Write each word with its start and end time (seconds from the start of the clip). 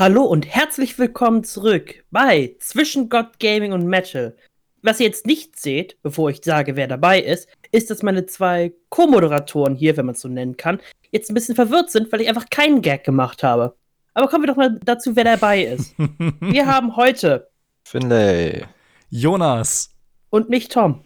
Hallo 0.00 0.22
und 0.22 0.46
herzlich 0.46 0.98
willkommen 0.98 1.44
zurück 1.44 2.04
bei 2.10 2.56
Zwischen 2.58 3.10
Gott 3.10 3.38
Gaming 3.38 3.74
und 3.74 3.84
Metal. 3.84 4.34
Was 4.80 4.98
ihr 4.98 5.04
jetzt 5.04 5.26
nicht 5.26 5.60
seht, 5.60 6.00
bevor 6.02 6.30
ich 6.30 6.40
sage, 6.42 6.74
wer 6.74 6.88
dabei 6.88 7.20
ist, 7.20 7.50
ist, 7.70 7.90
dass 7.90 8.02
meine 8.02 8.24
zwei 8.24 8.72
Co-Moderatoren 8.88 9.74
hier, 9.74 9.98
wenn 9.98 10.06
man 10.06 10.14
es 10.14 10.22
so 10.22 10.28
nennen 10.28 10.56
kann, 10.56 10.80
jetzt 11.10 11.30
ein 11.30 11.34
bisschen 11.34 11.54
verwirrt 11.54 11.90
sind, 11.90 12.10
weil 12.10 12.22
ich 12.22 12.30
einfach 12.30 12.48
keinen 12.48 12.80
Gag 12.80 13.04
gemacht 13.04 13.42
habe. 13.42 13.76
Aber 14.14 14.28
kommen 14.28 14.44
wir 14.44 14.46
doch 14.48 14.56
mal 14.56 14.80
dazu, 14.82 15.16
wer 15.16 15.24
dabei 15.24 15.64
ist. 15.64 15.94
wir 16.40 16.64
haben 16.64 16.96
heute 16.96 17.50
Finlay, 17.84 18.64
Jonas 19.10 19.90
und 20.30 20.48
mich, 20.48 20.68
Tom. 20.68 21.04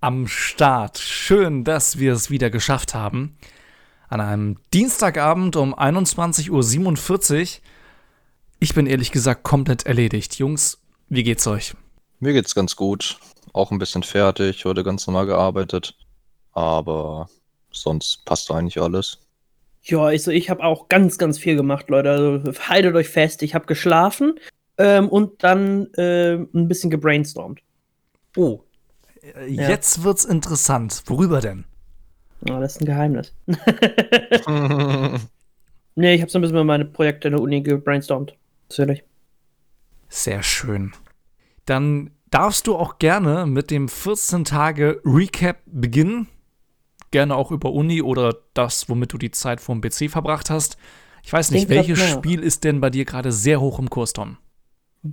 Am 0.00 0.26
Start. 0.26 0.98
Schön, 0.98 1.62
dass 1.62 2.00
wir 2.00 2.12
es 2.12 2.30
wieder 2.30 2.50
geschafft 2.50 2.94
haben. 2.94 3.38
An 4.08 4.20
einem 4.20 4.56
Dienstagabend 4.72 5.54
um 5.54 5.72
21.47 5.72 6.50
Uhr 6.50 7.62
ich 8.60 8.74
bin 8.74 8.86
ehrlich 8.86 9.12
gesagt 9.12 9.42
komplett 9.42 9.86
erledigt. 9.86 10.36
Jungs, 10.36 10.78
wie 11.08 11.22
geht's 11.22 11.46
euch? 11.46 11.74
Mir 12.20 12.32
geht's 12.32 12.54
ganz 12.54 12.76
gut. 12.76 13.18
Auch 13.52 13.70
ein 13.70 13.78
bisschen 13.78 14.02
fertig, 14.02 14.64
heute 14.64 14.82
ganz 14.82 15.06
normal 15.06 15.26
gearbeitet. 15.26 15.94
Aber 16.52 17.28
sonst 17.70 18.24
passt 18.24 18.50
eigentlich 18.50 18.80
alles. 18.80 19.18
Ja, 19.82 20.00
also 20.02 20.30
ich 20.30 20.48
habe 20.48 20.64
auch 20.64 20.88
ganz, 20.88 21.18
ganz 21.18 21.38
viel 21.38 21.56
gemacht, 21.56 21.90
Leute. 21.90 22.10
Also 22.10 22.52
haltet 22.68 22.94
euch 22.94 23.08
fest, 23.08 23.42
ich 23.42 23.54
habe 23.54 23.66
geschlafen 23.66 24.40
ähm, 24.78 25.08
und 25.08 25.42
dann 25.44 25.92
äh, 25.94 26.34
ein 26.34 26.68
bisschen 26.68 26.90
gebrainstormt. 26.90 27.60
Oh, 28.36 28.62
äh, 29.22 29.52
ja. 29.52 29.68
jetzt 29.68 30.02
wird's 30.02 30.24
interessant. 30.24 31.02
Worüber 31.06 31.40
denn? 31.40 31.64
Ja, 32.48 32.60
das 32.60 32.76
ist 32.76 32.80
ein 32.80 32.86
Geheimnis. 32.86 33.34
nee, 35.94 36.14
ich 36.14 36.20
habe 36.22 36.30
so 36.30 36.38
ein 36.38 36.42
bisschen 36.42 36.56
mal 36.56 36.64
meine 36.64 36.86
Projekte 36.86 37.28
in 37.28 37.34
der 37.34 37.42
Uni 37.42 37.60
gebrainstormt. 37.60 38.34
Natürlich. 38.76 39.04
Sehr 40.08 40.42
schön. 40.42 40.92
Dann 41.64 42.10
darfst 42.30 42.66
du 42.66 42.74
auch 42.74 42.98
gerne 42.98 43.46
mit 43.46 43.70
dem 43.70 43.88
14 43.88 44.44
Tage 44.44 45.00
Recap 45.04 45.58
beginnen. 45.66 46.26
Gerne 47.12 47.36
auch 47.36 47.52
über 47.52 47.72
Uni 47.72 48.02
oder 48.02 48.36
das, 48.54 48.88
womit 48.88 49.12
du 49.12 49.18
die 49.18 49.30
Zeit 49.30 49.60
vom 49.60 49.80
PC 49.80 50.10
verbracht 50.10 50.50
hast. 50.50 50.76
Ich 51.22 51.32
weiß 51.32 51.52
nicht, 51.52 51.70
Denk 51.70 51.88
welches 51.88 52.10
Spiel 52.10 52.42
ist 52.42 52.64
denn 52.64 52.80
bei 52.80 52.90
dir 52.90 53.04
gerade 53.04 53.30
sehr 53.30 53.60
hoch 53.60 53.78
im 53.78 53.88
Kurs, 53.88 54.12
Tom? 54.12 54.38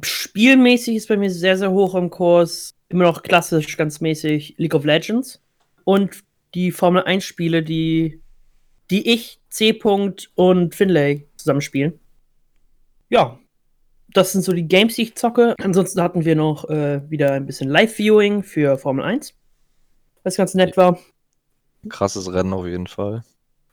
Spielmäßig 0.02 0.95
ist 0.95 1.07
bei 1.07 1.17
mir 1.17 1.30
sehr, 1.30 1.57
sehr 1.57 1.69
hoch 1.72 1.94
im 1.94 2.09
Kurs. 2.09 2.75
Immer 2.89 3.03
noch 3.03 3.22
klassisch, 3.22 3.78
ganz 3.78 4.02
mäßig 4.02 4.55
League 4.57 4.73
of 4.73 4.85
Legends. 4.85 5.39
Und 5.83 6.23
die 6.55 6.72
Formel 6.72 7.03
1 7.03 7.23
Spiele, 7.23 7.61
die, 7.61 8.22
die 8.89 9.07
ich, 9.07 9.39
C. 9.50 9.80
und 10.35 10.73
Finlay 10.73 11.28
zusammenspielen. 11.38 12.00
Ja, 13.09 13.41
das 14.13 14.31
sind 14.31 14.43
so 14.43 14.53
die 14.53 14.67
Games, 14.67 14.95
die 14.95 15.03
ich 15.03 15.15
zocke. 15.15 15.55
Ansonsten 15.61 16.01
hatten 16.01 16.25
wir 16.25 16.35
noch 16.35 16.69
äh, 16.69 17.01
wieder 17.09 17.33
ein 17.33 17.45
bisschen 17.45 17.69
Live-Viewing 17.69 18.43
für 18.43 18.77
Formel 18.77 19.03
1, 19.05 19.33
was 20.23 20.37
ganz 20.37 20.53
nett 20.53 20.77
war. 20.77 20.99
Krasses 21.89 22.31
Rennen 22.31 22.53
auf 22.53 22.65
jeden 22.65 22.87
Fall. 22.87 23.23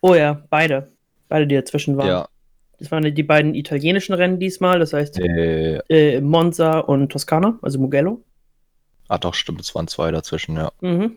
Oh 0.00 0.14
ja, 0.14 0.44
beide. 0.50 0.92
Beide, 1.28 1.46
die 1.46 1.54
dazwischen 1.56 1.96
waren. 1.96 2.08
Ja. 2.08 2.28
Das 2.78 2.90
waren 2.92 3.12
die 3.12 3.22
beiden 3.22 3.54
italienischen 3.54 4.14
Rennen 4.14 4.38
diesmal, 4.38 4.78
das 4.78 4.92
heißt 4.92 5.18
äh, 5.18 5.78
äh, 5.88 6.20
Monza 6.20 6.78
und 6.78 7.10
Toskana, 7.10 7.58
also 7.60 7.78
Mugello. 7.80 8.22
Ah, 9.08 9.18
doch, 9.18 9.34
stimmt, 9.34 9.60
es 9.60 9.74
waren 9.74 9.88
zwei 9.88 10.12
dazwischen, 10.12 10.56
ja. 10.56 10.70
Mhm. 10.80 11.16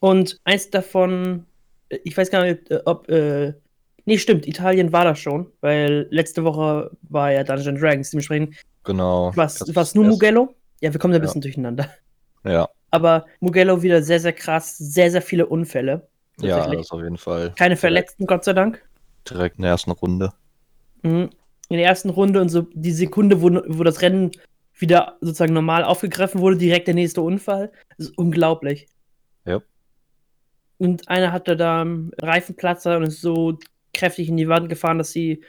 Und 0.00 0.40
eins 0.44 0.70
davon, 0.70 1.46
äh, 1.90 1.98
ich 2.02 2.16
weiß 2.16 2.30
gar 2.30 2.44
nicht, 2.44 2.70
äh, 2.70 2.80
ob 2.86 3.08
äh, 3.08 3.54
Nee, 4.10 4.18
stimmt, 4.18 4.48
Italien 4.48 4.92
war 4.92 5.04
das 5.04 5.20
schon, 5.20 5.46
weil 5.60 6.08
letzte 6.10 6.42
Woche 6.42 6.90
war 7.02 7.30
ja 7.30 7.44
Dungeons 7.44 7.78
Dragons, 7.78 8.10
dementsprechend. 8.10 8.56
Genau. 8.82 9.30
Was 9.36 9.60
es 9.60 9.94
nur 9.94 10.04
Mugello? 10.04 10.52
Ja, 10.80 10.92
wir 10.92 10.98
kommen 10.98 11.12
da 11.12 11.18
ein 11.18 11.22
ja. 11.22 11.26
bisschen 11.28 11.42
durcheinander. 11.42 11.88
Ja. 12.42 12.68
Aber 12.90 13.26
Mugello 13.38 13.84
wieder 13.84 14.02
sehr, 14.02 14.18
sehr 14.18 14.32
krass, 14.32 14.76
sehr, 14.78 15.12
sehr 15.12 15.22
viele 15.22 15.46
Unfälle. 15.46 16.08
Ja, 16.40 16.68
das 16.68 16.90
auf 16.90 17.00
jeden 17.00 17.18
Fall. 17.18 17.52
Keine 17.56 17.76
Verletzten, 17.76 18.26
Gott 18.26 18.42
sei 18.42 18.52
Dank. 18.52 18.84
Direkt 19.30 19.58
in 19.58 19.62
der 19.62 19.70
ersten 19.70 19.92
Runde. 19.92 20.32
Mhm. 21.02 21.30
In 21.68 21.76
der 21.76 21.86
ersten 21.86 22.10
Runde 22.10 22.40
und 22.40 22.48
so 22.48 22.62
die 22.72 22.90
Sekunde, 22.90 23.40
wo, 23.40 23.62
wo 23.68 23.84
das 23.84 24.02
Rennen 24.02 24.32
wieder 24.74 25.18
sozusagen 25.20 25.54
normal 25.54 25.84
aufgegriffen 25.84 26.40
wurde, 26.40 26.56
direkt 26.56 26.88
der 26.88 26.94
nächste 26.94 27.22
Unfall. 27.22 27.70
Das 27.96 28.08
ist 28.08 28.18
unglaublich. 28.18 28.88
Ja. 29.44 29.60
Und 30.78 31.08
einer 31.08 31.30
hatte 31.30 31.56
da 31.56 31.86
Reifenplatzer 32.20 32.96
und 32.96 33.04
ist 33.04 33.20
so 33.20 33.56
kräftig 33.92 34.28
in 34.28 34.36
die 34.36 34.48
Wand 34.48 34.68
gefahren, 34.68 34.98
dass 34.98 35.12
sie, 35.12 35.42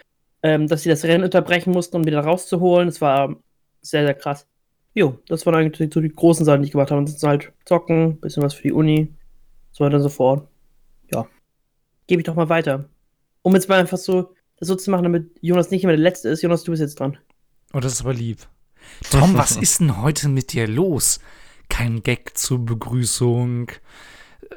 ähm, 0.43 0.67
dass 0.67 0.83
sie 0.83 0.89
das 0.89 1.03
Rennen 1.03 1.23
unterbrechen 1.23 1.71
mussten, 1.71 1.97
um 1.97 2.05
wieder 2.05 2.21
rauszuholen. 2.21 2.87
Das 2.87 3.01
war 3.01 3.35
sehr, 3.81 4.05
sehr 4.05 4.13
krass. 4.13 4.47
Jo, 4.93 5.19
das 5.27 5.45
waren 5.45 5.55
eigentlich 5.55 5.93
so 5.93 6.01
die 6.01 6.09
großen 6.09 6.45
Sachen, 6.45 6.61
die 6.61 6.67
ich 6.67 6.71
gemacht 6.71 6.91
habe. 6.91 6.99
Ansonsten 6.99 7.27
halt 7.27 7.53
zocken, 7.65 8.19
bisschen 8.19 8.43
was 8.43 8.53
für 8.53 8.63
die 8.63 8.73
Uni, 8.73 9.13
so 9.71 9.85
weiter 9.85 9.97
und 9.97 10.03
so 10.03 10.09
fort. 10.09 10.47
Ja. 11.13 11.27
Gebe 12.07 12.21
ich 12.21 12.25
doch 12.25 12.35
mal 12.35 12.49
weiter. 12.49 12.89
Um 13.41 13.53
jetzt 13.53 13.69
mal 13.69 13.79
einfach 13.79 13.97
so 13.97 14.33
das 14.61 14.67
so 14.67 14.75
zu 14.75 14.91
machen, 14.91 15.03
damit 15.03 15.31
Jonas 15.41 15.71
nicht 15.71 15.83
immer 15.83 15.93
der 15.93 16.01
Letzte 16.01 16.29
ist. 16.29 16.43
Jonas, 16.43 16.63
du 16.63 16.71
bist 16.71 16.81
jetzt 16.81 16.99
dran. 16.99 17.17
Oh, 17.73 17.79
das 17.79 17.93
ist 17.93 18.01
aber 18.01 18.13
lieb. 18.13 18.37
Tom, 19.09 19.35
was 19.35 19.57
ist 19.57 19.79
denn 19.79 20.01
heute 20.01 20.29
mit 20.29 20.53
dir 20.53 20.67
los? 20.67 21.19
Kein 21.67 22.03
Gag 22.03 22.37
zur 22.37 22.63
Begrüßung, 22.63 23.71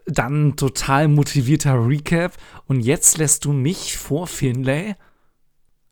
dann 0.06 0.56
total 0.56 1.08
motivierter 1.08 1.86
Recap 1.86 2.32
und 2.66 2.80
jetzt 2.80 3.18
lässt 3.18 3.44
du 3.44 3.52
mich 3.52 3.96
vor 3.96 4.26
Finlay? 4.26 4.94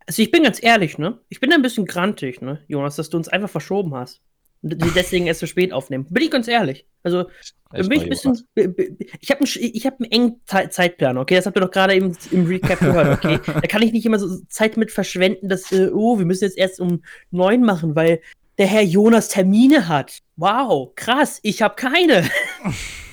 Also 0.06 0.22
ich 0.22 0.30
bin 0.30 0.42
ganz 0.42 0.62
ehrlich, 0.62 0.98
ne? 0.98 1.18
Ich 1.28 1.40
bin 1.40 1.52
ein 1.52 1.62
bisschen 1.62 1.86
grantig, 1.86 2.42
ne, 2.42 2.60
Jonas, 2.66 2.96
dass 2.96 3.10
du 3.10 3.16
uns 3.16 3.28
einfach 3.28 3.50
verschoben 3.50 3.94
hast. 3.94 4.20
Und 4.62 4.94
deswegen 4.94 5.26
erst 5.26 5.40
so 5.40 5.46
spät 5.46 5.72
aufnehmen. 5.72 6.06
Bin 6.08 6.22
ich 6.22 6.30
ganz 6.30 6.46
ehrlich. 6.46 6.86
Also, 7.02 7.24
bin 7.72 7.90
ich 7.92 8.02
ein 8.04 8.08
bisschen. 8.08 8.38
Ich 8.54 9.30
habe 9.30 9.40
einen, 9.40 9.72
ich 9.74 9.86
hab 9.86 10.00
einen 10.00 10.12
engen 10.12 10.40
Zeitplan, 10.46 11.18
okay? 11.18 11.34
Das 11.34 11.46
habt 11.46 11.56
ihr 11.56 11.62
doch 11.62 11.70
gerade 11.70 11.96
eben 11.96 12.16
im 12.30 12.46
Recap 12.46 12.78
gehört, 12.78 13.18
okay? 13.18 13.40
da 13.46 13.60
kann 13.62 13.82
ich 13.82 13.92
nicht 13.92 14.06
immer 14.06 14.20
so 14.20 14.38
Zeit 14.48 14.76
mit 14.76 14.92
verschwenden, 14.92 15.48
dass, 15.48 15.72
äh, 15.72 15.90
oh, 15.92 16.18
wir 16.18 16.26
müssen 16.26 16.44
jetzt 16.44 16.58
erst 16.58 16.80
um 16.80 17.02
neun 17.32 17.62
machen, 17.62 17.96
weil 17.96 18.20
der 18.58 18.66
Herr 18.66 18.82
Jonas 18.82 19.28
Termine 19.28 19.88
hat. 19.88 20.18
Wow, 20.36 20.94
krass, 20.94 21.40
ich 21.42 21.60
habe 21.60 21.74
keine. 21.74 22.28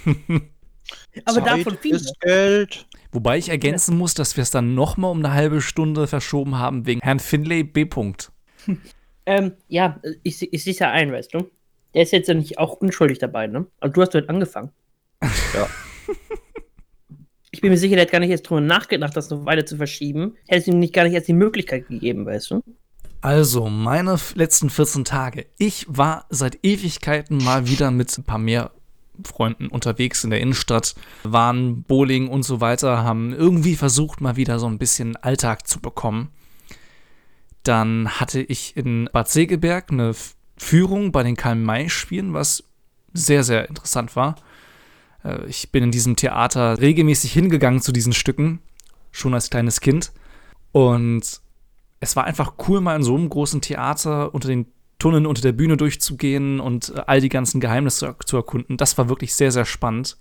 Aber 1.25 1.43
Zeit 1.43 1.47
davon 1.47 1.77
viel. 1.77 1.95
Ist 1.95 2.19
Geld. 2.21 2.85
Wobei 3.11 3.37
ich 3.37 3.49
ergänzen 3.49 3.97
muss, 3.97 4.13
dass 4.13 4.37
wir 4.37 4.43
es 4.43 4.51
dann 4.51 4.75
noch 4.75 4.97
mal 4.97 5.09
um 5.09 5.19
eine 5.19 5.33
halbe 5.33 5.61
Stunde 5.61 6.07
verschoben 6.07 6.59
haben 6.59 6.85
wegen 6.85 7.01
Herrn 7.01 7.19
Finlay 7.19 7.63
B. 7.63 7.87
ähm, 9.25 9.53
ja, 9.67 9.99
ich, 10.23 10.53
ich 10.53 10.63
sehe 10.63 10.73
es 10.73 10.79
ja 10.79 10.91
ein, 10.91 11.11
weißt 11.11 11.33
du. 11.33 11.49
Der 11.93 12.03
ist 12.03 12.11
jetzt 12.11 12.27
ja 12.27 12.35
nicht 12.35 12.59
auch 12.59 12.73
unschuldig 12.73 13.17
dabei, 13.17 13.47
ne? 13.47 13.65
Also 13.79 13.93
du 13.93 14.01
hast 14.01 14.13
dort 14.13 14.29
angefangen. 14.29 14.71
Ja. 15.53 15.67
ich 17.51 17.59
bin 17.59 17.71
mir 17.71 17.77
sicher, 17.77 17.95
der 17.95 18.05
hat 18.05 18.11
gar 18.11 18.19
nicht 18.19 18.29
erst 18.29 18.47
drüber 18.47 18.61
nachgedacht, 18.61 19.17
das 19.17 19.31
noch 19.31 19.45
weiter 19.45 19.65
zu 19.65 19.77
verschieben. 19.77 20.35
Hätte 20.47 20.61
es 20.61 20.67
ihm 20.67 20.79
nicht 20.79 20.93
gar 20.93 21.03
nicht 21.03 21.13
erst 21.13 21.27
die 21.27 21.33
Möglichkeit 21.33 21.87
gegeben, 21.87 22.25
weißt 22.25 22.51
du? 22.51 22.63
Also, 23.21 23.67
meine 23.67 24.17
letzten 24.35 24.69
14 24.69 25.03
Tage. 25.03 25.47
Ich 25.57 25.85
war 25.89 26.25
seit 26.29 26.59
Ewigkeiten 26.63 27.37
mal 27.37 27.67
wieder 27.67 27.91
mit 27.91 28.15
ein 28.17 28.23
paar 28.23 28.37
mehr 28.37 28.71
Freunden 29.25 29.67
unterwegs 29.67 30.23
in 30.23 30.29
der 30.29 30.41
Innenstadt, 30.41 30.95
waren 31.23 31.83
Bowling 31.83 32.27
und 32.27 32.43
so 32.43 32.61
weiter, 32.61 33.03
haben 33.03 33.33
irgendwie 33.33 33.75
versucht, 33.75 34.21
mal 34.21 34.35
wieder 34.35 34.59
so 34.59 34.67
ein 34.67 34.77
bisschen 34.77 35.15
Alltag 35.17 35.67
zu 35.67 35.79
bekommen. 35.79 36.29
Dann 37.63 38.09
hatte 38.09 38.41
ich 38.41 38.75
in 38.77 39.09
Bad 39.11 39.29
Segeberg 39.29 39.91
eine 39.91 40.13
Führung 40.57 41.11
bei 41.11 41.23
den 41.23 41.35
Karl-May-Spielen, 41.35 42.33
was 42.33 42.63
sehr, 43.13 43.43
sehr 43.43 43.67
interessant 43.69 44.15
war. 44.15 44.35
Äh, 45.23 45.45
ich 45.47 45.71
bin 45.71 45.83
in 45.83 45.91
diesem 45.91 46.15
Theater 46.15 46.79
regelmäßig 46.79 47.33
hingegangen 47.33 47.81
zu 47.81 47.91
diesen 47.91 48.13
Stücken, 48.13 48.59
schon 49.11 49.33
als 49.33 49.49
kleines 49.49 49.81
Kind. 49.81 50.11
Und 50.71 51.41
es 51.99 52.15
war 52.15 52.25
einfach 52.25 52.53
cool, 52.67 52.81
mal 52.81 52.95
in 52.95 53.03
so 53.03 53.15
einem 53.15 53.29
großen 53.29 53.61
Theater 53.61 54.33
unter 54.33 54.47
den 54.47 54.67
Tunneln 54.99 55.25
unter 55.25 55.41
der 55.41 55.53
Bühne 55.53 55.77
durchzugehen 55.77 56.59
und 56.59 56.93
äh, 56.95 57.01
all 57.07 57.21
die 57.21 57.29
ganzen 57.29 57.59
Geheimnisse 57.59 58.15
zu 58.25 58.37
erkunden. 58.37 58.77
Das 58.77 58.97
war 58.97 59.09
wirklich 59.09 59.33
sehr, 59.33 59.51
sehr 59.51 59.65
spannend. 59.65 60.17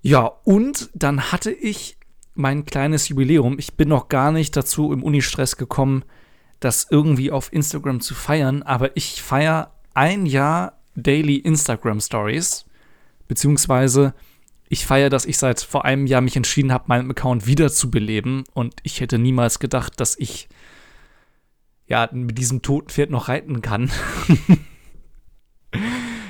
Ja, 0.00 0.32
und 0.44 0.90
dann 0.94 1.32
hatte 1.32 1.50
ich 1.50 1.98
mein 2.34 2.64
kleines 2.64 3.08
Jubiläum. 3.08 3.58
Ich 3.58 3.74
bin 3.74 3.88
noch 3.88 4.08
gar 4.08 4.32
nicht 4.32 4.56
dazu 4.56 4.92
im 4.92 5.02
Unistress 5.02 5.56
gekommen, 5.56 6.04
das 6.60 6.86
irgendwie 6.90 7.30
auf 7.30 7.52
Instagram 7.52 8.00
zu 8.00 8.14
feiern, 8.14 8.62
aber 8.62 8.96
ich 8.96 9.22
feiere 9.22 9.72
ein 9.94 10.26
Jahr 10.26 10.78
Daily 10.94 11.36
Instagram 11.36 12.00
Stories, 12.00 12.64
beziehungsweise 13.26 14.14
ich 14.68 14.86
feiere, 14.86 15.08
dass 15.10 15.24
ich 15.24 15.38
seit 15.38 15.60
vor 15.60 15.84
einem 15.84 16.06
Jahr 16.06 16.20
mich 16.20 16.36
entschieden 16.36 16.72
habe, 16.72 16.84
meinen 16.88 17.10
Account 17.10 17.46
wiederzubeleben 17.46 18.44
und 18.54 18.74
ich 18.82 19.00
hätte 19.00 19.18
niemals 19.18 19.58
gedacht, 19.58 19.98
dass 19.98 20.16
ich 20.18 20.48
ja, 21.88 22.08
mit 22.12 22.38
diesem 22.38 22.62
toten 22.62 22.90
Pferd 22.90 23.10
noch 23.10 23.28
reiten 23.28 23.62
kann. 23.62 23.90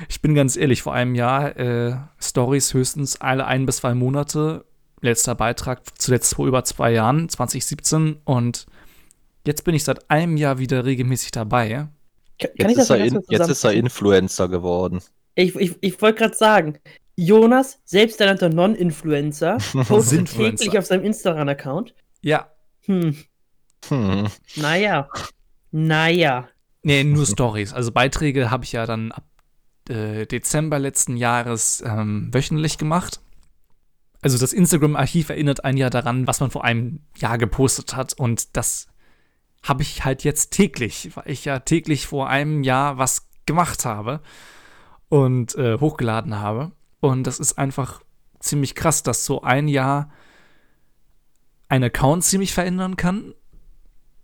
ich 0.09 0.21
bin 0.21 0.33
ganz 0.33 0.55
ehrlich, 0.55 0.81
vor 0.81 0.93
einem 0.93 1.15
Jahr 1.15 1.57
äh, 1.57 1.97
Stories 2.19 2.73
höchstens 2.73 3.19
alle 3.19 3.45
ein 3.45 3.65
bis 3.65 3.77
zwei 3.77 3.93
Monate. 3.93 4.65
Letzter 5.01 5.35
Beitrag 5.35 5.81
zuletzt 5.97 6.35
vor 6.35 6.47
über 6.47 6.63
zwei 6.63 6.91
Jahren, 6.91 7.29
2017. 7.29 8.17
Und 8.23 8.65
jetzt 9.45 9.63
bin 9.63 9.75
ich 9.75 9.83
seit 9.83 10.09
einem 10.09 10.37
Jahr 10.37 10.59
wieder 10.59 10.85
regelmäßig 10.85 11.31
dabei. 11.31 11.89
Kann, 12.39 12.51
kann 12.57 12.69
jetzt, 12.69 12.79
ist 12.79 12.89
er, 12.89 12.97
in, 12.97 13.21
jetzt 13.29 13.49
ist 13.49 13.63
er 13.63 13.73
Influencer 13.73 14.47
geworden. 14.47 15.01
Ich, 15.35 15.55
ich, 15.55 15.75
ich 15.81 16.01
wollte 16.01 16.19
gerade 16.19 16.35
sagen, 16.35 16.79
Jonas, 17.15 17.79
selbsternannter 17.83 18.49
Non-Influencer, 18.49 19.57
postet 19.87 20.31
täglich 20.31 20.77
auf 20.77 20.85
seinem 20.85 21.03
Instagram-Account. 21.03 21.93
Ja. 22.21 22.49
Hm. 22.85 23.15
Hm. 23.89 24.27
Naja. 24.55 25.09
Naja. 25.71 26.47
Nee, 26.83 27.03
nur 27.03 27.25
Stories. 27.25 27.73
Also 27.73 27.91
Beiträge 27.91 28.49
habe 28.51 28.63
ich 28.63 28.71
ja 28.71 28.85
dann 28.85 29.11
ab 29.11 29.25
äh, 29.89 30.25
Dezember 30.25 30.79
letzten 30.79 31.17
Jahres 31.17 31.83
ähm, 31.85 32.29
wöchentlich 32.33 32.77
gemacht. 32.77 33.21
Also 34.21 34.37
das 34.37 34.53
Instagram-Archiv 34.53 35.29
erinnert 35.29 35.63
einen 35.63 35.77
ja 35.77 35.89
daran, 35.89 36.27
was 36.27 36.39
man 36.39 36.51
vor 36.51 36.63
einem 36.63 37.01
Jahr 37.17 37.37
gepostet 37.37 37.95
hat. 37.95 38.13
Und 38.13 38.55
das 38.57 38.87
habe 39.63 39.81
ich 39.81 40.05
halt 40.05 40.23
jetzt 40.23 40.51
täglich, 40.51 41.11
weil 41.15 41.29
ich 41.29 41.45
ja 41.45 41.59
täglich 41.59 42.07
vor 42.07 42.29
einem 42.29 42.63
Jahr 42.63 42.97
was 42.97 43.29
gemacht 43.45 43.85
habe 43.85 44.21
und 45.09 45.55
äh, 45.55 45.79
hochgeladen 45.79 46.39
habe. 46.39 46.71
Und 46.99 47.25
das 47.25 47.39
ist 47.39 47.57
einfach 47.57 48.01
ziemlich 48.39 48.75
krass, 48.75 49.03
dass 49.03 49.25
so 49.25 49.41
ein 49.41 49.67
Jahr 49.67 50.11
ein 51.67 51.83
Account 51.83 52.23
ziemlich 52.23 52.53
verändern 52.53 52.95
kann, 52.95 53.33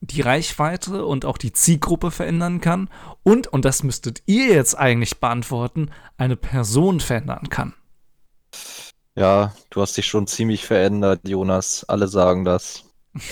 die 0.01 0.21
Reichweite 0.21 1.05
und 1.05 1.25
auch 1.25 1.37
die 1.37 1.53
Zielgruppe 1.53 2.11
verändern 2.11 2.61
kann 2.61 2.89
und, 3.23 3.47
und 3.47 3.65
das 3.65 3.83
müsstet 3.83 4.21
ihr 4.25 4.47
jetzt 4.47 4.77
eigentlich 4.77 5.19
beantworten, 5.19 5.89
eine 6.17 6.35
Person 6.35 6.99
verändern 6.99 7.49
kann. 7.49 7.73
Ja, 9.15 9.53
du 9.69 9.81
hast 9.81 9.95
dich 9.97 10.07
schon 10.07 10.27
ziemlich 10.27 10.65
verändert, 10.65 11.21
Jonas. 11.27 11.85
Alle 11.87 12.07
sagen 12.07 12.45
das. 12.45 12.83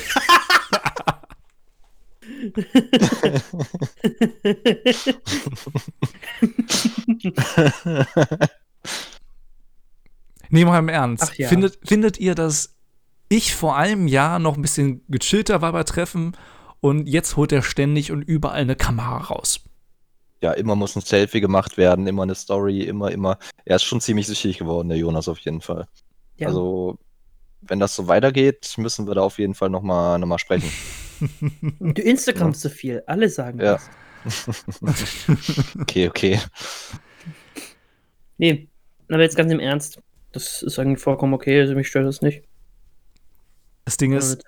Nee, 10.49 10.65
mal 10.65 10.77
im 10.77 10.89
Ernst. 10.89 11.35
Ja. 11.39 11.47
Findet, 11.47 11.79
findet 11.83 12.19
ihr, 12.19 12.35
dass 12.35 12.75
ich 13.27 13.55
vor 13.55 13.75
einem 13.75 14.07
Jahr 14.07 14.37
noch 14.37 14.55
ein 14.55 14.61
bisschen 14.61 15.01
gechillter 15.07 15.63
war 15.63 15.71
bei 15.71 15.83
Treffen 15.83 16.37
und 16.83 17.07
jetzt 17.07 17.37
holt 17.37 17.53
er 17.53 17.61
ständig 17.61 18.11
und 18.11 18.23
überall 18.23 18.59
eine 18.59 18.75
Kamera 18.75 19.17
raus? 19.19 19.61
Ja, 20.41 20.51
immer 20.51 20.75
muss 20.75 20.97
ein 20.97 21.01
Selfie 21.01 21.39
gemacht 21.39 21.77
werden, 21.77 22.05
immer 22.07 22.23
eine 22.23 22.35
Story, 22.35 22.81
immer, 22.81 23.09
immer. 23.09 23.39
Er 23.63 23.77
ist 23.77 23.83
schon 23.83 24.01
ziemlich 24.01 24.27
süchtig 24.27 24.57
geworden, 24.57 24.89
der 24.89 24.97
Jonas 24.97 25.29
auf 25.29 25.39
jeden 25.39 25.61
Fall. 25.61 25.87
Ja. 26.35 26.47
Also, 26.47 26.99
wenn 27.61 27.79
das 27.79 27.95
so 27.95 28.09
weitergeht, 28.09 28.73
müssen 28.75 29.07
wir 29.07 29.15
da 29.15 29.21
auf 29.21 29.39
jeden 29.39 29.53
Fall 29.53 29.69
nochmal 29.69 30.19
noch 30.19 30.27
mal 30.27 30.37
sprechen. 30.37 30.69
Du 31.79 32.01
Instagram 32.01 32.53
zu 32.53 32.69
viel, 32.69 33.01
alle 33.05 33.29
sagen 33.29 33.61
ja. 33.61 33.79
das. 34.25 34.49
okay, 35.79 36.09
okay. 36.09 36.39
Nee, 38.37 38.67
aber 39.07 39.21
jetzt 39.21 39.37
ganz 39.37 39.53
im 39.53 39.61
Ernst. 39.61 40.01
Das 40.33 40.61
ist 40.63 40.77
eigentlich 40.79 40.99
vollkommen 40.99 41.33
okay, 41.33 41.61
also 41.61 41.75
mich 41.75 41.87
stört 41.87 42.07
das 42.07 42.21
nicht. 42.21 42.43
Das 43.85 43.95
Ding 43.95 44.11
ist, 44.11 44.43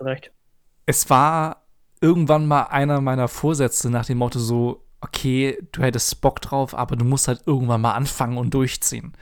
es 0.85 1.09
war 1.09 1.64
irgendwann 2.05 2.45
mal 2.45 2.63
einer 2.63 3.01
meiner 3.01 3.27
Vorsätze 3.27 3.89
nach 3.89 4.05
dem 4.05 4.19
Motto 4.19 4.37
so, 4.37 4.85
okay, 5.01 5.57
du 5.71 5.81
hättest 5.81 6.21
Bock 6.21 6.39
drauf, 6.39 6.75
aber 6.75 6.95
du 6.95 7.03
musst 7.03 7.27
halt 7.27 7.41
irgendwann 7.47 7.81
mal 7.81 7.93
anfangen 7.93 8.37
und 8.37 8.53
durchziehen. 8.53 9.13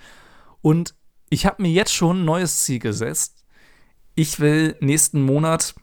Und 0.62 0.94
ich 1.30 1.46
habe 1.46 1.62
mir 1.62 1.72
jetzt 1.72 1.94
schon 1.94 2.22
ein 2.22 2.26
neues 2.26 2.66
Ziel 2.66 2.80
gesetzt. 2.80 3.46
Ich 4.16 4.42
will 4.42 4.76
nächsten 4.82 5.22
Monat 5.22 5.76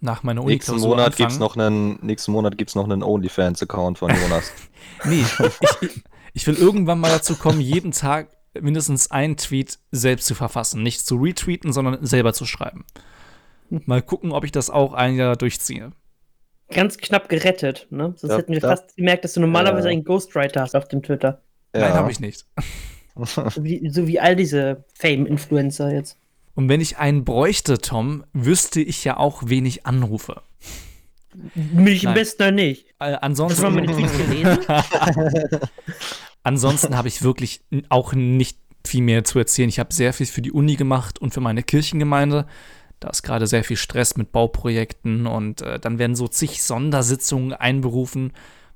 nach 0.00 0.22
meiner 0.22 0.42
Uni 0.42 0.54
nächsten 0.54 0.80
Monat 0.80 1.08
anfangen. 1.08 1.16
gibt's 1.16 1.38
noch 1.38 1.56
einen 1.56 1.98
nächsten 2.00 2.32
Monat 2.32 2.56
gibt's 2.56 2.74
noch 2.74 2.84
einen 2.84 3.02
OnlyFans 3.02 3.62
Account 3.62 3.98
von 3.98 4.10
Jonas. 4.10 4.50
nee, 5.04 5.20
ich, 5.20 6.02
ich, 6.32 6.46
will 6.46 6.54
irgendwann 6.54 7.00
mal 7.00 7.10
dazu 7.10 7.36
kommen, 7.36 7.60
jeden 7.60 7.92
Tag 7.92 8.30
mindestens 8.58 9.10
einen 9.10 9.36
Tweet 9.36 9.78
selbst 9.92 10.26
zu 10.26 10.34
verfassen, 10.34 10.82
nicht 10.82 11.06
zu 11.06 11.16
retweeten, 11.16 11.74
sondern 11.74 12.04
selber 12.04 12.32
zu 12.32 12.46
schreiben. 12.46 12.86
Mal 13.68 14.00
gucken, 14.00 14.32
ob 14.32 14.44
ich 14.44 14.52
das 14.52 14.70
auch 14.70 14.94
ein 14.94 15.16
Jahr 15.16 15.36
durchziehe. 15.36 15.92
Ganz 16.72 16.98
knapp 16.98 17.28
gerettet, 17.28 17.86
ne? 17.90 18.14
Sonst 18.16 18.32
ja, 18.32 18.38
hätten 18.38 18.52
wir 18.52 18.60
ja. 18.60 18.68
fast 18.68 18.96
gemerkt, 18.96 19.24
dass 19.24 19.32
du 19.34 19.40
normalerweise 19.40 19.88
ja. 19.88 19.92
einen 19.92 20.04
Ghostwriter 20.04 20.62
hast 20.62 20.76
auf 20.76 20.88
dem 20.88 21.02
Twitter. 21.02 21.40
Nein, 21.72 21.92
habe 21.92 22.10
ich 22.10 22.20
nicht. 22.20 22.46
so, 23.16 23.64
wie, 23.64 23.88
so 23.90 24.06
wie 24.06 24.20
all 24.20 24.36
diese 24.36 24.84
Fame-Influencer 24.94 25.92
jetzt. 25.92 26.16
Und 26.54 26.68
wenn 26.68 26.80
ich 26.80 26.98
einen 26.98 27.24
bräuchte, 27.24 27.78
Tom, 27.78 28.24
wüsste 28.32 28.80
ich 28.80 29.04
ja 29.04 29.16
auch, 29.16 29.42
wen 29.46 29.66
ich 29.66 29.86
anrufe. 29.86 30.42
Mich 31.54 32.06
am 32.06 32.14
besten 32.14 32.54
nicht. 32.56 32.86
Äh, 32.98 33.16
ansonsten. 33.20 33.64
Hast 33.64 33.74
du 33.74 33.80
mal 33.80 33.86
meine 33.86 33.96
Tweets 33.96 34.16
gelesen? 34.16 35.60
ansonsten 36.42 36.96
habe 36.96 37.08
ich 37.08 37.22
wirklich 37.22 37.62
auch 37.88 38.12
nicht 38.14 38.58
viel 38.84 39.02
mehr 39.02 39.24
zu 39.24 39.38
erzählen. 39.38 39.68
Ich 39.68 39.78
habe 39.78 39.94
sehr 39.94 40.12
viel 40.12 40.26
für 40.26 40.42
die 40.42 40.52
Uni 40.52 40.76
gemacht 40.76 41.20
und 41.20 41.32
für 41.32 41.40
meine 41.40 41.62
Kirchengemeinde. 41.62 42.46
Da 43.00 43.08
ist 43.08 43.22
gerade 43.22 43.46
sehr 43.46 43.64
viel 43.64 43.78
Stress 43.78 44.16
mit 44.16 44.30
Bauprojekten 44.30 45.26
und 45.26 45.62
äh, 45.62 45.80
dann 45.80 45.98
werden 45.98 46.14
so 46.14 46.28
zig 46.28 46.62
Sondersitzungen 46.62 47.54
einberufen, 47.54 48.32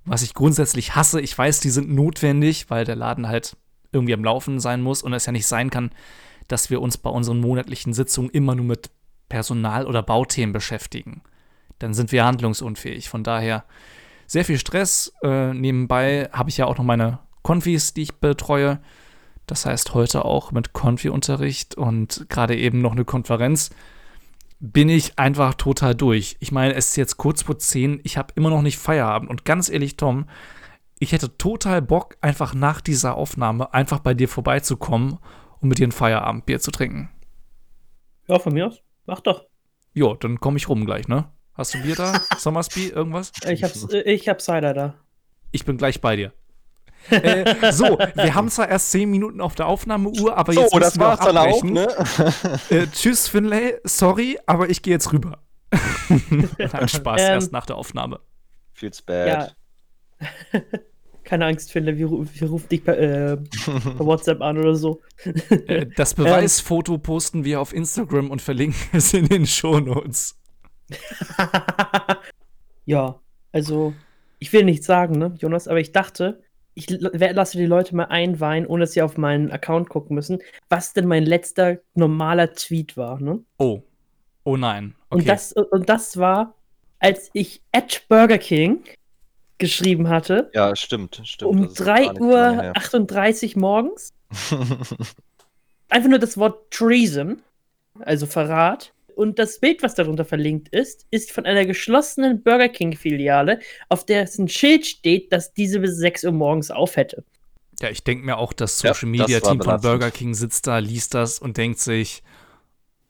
was 0.06 0.22
ich 0.22 0.34
grundsätzlich 0.34 0.94
hasse. 0.94 1.20
Ich 1.20 1.36
weiß, 1.36 1.60
die 1.60 1.70
sind 1.70 1.90
notwendig, 1.90 2.70
weil 2.70 2.84
der 2.84 2.96
Laden 2.96 3.28
halt 3.28 3.56
irgendwie 3.92 4.14
am 4.14 4.24
Laufen 4.24 4.60
sein 4.60 4.82
muss 4.82 5.02
und 5.02 5.12
es 5.12 5.26
ja 5.26 5.32
nicht 5.32 5.46
sein 5.46 5.70
kann, 5.70 5.90
dass 6.48 6.70
wir 6.70 6.80
uns 6.80 6.98
bei 6.98 7.10
unseren 7.10 7.40
monatlichen 7.40 7.92
Sitzungen 7.92 8.30
immer 8.30 8.54
nur 8.54 8.64
mit 8.64 8.90
Personal- 9.28 9.86
oder 9.86 10.02
Bauthemen 10.02 10.52
beschäftigen. 10.52 11.22
Dann 11.78 11.94
sind 11.94 12.12
wir 12.12 12.24
handlungsunfähig. 12.24 13.08
Von 13.08 13.24
daher 13.24 13.64
sehr 14.26 14.44
viel 14.44 14.58
Stress. 14.58 15.12
Äh, 15.22 15.52
nebenbei 15.52 16.28
habe 16.32 16.50
ich 16.50 16.56
ja 16.56 16.66
auch 16.66 16.78
noch 16.78 16.84
meine 16.84 17.18
Konfis, 17.42 17.94
die 17.94 18.02
ich 18.02 18.14
betreue. 18.14 18.80
Das 19.46 19.66
heißt 19.66 19.92
heute 19.92 20.24
auch 20.24 20.52
mit 20.52 20.72
Konfi-Unterricht 20.72 21.74
und 21.74 22.26
gerade 22.30 22.56
eben 22.56 22.80
noch 22.80 22.92
eine 22.92 23.04
Konferenz. 23.04 23.70
Bin 24.66 24.88
ich 24.88 25.18
einfach 25.18 25.54
total 25.54 25.94
durch. 25.94 26.36
Ich 26.40 26.52
meine, 26.52 26.74
es 26.74 26.88
ist 26.88 26.96
jetzt 26.96 27.16
kurz 27.18 27.42
vor 27.42 27.58
10, 27.58 28.00
ich 28.02 28.16
habe 28.16 28.32
immer 28.34 28.50
noch 28.50 28.62
nicht 28.62 28.78
Feierabend. 28.78 29.28
Und 29.28 29.44
ganz 29.44 29.68
ehrlich, 29.68 29.96
Tom, 29.96 30.26
ich 30.98 31.12
hätte 31.12 31.36
total 31.36 31.82
Bock, 31.82 32.16
einfach 32.22 32.54
nach 32.54 32.80
dieser 32.80 33.16
Aufnahme 33.16 33.74
einfach 33.74 33.98
bei 33.98 34.14
dir 34.14 34.28
vorbeizukommen 34.28 35.18
um 35.64 35.68
mit 35.68 35.78
dir 35.78 35.88
ein 35.88 35.92
Feierabendbier 35.92 36.60
zu 36.60 36.70
trinken. 36.70 37.08
Ja, 38.28 38.38
von 38.38 38.52
mir 38.52 38.68
aus. 38.68 38.80
Mach 39.06 39.20
doch. 39.20 39.46
Jo, 39.94 40.14
dann 40.14 40.38
komme 40.38 40.58
ich 40.58 40.68
rum 40.68 40.84
gleich, 40.84 41.08
ne? 41.08 41.30
Hast 41.54 41.74
du 41.74 41.82
Bier 41.82 41.96
da? 41.96 42.20
Sommersby, 42.38 42.88
irgendwas? 42.88 43.32
Ich, 43.48 43.64
hab's, 43.64 43.84
äh, 43.92 44.00
ich 44.02 44.28
hab 44.28 44.40
Cider 44.40 44.74
da. 44.74 44.94
Ich 45.52 45.64
bin 45.64 45.76
gleich 45.76 46.00
bei 46.00 46.16
dir. 46.16 46.32
Äh, 47.10 47.72
so, 47.72 47.98
wir 48.14 48.34
haben 48.34 48.48
zwar 48.48 48.68
erst 48.68 48.90
10 48.92 49.10
Minuten 49.10 49.40
auf 49.40 49.54
der 49.54 49.66
Aufnahmeuhr, 49.66 50.36
aber 50.36 50.52
jetzt 50.52 50.70
so, 50.70 50.78
müssen 50.78 50.98
das 50.98 50.98
wir 50.98 51.08
auch 51.08 51.20
abbrechen. 51.20 51.78
Auch, 51.78 52.18
ne? 52.20 52.60
äh, 52.70 52.86
tschüss, 52.86 53.28
Finlay. 53.28 53.78
Sorry, 53.84 54.38
aber 54.46 54.70
ich 54.70 54.82
gehe 54.82 54.94
jetzt 54.94 55.12
rüber. 55.12 55.38
Nein, 56.08 56.88
Spaß, 56.88 57.20
ähm, 57.20 57.28
erst 57.28 57.52
nach 57.52 57.66
der 57.66 57.76
Aufnahme. 57.76 58.20
Feels 58.72 59.02
bad. 59.02 59.54
Ja. 60.20 60.60
keine 61.24 61.46
Angst, 61.46 61.72
Philipp, 61.72 61.96
wir, 61.96 62.10
wir 62.10 62.48
rufen 62.48 62.68
dich 62.68 62.84
per, 62.84 62.98
äh, 62.98 63.36
per, 63.36 63.98
WhatsApp 63.98 64.40
an 64.40 64.58
oder 64.58 64.74
so. 64.74 65.00
Äh, 65.24 65.86
das 65.96 66.12
ähm. 66.12 66.24
Beweisfoto 66.24 66.98
posten 66.98 67.44
wir 67.44 67.60
auf 67.60 67.72
Instagram 67.72 68.30
und 68.30 68.42
verlinken 68.42 68.78
es 68.92 69.12
in 69.14 69.26
den 69.26 69.46
Shownotes. 69.46 70.38
ja, 72.84 73.20
also, 73.52 73.94
ich 74.38 74.52
will 74.52 74.64
nichts 74.64 74.86
sagen, 74.86 75.18
ne, 75.18 75.34
Jonas, 75.38 75.66
aber 75.66 75.80
ich 75.80 75.92
dachte, 75.92 76.42
ich 76.74 76.90
lasse 76.90 77.58
die 77.58 77.66
Leute 77.66 77.94
mal 77.94 78.04
einweihen, 78.04 78.66
ohne 78.66 78.82
dass 78.82 78.92
sie 78.92 79.02
auf 79.02 79.16
meinen 79.16 79.50
Account 79.52 79.88
gucken 79.88 80.14
müssen, 80.14 80.40
was 80.68 80.92
denn 80.92 81.06
mein 81.06 81.24
letzter 81.24 81.78
normaler 81.94 82.52
Tweet 82.52 82.96
war, 82.96 83.20
ne? 83.20 83.40
Oh. 83.58 83.82
Oh 84.44 84.56
nein. 84.56 84.94
Okay. 85.10 85.20
Und, 85.20 85.28
das, 85.28 85.52
und 85.52 85.88
das 85.88 86.18
war, 86.18 86.54
als 86.98 87.30
ich 87.32 87.62
at 87.72 88.04
Burger 88.08 88.38
King 88.38 88.82
geschrieben 89.58 90.08
hatte. 90.08 90.50
Ja, 90.52 90.74
stimmt, 90.74 91.20
stimmt. 91.24 91.50
Um 91.50 91.72
3 91.72 92.20
Uhr 92.20 92.72
38 92.74 93.56
morgens. 93.56 94.12
Einfach 95.88 96.08
nur 96.08 96.18
das 96.18 96.36
Wort 96.36 96.70
Treason, 96.70 97.40
also 98.00 98.26
Verrat. 98.26 98.93
Und 99.14 99.38
das 99.38 99.60
Bild, 99.60 99.82
was 99.82 99.94
darunter 99.94 100.24
verlinkt 100.24 100.68
ist, 100.68 101.06
ist 101.10 101.32
von 101.32 101.46
einer 101.46 101.64
geschlossenen 101.64 102.42
Burger 102.42 102.68
King-Filiale, 102.68 103.60
auf 103.88 104.04
der 104.04 104.22
es 104.22 104.38
ein 104.38 104.48
Schild 104.48 104.86
steht, 104.86 105.32
dass 105.32 105.54
diese 105.54 105.80
bis 105.80 105.96
6 105.96 106.24
Uhr 106.24 106.32
morgens 106.32 106.70
auf 106.70 106.96
hätte. 106.96 107.24
Ja, 107.80 107.90
ich 107.90 108.04
denke 108.04 108.24
mir 108.24 108.38
auch, 108.38 108.52
das 108.52 108.78
Social 108.78 109.08
Media 109.08 109.40
Team 109.40 109.60
von 109.60 109.80
Burger 109.80 110.10
King 110.10 110.34
sitzt 110.34 110.66
da, 110.66 110.78
liest 110.78 111.14
das 111.14 111.38
und 111.38 111.56
denkt 111.56 111.80
sich, 111.80 112.22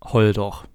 heul 0.02 0.32
doch. 0.32 0.66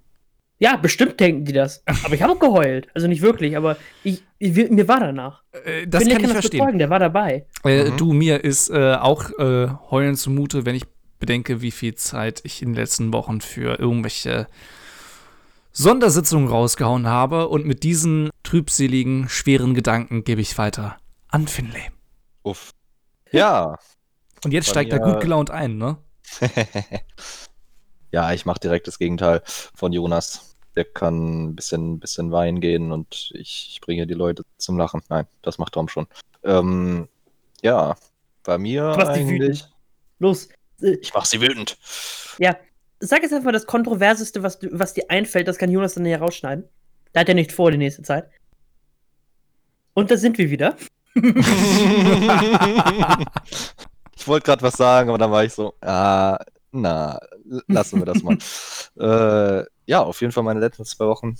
Ja, 0.58 0.76
bestimmt 0.76 1.18
denken 1.18 1.46
die 1.46 1.54
das. 1.54 1.82
Aber 2.04 2.14
ich 2.14 2.22
habe 2.22 2.34
auch 2.34 2.38
geheult. 2.38 2.88
Also 2.94 3.08
nicht 3.08 3.22
wirklich, 3.22 3.56
aber 3.56 3.78
ich, 4.04 4.22
ich 4.38 4.54
mir 4.70 4.86
war 4.86 5.00
danach. 5.00 5.42
Äh, 5.64 5.86
das 5.86 6.02
kann, 6.02 6.12
kann 6.12 6.24
ich 6.24 6.30
verstehen. 6.32 6.60
Bezeugen, 6.60 6.78
der 6.78 6.90
war 6.90 6.98
dabei. 6.98 7.46
Äh, 7.64 7.90
mhm. 7.90 7.96
Du, 7.96 8.12
mir 8.12 8.44
ist 8.44 8.68
äh, 8.68 8.94
auch 8.94 9.30
äh, 9.38 9.68
heulen 9.90 10.16
zumute, 10.16 10.66
wenn 10.66 10.74
ich 10.74 10.84
bedenke, 11.18 11.62
wie 11.62 11.70
viel 11.70 11.94
Zeit 11.94 12.40
ich 12.44 12.60
in 12.60 12.70
den 12.70 12.74
letzten 12.74 13.12
Wochen 13.12 13.40
für 13.40 13.78
irgendwelche 13.78 14.48
Sondersitzung 15.72 16.48
rausgehauen 16.48 17.06
habe 17.06 17.48
und 17.48 17.64
mit 17.64 17.82
diesen 17.82 18.30
trübseligen, 18.42 19.28
schweren 19.28 19.74
Gedanken 19.74 20.24
gebe 20.24 20.40
ich 20.40 20.58
weiter 20.58 20.96
an 21.28 21.46
Finlay. 21.46 21.90
Uff. 22.42 22.72
Ja. 23.30 23.78
Und 24.44 24.52
jetzt 24.52 24.68
steigt 24.68 24.92
er 24.92 24.98
gut 24.98 25.20
gelaunt 25.20 25.50
ein, 25.50 25.78
ne? 25.78 25.98
ja, 28.10 28.32
ich 28.32 28.46
mache 28.46 28.60
direkt 28.60 28.88
das 28.88 28.98
Gegenteil 28.98 29.42
von 29.44 29.92
Jonas. 29.92 30.56
Der 30.76 30.84
kann 30.84 31.50
ein 31.50 31.56
bisschen, 31.56 32.00
bisschen 32.00 32.32
Wein 32.32 32.60
gehen 32.60 32.92
und 32.92 33.32
ich, 33.34 33.68
ich 33.72 33.80
bringe 33.80 34.06
die 34.06 34.14
Leute 34.14 34.44
zum 34.56 34.78
Lachen. 34.78 35.02
Nein, 35.08 35.26
das 35.42 35.58
macht 35.58 35.74
Tom 35.74 35.88
schon. 35.88 36.06
Ähm, 36.42 37.08
ja, 37.62 37.96
bei 38.42 38.58
mir 38.58 38.96
eigentlich. 39.08 39.64
Los. 40.18 40.48
Äh, 40.80 40.96
ich 41.00 41.12
mach 41.12 41.26
sie 41.26 41.40
wütend. 41.40 41.76
Ja, 42.38 42.56
sag 43.00 43.22
jetzt 43.22 43.32
einfach 43.32 43.52
das 43.52 43.66
Kontroverseste, 43.66 44.42
was, 44.42 44.58
was 44.70 44.94
dir 44.94 45.04
einfällt. 45.08 45.48
Das 45.48 45.58
kann 45.58 45.70
Jonas 45.70 45.94
dann 45.94 46.04
hier 46.04 46.18
rausschneiden. 46.18 46.64
Da 47.12 47.20
hat 47.20 47.28
er 47.28 47.34
nicht 47.34 47.52
vor 47.52 47.70
die 47.70 47.78
nächste 47.78 48.02
Zeit. 48.02 48.30
Und 49.94 50.10
da 50.10 50.16
sind 50.16 50.38
wir 50.38 50.50
wieder. 50.50 50.76
ich 51.14 51.24
wollte 54.26 54.46
gerade 54.46 54.62
was 54.62 54.74
sagen, 54.74 55.08
aber 55.08 55.18
dann 55.18 55.32
war 55.32 55.44
ich 55.44 55.52
so, 55.52 55.74
ah, 55.80 56.38
na, 56.70 57.18
lassen 57.66 57.98
wir 57.98 58.06
das 58.06 58.22
mal. 58.22 58.38
äh, 59.60 59.64
ja, 59.86 60.02
auf 60.02 60.20
jeden 60.20 60.32
Fall 60.32 60.44
meine 60.44 60.60
letzten 60.60 60.84
zwei 60.84 61.06
Wochen 61.06 61.36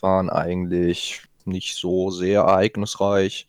waren 0.00 0.30
eigentlich 0.30 1.22
nicht 1.44 1.76
so 1.76 2.10
sehr 2.10 2.42
ereignisreich. 2.42 3.46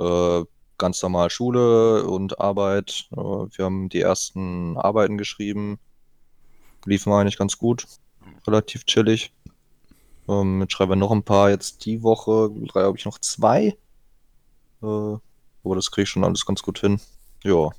Äh, 0.00 0.42
ganz 0.78 1.02
normal 1.02 1.30
Schule 1.30 2.04
und 2.04 2.40
Arbeit. 2.40 3.08
Äh, 3.12 3.16
wir 3.16 3.64
haben 3.64 3.88
die 3.88 4.00
ersten 4.00 4.76
Arbeiten 4.76 5.18
geschrieben. 5.18 5.78
Liefen 6.86 7.12
eigentlich 7.12 7.38
ganz 7.38 7.58
gut. 7.58 7.86
Relativ 8.46 8.84
chillig. 8.86 9.32
Ähm, 10.28 10.60
jetzt 10.60 10.72
schreiben 10.72 10.92
wir 10.92 10.96
noch 10.96 11.12
ein 11.12 11.22
paar 11.22 11.50
jetzt 11.50 11.84
die 11.84 12.02
Woche. 12.02 12.50
Drei 12.68 12.82
habe 12.82 12.96
ich 12.96 13.04
noch 13.04 13.18
zwei. 13.18 13.76
Äh, 14.82 14.86
aber 14.86 15.74
das 15.74 15.90
kriege 15.90 16.04
ich 16.04 16.08
schon 16.08 16.24
alles 16.24 16.46
ganz 16.46 16.62
gut 16.62 16.78
hin. 16.78 17.00
Ja. 17.42 17.70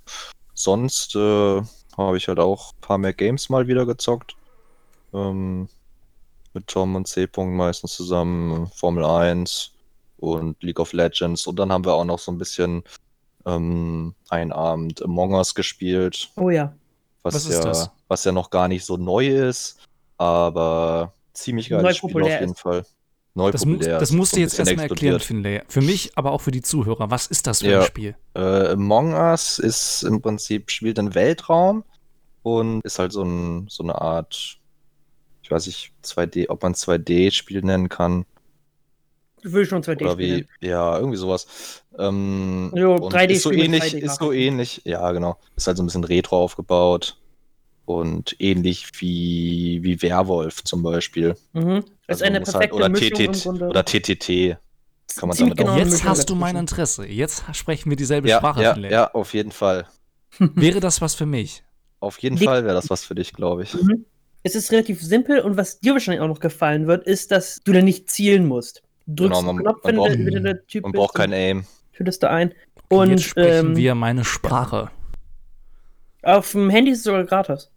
Sonst 0.54 1.16
äh, 1.16 1.62
habe 1.98 2.18
ich 2.18 2.28
halt 2.28 2.40
auch 2.40 2.74
ein 2.74 2.82
paar 2.82 2.98
mehr 2.98 3.14
Games 3.14 3.50
mal 3.50 3.68
wieder 3.68 3.86
gezockt. 3.86 4.36
Ähm, 5.14 5.70
mit 6.54 6.68
Tom 6.68 6.96
und 6.96 7.08
C. 7.08 7.28
meistens 7.38 7.96
zusammen. 7.96 8.68
Formel 8.68 9.06
1 9.06 9.72
und 10.18 10.62
League 10.64 10.80
of 10.80 10.94
Legends. 10.94 11.48
Und 11.48 11.58
dann 11.60 11.72
haben 11.72 11.86
wir 11.86 11.94
auch 11.94 12.06
noch 12.06 12.20
so 12.20 12.32
ein 12.32 12.38
bisschen 12.38 12.84
ähm, 13.46 14.16
einen 14.30 14.52
Abend 14.52 15.02
Among 15.04 15.34
Us 15.34 15.56
gespielt. 15.56 16.30
Oh 16.36 16.50
ja. 16.50 16.74
Was, 17.34 17.48
was 17.48 17.54
ja, 17.54 17.62
das? 17.62 17.92
was 18.08 18.24
ja 18.24 18.32
noch 18.32 18.50
gar 18.50 18.68
nicht 18.68 18.86
so 18.86 18.98
neu 18.98 19.28
ist, 19.28 19.78
aber 20.18 21.14
ziemlich 21.34 21.70
geiles 21.70 21.98
Spiel 21.98 22.22
auf 22.22 22.30
jeden. 22.30 22.56
Fall. 22.56 22.84
Neu 23.38 23.52
das, 23.52 23.62
populär. 23.62 23.94
Mu 23.94 24.00
das 24.00 24.12
musst 24.12 24.36
du 24.36 24.40
jetzt 24.40 24.58
erstmal 24.58 24.90
erklären, 24.90 25.20
Finlay. 25.20 25.62
Für 25.68 25.82
mich, 25.82 26.12
aber 26.16 26.32
auch 26.32 26.42
für 26.42 26.50
die 26.50 26.64
Zuhörer. 26.64 27.12
Was 27.12 27.28
ist 27.28 27.46
das 27.46 27.60
für 27.60 27.70
ja, 27.70 27.80
ein 27.82 27.86
Spiel? 27.86 28.16
Äh, 28.34 28.70
Among 28.72 29.14
Us 29.14 29.60
ist 29.60 30.02
im 30.04 30.22
Prinzip, 30.24 30.72
spielt 30.72 30.98
im 30.98 31.14
Weltraum 31.14 31.84
und 32.42 32.82
ist 32.84 32.98
halt 32.98 33.12
so, 33.12 33.22
ein, 33.22 33.68
so 33.70 33.84
eine 33.84 34.02
Art, 34.02 34.58
ich 35.44 35.52
weiß 35.52 35.68
nicht, 35.68 35.94
2D, 36.04 36.50
ob 36.50 36.64
man 36.64 36.74
2D-Spiel 36.74 37.62
nennen 37.62 37.90
kann. 37.90 38.26
Will 39.44 39.66
schon 39.66 39.84
2D 39.84 40.02
Oder 40.02 40.18
wie, 40.18 40.46
ja, 40.62 40.98
irgendwie 40.98 41.18
sowas. 41.18 41.84
Ähm, 41.98 42.72
jo, 42.76 42.96
3D 42.96 43.32
ist 43.32 43.44
so 43.44 43.52
ähnlich, 43.52 43.94
ist 43.94 44.20
so 44.20 44.32
ähnlich, 44.32 44.82
ja, 44.84 45.12
genau. 45.12 45.38
Ist 45.56 45.68
halt 45.68 45.78
so 45.78 45.84
ein 45.84 45.88
bisschen 45.88 46.04
retro 46.04 46.38
aufgebaut 46.38 47.18
und 47.86 48.36
ähnlich 48.40 48.88
wie, 49.00 49.80
wie 49.84 50.02
Werwolf 50.02 50.64
zum 50.64 50.84
Beispiel. 50.84 51.36
Mhm. 51.54 51.84
Das 52.08 52.22
also 52.22 52.24
ist 52.24 52.24
eine 52.24 52.36
halt 52.38 52.46
perfekte 52.46 52.84
halt, 52.84 52.92
oder, 52.92 53.34
TTT, 53.34 53.62
oder 53.62 53.86
TTT. 53.86 54.58
Kann 55.16 55.30
man 55.30 55.38
damit 55.38 55.58
genau 55.58 55.72
auch 55.72 55.78
Jetzt 55.78 56.04
hast 56.04 56.30
du 56.30 56.36
mein 56.36 56.56
Interesse. 56.56 57.06
Jetzt 57.06 57.44
sprechen 57.54 57.90
wir 57.90 57.96
dieselbe 57.96 58.28
ja, 58.28 58.38
Sprache. 58.38 58.62
Ja, 58.62 58.78
ja, 58.78 59.12
auf 59.14 59.34
jeden 59.34 59.52
Fall. 59.52 59.88
Wäre 60.40 60.80
das 60.80 61.02
was 61.02 61.16
für 61.16 61.26
mich? 61.26 61.64
Auf 62.00 62.20
jeden 62.20 62.38
Fall 62.38 62.64
wäre 62.64 62.76
das 62.76 62.92
was 62.92 63.04
für 63.04 63.16
dich, 63.16 63.34
glaube 63.34 63.64
ich. 63.64 63.74
Mhm. 63.74 64.06
Es 64.44 64.54
ist 64.54 64.72
relativ 64.72 65.02
simpel 65.02 65.40
und 65.40 65.58
was 65.58 65.80
dir 65.80 65.94
wahrscheinlich 65.94 66.22
auch 66.22 66.28
noch 66.28 66.40
gefallen 66.40 66.86
wird, 66.86 67.08
ist, 67.08 67.32
dass 67.32 67.60
du 67.64 67.74
da 67.74 67.82
nicht 67.82 68.12
zielen 68.12 68.46
musst. 68.46 68.84
Du 69.08 69.24
drückst 69.24 69.42
genau, 69.42 69.54
man, 69.54 69.64
Knopf, 69.64 69.84
man 69.84 69.94
wenn, 69.94 69.96
braucht, 69.96 70.36
wenn 70.36 70.44
der 70.44 70.68
Typ 70.68 70.84
Man 70.84 70.92
braucht 70.92 71.16
kein 71.16 71.34
Aim. 71.34 71.66
Tötest 71.94 72.24
du 72.24 72.30
ein. 72.30 72.54
Und 72.90 73.10
jetzt 73.10 73.24
sprechen 73.24 73.70
ähm, 73.70 73.78
wir 73.78 73.96
meine 73.96 74.24
Sprache. 74.24 74.92
Auf 76.24 76.52
dem 76.52 76.70
Handy 76.70 76.92
ist 76.92 77.00
es 77.00 77.04
sogar 77.06 77.24
gratis. 77.24 77.72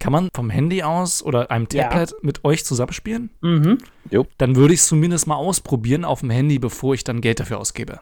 Kann 0.00 0.12
man 0.12 0.28
vom 0.34 0.50
Handy 0.50 0.82
aus 0.82 1.22
oder 1.22 1.50
einem 1.50 1.68
Tablet 1.68 2.10
ja. 2.10 2.16
mit 2.22 2.44
euch 2.44 2.64
zusammenspielen? 2.64 3.30
Mhm. 3.40 3.78
Jo. 4.10 4.26
Dann 4.38 4.56
würde 4.56 4.74
ich 4.74 4.80
es 4.80 4.88
zumindest 4.88 5.26
mal 5.26 5.36
ausprobieren 5.36 6.04
auf 6.04 6.20
dem 6.20 6.30
Handy, 6.30 6.58
bevor 6.58 6.94
ich 6.94 7.04
dann 7.04 7.20
Geld 7.20 7.38
dafür 7.38 7.58
ausgebe. 7.58 8.00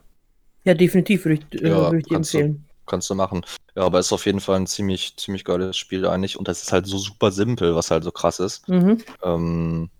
Ja, 0.64 0.74
definitiv 0.74 1.24
würde 1.24 1.42
ich, 1.50 1.62
äh, 1.62 1.68
ja, 1.68 1.90
würd 1.90 2.02
ich 2.02 2.08
dir 2.08 2.16
empfehlen. 2.16 2.64
Du, 2.68 2.90
kannst 2.90 3.10
du 3.10 3.14
machen. 3.14 3.44
Ja, 3.76 3.82
aber 3.82 3.98
es 3.98 4.06
ist 4.06 4.12
auf 4.12 4.26
jeden 4.26 4.40
Fall 4.40 4.56
ein 4.56 4.66
ziemlich, 4.66 5.16
ziemlich 5.16 5.44
geiles 5.44 5.76
Spiel 5.76 6.06
eigentlich. 6.06 6.38
Und 6.38 6.48
das 6.48 6.62
ist 6.62 6.72
halt 6.72 6.86
so 6.86 6.98
super 6.98 7.32
simpel, 7.32 7.74
was 7.74 7.90
halt 7.90 8.04
so 8.04 8.12
krass 8.12 8.40
ist. 8.40 8.66
Mhm. 8.68 8.98
Ähm, 9.22 9.90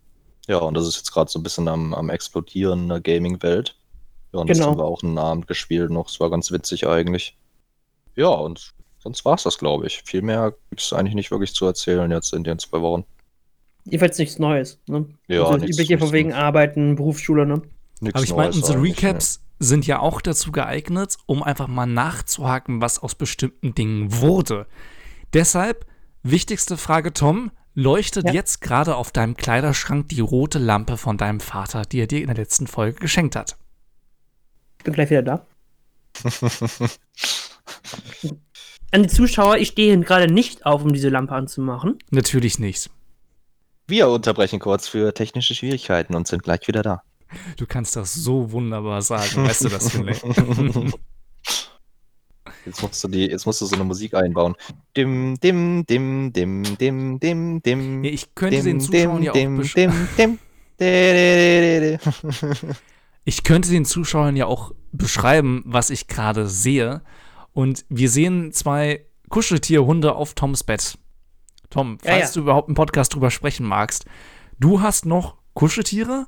ja, 0.51 0.59
und 0.59 0.75
das 0.75 0.89
ist 0.89 0.97
jetzt 0.97 1.13
gerade 1.13 1.31
so 1.31 1.39
ein 1.39 1.45
bisschen 1.45 1.69
am, 1.69 1.95
am 1.95 2.11
explodieren 2.11 2.81
in 2.81 2.89
der 2.89 3.01
Gaming-Welt. 3.01 3.77
Ja, 4.33 4.41
und 4.41 4.49
genau. 4.49 4.59
das 4.59 4.67
haben 4.67 4.79
wir 4.79 4.85
auch 4.85 5.03
einen 5.05 5.17
Abend 5.17 5.47
gespielt 5.47 5.93
noch. 5.93 6.09
Es 6.09 6.19
war 6.19 6.29
ganz 6.29 6.51
witzig 6.51 6.89
eigentlich. 6.89 7.37
Ja, 8.17 8.31
und 8.31 8.73
sonst 8.99 9.25
war 9.25 9.35
es 9.35 9.45
das, 9.45 9.59
glaube 9.59 9.87
ich. 9.87 10.03
Viel 10.05 10.23
mehr 10.23 10.53
gibt 10.71 10.83
es 10.83 10.93
eigentlich 10.93 11.15
nicht 11.15 11.31
wirklich 11.31 11.55
zu 11.55 11.67
erzählen 11.67 12.11
jetzt 12.11 12.33
in 12.33 12.43
den 12.43 12.59
zwei 12.59 12.81
Wochen. 12.81 13.05
Jedenfalls 13.85 14.19
nichts 14.19 14.41
Neues, 14.41 14.81
ne? 14.89 15.07
Ja, 15.29 15.45
also, 15.45 15.59
nichts, 15.59 15.77
übliche 15.77 15.99
von 15.99 16.11
wegen 16.11 16.33
Arbeiten, 16.33 16.97
Berufsschule, 16.97 17.47
ne? 17.47 17.63
Nichts 18.01 18.17
Aber 18.17 18.25
ich 18.25 18.35
meine, 18.35 18.53
unsere 18.53 18.83
Recaps 18.83 19.39
mehr. 19.39 19.69
sind 19.69 19.87
ja 19.87 20.01
auch 20.01 20.21
dazu 20.21 20.51
geeignet, 20.51 21.17
um 21.27 21.45
einfach 21.45 21.69
mal 21.69 21.87
nachzuhaken, 21.87 22.83
was 22.83 22.99
aus 22.99 23.15
bestimmten 23.15 23.73
Dingen 23.77 24.21
wurde. 24.21 24.67
Deshalb, 25.33 25.87
wichtigste 26.25 26.77
Frage, 26.77 27.13
Tom, 27.13 27.53
leuchtet 27.75 28.27
ja. 28.27 28.33
jetzt 28.33 28.61
gerade 28.61 28.97
auf 28.97 29.11
deinem 29.11 29.37
Kleiderschrank 29.37 30.09
die 30.09 30.21
rote 30.21 30.59
Lampe 30.59 30.97
von 30.97 31.17
deinem 31.17 31.41
Vater, 31.41 31.83
die 31.83 32.01
er 32.01 32.07
dir 32.07 32.21
in 32.21 32.27
der 32.27 32.37
letzten 32.37 32.67
Folge 32.67 32.99
geschenkt 33.01 33.37
hat. 33.37 33.57
Ich 34.79 34.85
bin 34.85 34.95
gleich 34.95 35.11
wieder 35.11 35.23
da. 35.23 35.47
An 38.93 39.05
die 39.05 39.09
Zuschauer, 39.09 39.59
ich 39.59 39.69
stehe 39.69 39.99
gerade 40.01 40.33
nicht 40.33 40.67
auf, 40.67 40.83
um 40.83 40.93
diese 40.93 41.11
Lampe 41.11 41.35
anzumachen. 41.35 41.99
Natürlich 42.11 42.59
nicht. 42.59 42.91
Wir 43.87 44.09
unterbrechen 44.09 44.59
kurz 44.59 44.89
für 44.89 45.15
technische 45.15 45.55
Schwierigkeiten 45.55 46.15
und 46.15 46.27
sind 46.27 46.43
gleich 46.43 46.67
wieder 46.67 46.83
da. 46.83 47.03
Du 47.57 47.67
kannst 47.67 47.95
das 47.95 48.13
so 48.15 48.51
wunderbar 48.51 49.03
sagen, 49.03 49.45
weißt 49.47 49.65
du 49.65 49.69
das, 49.69 49.91
vielleicht? 49.91 50.25
Jetzt 52.67 52.83
musst 52.83 53.03
du 53.05 53.09
die, 53.09 53.27
jetzt 53.27 53.47
musst 53.47 53.61
du 53.61 53.67
so 53.67 53.75
eine 53.75 53.85
Musik 53.85 54.15
einbauen. 54.15 54.55
Dim, 54.97 55.39
dim, 55.41 55.85
dim, 55.87 56.33
dim, 56.33 56.77
dim, 56.79 57.19
dim, 57.21 57.63
dim. 57.63 58.05
Ja, 58.05 58.11
ich 58.11 58.35
könnte 58.35 58.57
dim, 58.57 58.65
den 58.65 58.81
Zuschauern 58.81 59.23
ja 59.23 59.31
auch 59.31 59.35
dim, 59.35 60.39
Ich 63.25 63.45
könnte 63.45 63.71
den 63.71 63.85
Zuschauern 63.85 64.37
ja 64.37 64.47
auch 64.47 64.73
beschreiben, 64.93 65.63
was 65.67 65.91
ich 65.91 66.09
gerade 66.09 66.49
sehe. 66.49 67.03
Und 67.53 67.85
wir 67.89 68.09
sehen 68.09 68.53
zwei 68.53 69.05
Kuscheltierhunde 69.29 70.15
auf 70.15 70.35
Toms 70.35 70.65
Bett. 70.65 70.99
Tom, 71.69 71.99
falls 72.03 72.21
ja, 72.21 72.27
ja. 72.27 72.33
du 72.33 72.41
überhaupt 72.41 72.69
einen 72.69 72.75
Podcast 72.75 73.15
drüber 73.15 73.31
sprechen 73.31 73.67
magst, 73.67 74.05
du 74.59 74.81
hast 74.81 75.07
noch 75.07 75.37
Kuscheltiere? 75.55 76.27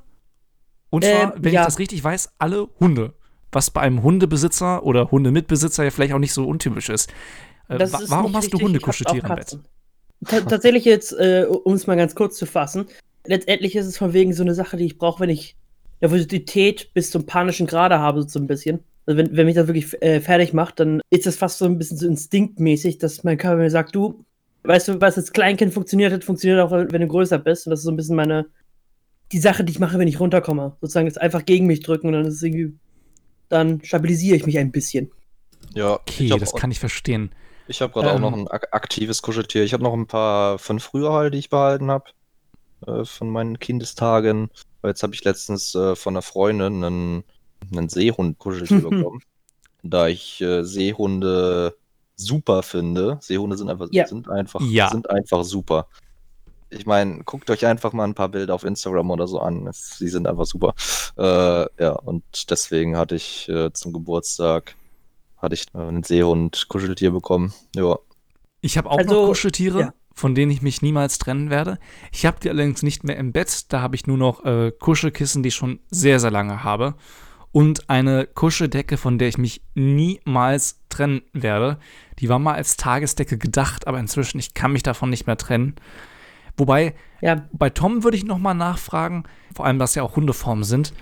Und 0.89 1.03
zwar, 1.03 1.35
ähm, 1.35 1.43
wenn 1.43 1.53
ja. 1.53 1.61
ich 1.61 1.65
das 1.65 1.79
richtig 1.79 2.03
weiß, 2.03 2.35
alle 2.37 2.69
Hunde 2.79 3.13
was 3.53 3.71
bei 3.71 3.81
einem 3.81 4.03
Hundebesitzer 4.03 4.83
oder 4.85 5.11
Hundemitbesitzer 5.11 5.83
ja 5.83 5.91
vielleicht 5.91 6.13
auch 6.13 6.19
nicht 6.19 6.33
so 6.33 6.47
untypisch 6.47 6.89
ist. 6.89 7.11
Äh, 7.69 7.83
ist 7.83 8.09
warum 8.09 8.35
hast 8.35 8.45
richtig. 8.45 8.59
du 8.59 8.65
Hundekuscheltiere 8.65 9.27
im 9.27 9.35
Bett? 9.35 9.57
T 10.27 10.41
tatsächlich 10.41 10.85
jetzt, 10.85 11.11
äh, 11.13 11.45
um 11.45 11.73
es 11.73 11.87
mal 11.87 11.97
ganz 11.97 12.15
kurz 12.15 12.37
zu 12.37 12.45
fassen, 12.45 12.85
letztendlich 13.25 13.75
ist 13.75 13.85
es 13.85 13.97
von 13.97 14.13
wegen 14.13 14.33
so 14.33 14.43
eine 14.43 14.55
Sache, 14.55 14.77
die 14.77 14.85
ich 14.85 14.97
brauche, 14.97 15.21
wenn 15.21 15.29
ich 15.29 15.55
Nervosität 16.01 16.93
bis 16.93 17.11
zum 17.11 17.25
panischen 17.25 17.67
Grade 17.67 17.99
habe, 17.99 18.23
so 18.23 18.39
ein 18.39 18.47
bisschen. 18.47 18.79
Also 19.05 19.17
wenn, 19.17 19.35
wenn 19.35 19.45
mich 19.45 19.55
das 19.55 19.67
wirklich 19.67 20.01
äh, 20.01 20.21
fertig 20.21 20.53
macht, 20.53 20.79
dann 20.79 21.01
ist 21.09 21.27
es 21.27 21.35
fast 21.35 21.57
so 21.57 21.65
ein 21.65 21.77
bisschen 21.77 21.97
so 21.97 22.07
instinktmäßig, 22.07 22.97
dass 22.97 23.23
mein 23.23 23.37
Körper 23.37 23.57
mir 23.57 23.69
sagt, 23.69 23.95
du, 23.95 24.23
weißt 24.63 24.87
du, 24.87 25.01
was 25.01 25.17
als 25.17 25.33
Kleinkind 25.33 25.73
funktioniert 25.73 26.13
hat, 26.13 26.23
funktioniert 26.23 26.61
auch, 26.61 26.71
wenn 26.71 27.01
du 27.01 27.07
größer 27.07 27.39
bist. 27.39 27.67
Und 27.67 27.71
das 27.71 27.81
ist 27.81 27.85
so 27.85 27.91
ein 27.91 27.97
bisschen 27.97 28.15
meine, 28.15 28.45
die 29.31 29.39
Sache, 29.39 29.63
die 29.63 29.71
ich 29.71 29.79
mache, 29.79 29.99
wenn 29.99 30.07
ich 30.07 30.19
runterkomme. 30.19 30.77
Sozusagen 30.81 31.07
ist 31.07 31.19
einfach 31.19 31.45
gegen 31.45 31.67
mich 31.67 31.81
drücken 31.81 32.07
und 32.07 32.13
dann 32.13 32.25
ist 32.25 32.35
es 32.35 32.43
irgendwie 32.43 32.73
dann 33.53 33.83
stabilisiere 33.83 34.35
ich 34.35 34.45
mich 34.45 34.57
ein 34.57 34.71
bisschen. 34.71 35.11
Ja, 35.73 35.93
okay, 35.93 36.29
das 36.29 36.53
kann 36.53 36.71
ich 36.71 36.79
verstehen. 36.79 37.31
Ich 37.67 37.81
habe 37.81 37.93
gerade 37.93 38.09
ähm, 38.09 38.15
auch 38.15 38.31
noch 38.31 38.33
ein 38.33 38.47
aktives 38.47 39.21
Kuscheltier. 39.21 39.63
Ich 39.63 39.73
habe 39.73 39.83
noch 39.83 39.93
ein 39.93 40.07
paar 40.07 40.57
von 40.59 40.79
früher 40.79 41.13
halt, 41.13 41.33
die 41.33 41.37
ich 41.37 41.49
behalten 41.49 41.91
habe. 41.91 42.05
Äh, 42.85 43.05
von 43.05 43.29
meinen 43.29 43.59
Kindestagen. 43.59 44.49
Jetzt 44.83 45.03
habe 45.03 45.13
ich 45.13 45.23
letztens 45.23 45.75
äh, 45.75 45.95
von 45.95 46.13
einer 46.13 46.21
Freundin 46.21 46.83
einen, 46.83 47.23
einen 47.71 47.89
Seehund-Kuscheltier 47.89 48.81
bekommen. 48.89 49.21
Da 49.83 50.07
ich 50.07 50.41
äh, 50.41 50.63
Seehunde 50.63 51.75
super 52.15 52.63
finde. 52.63 53.19
Seehunde 53.21 53.57
sind 53.57 53.69
einfach, 53.69 53.87
ja. 53.91 54.07
sind 54.07 54.29
einfach, 54.29 54.61
ja. 54.61 54.89
sind 54.89 55.09
einfach 55.09 55.43
super. 55.43 55.87
Ich 56.73 56.85
meine, 56.85 57.23
guckt 57.23 57.49
euch 57.49 57.65
einfach 57.65 57.93
mal 57.93 58.05
ein 58.05 58.15
paar 58.15 58.29
Bilder 58.29 58.55
auf 58.55 58.63
Instagram 58.63 59.11
oder 59.11 59.27
so 59.27 59.39
an. 59.39 59.69
Sie 59.71 60.07
sind 60.07 60.27
einfach 60.27 60.45
super. 60.45 60.73
Äh, 61.17 61.83
ja, 61.83 61.91
und 61.91 62.23
deswegen 62.49 62.97
hatte 62.97 63.15
ich 63.15 63.47
äh, 63.49 63.71
zum 63.73 63.93
Geburtstag 63.93 64.75
hatte 65.43 65.55
ich 65.55 65.65
äh, 65.75 65.77
einen 65.77 66.03
Seehund 66.03 66.67
Kuscheltier 66.69 67.11
bekommen. 67.11 67.53
Ja. 67.75 67.99
Ich 68.61 68.77
habe 68.77 68.89
auch 68.89 68.97
also, 68.97 69.21
noch 69.21 69.27
Kuscheltiere, 69.27 69.79
ja. 69.79 69.93
von 70.15 70.33
denen 70.33 70.51
ich 70.51 70.61
mich 70.61 70.81
niemals 70.81 71.19
trennen 71.19 71.49
werde. 71.49 71.77
Ich 72.11 72.25
habe 72.25 72.37
die 72.41 72.49
allerdings 72.49 72.81
nicht 72.81 73.03
mehr 73.03 73.17
im 73.17 73.33
Bett. 73.33 73.71
Da 73.71 73.81
habe 73.81 73.95
ich 73.95 74.07
nur 74.07 74.17
noch 74.17 74.43
äh, 74.45 74.71
Kuschelkissen, 74.71 75.43
die 75.43 75.49
ich 75.49 75.55
schon 75.55 75.79
sehr, 75.91 76.19
sehr 76.19 76.31
lange 76.31 76.63
habe. 76.63 76.95
Und 77.51 77.89
eine 77.89 78.25
Kuscheldecke, 78.25 78.97
von 78.97 79.19
der 79.19 79.27
ich 79.27 79.37
mich 79.37 79.61
niemals 79.75 80.79
trennen 80.89 81.21
werde. 81.33 81.77
Die 82.17 82.29
war 82.29 82.39
mal 82.39 82.55
als 82.55 82.77
Tagesdecke 82.77 83.37
gedacht, 83.37 83.85
aber 83.85 83.99
inzwischen, 83.99 84.39
ich 84.39 84.55
kann 84.55 84.71
mich 84.71 84.81
davon 84.81 85.11
nicht 85.11 85.27
mehr 85.27 85.37
trennen. 85.37 85.75
Wobei, 86.57 86.93
ja. 87.21 87.47
bei 87.51 87.69
Tom 87.69 88.03
würde 88.03 88.17
ich 88.17 88.25
noch 88.25 88.37
mal 88.37 88.53
nachfragen, 88.53 89.23
vor 89.55 89.65
allem, 89.65 89.79
dass 89.79 89.95
ja 89.95 90.03
auch 90.03 90.15
Hundeformen 90.15 90.63
sind. 90.63 90.93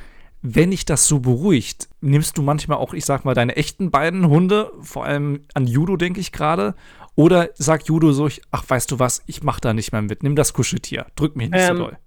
Wenn 0.44 0.72
dich 0.72 0.86
das 0.86 1.08
so 1.08 1.20
beruhigt, 1.20 1.88
nimmst 2.00 2.38
du 2.38 2.42
manchmal 2.42 2.78
auch, 2.78 2.94
ich 2.94 3.06
sag 3.06 3.26
mal, 3.26 3.36
deine 3.36 3.56
echten 3.58 3.92
beiden 3.92 4.28
Hunde, 4.28 4.72
vor 4.82 5.06
allem 5.06 5.42
an 5.54 5.68
Judo 5.68 5.98
denke 5.98 6.20
ich 6.20 6.32
gerade, 6.32 6.74
oder 7.16 7.50
sagt 7.56 7.88
Judo 7.88 8.12
so, 8.12 8.28
ach, 8.50 8.64
weißt 8.68 8.90
du 8.92 9.00
was, 9.00 9.22
ich 9.28 9.44
mach 9.44 9.60
da 9.60 9.74
nicht 9.74 9.92
mehr 9.92 10.02
mit, 10.02 10.24
nimm 10.24 10.36
das 10.36 10.54
Kuscheltier, 10.54 11.06
drück 11.16 11.36
mich 11.36 11.52
nicht 11.52 11.70
ähm, 11.70 11.78
so 11.78 11.84
doll. 11.84 11.98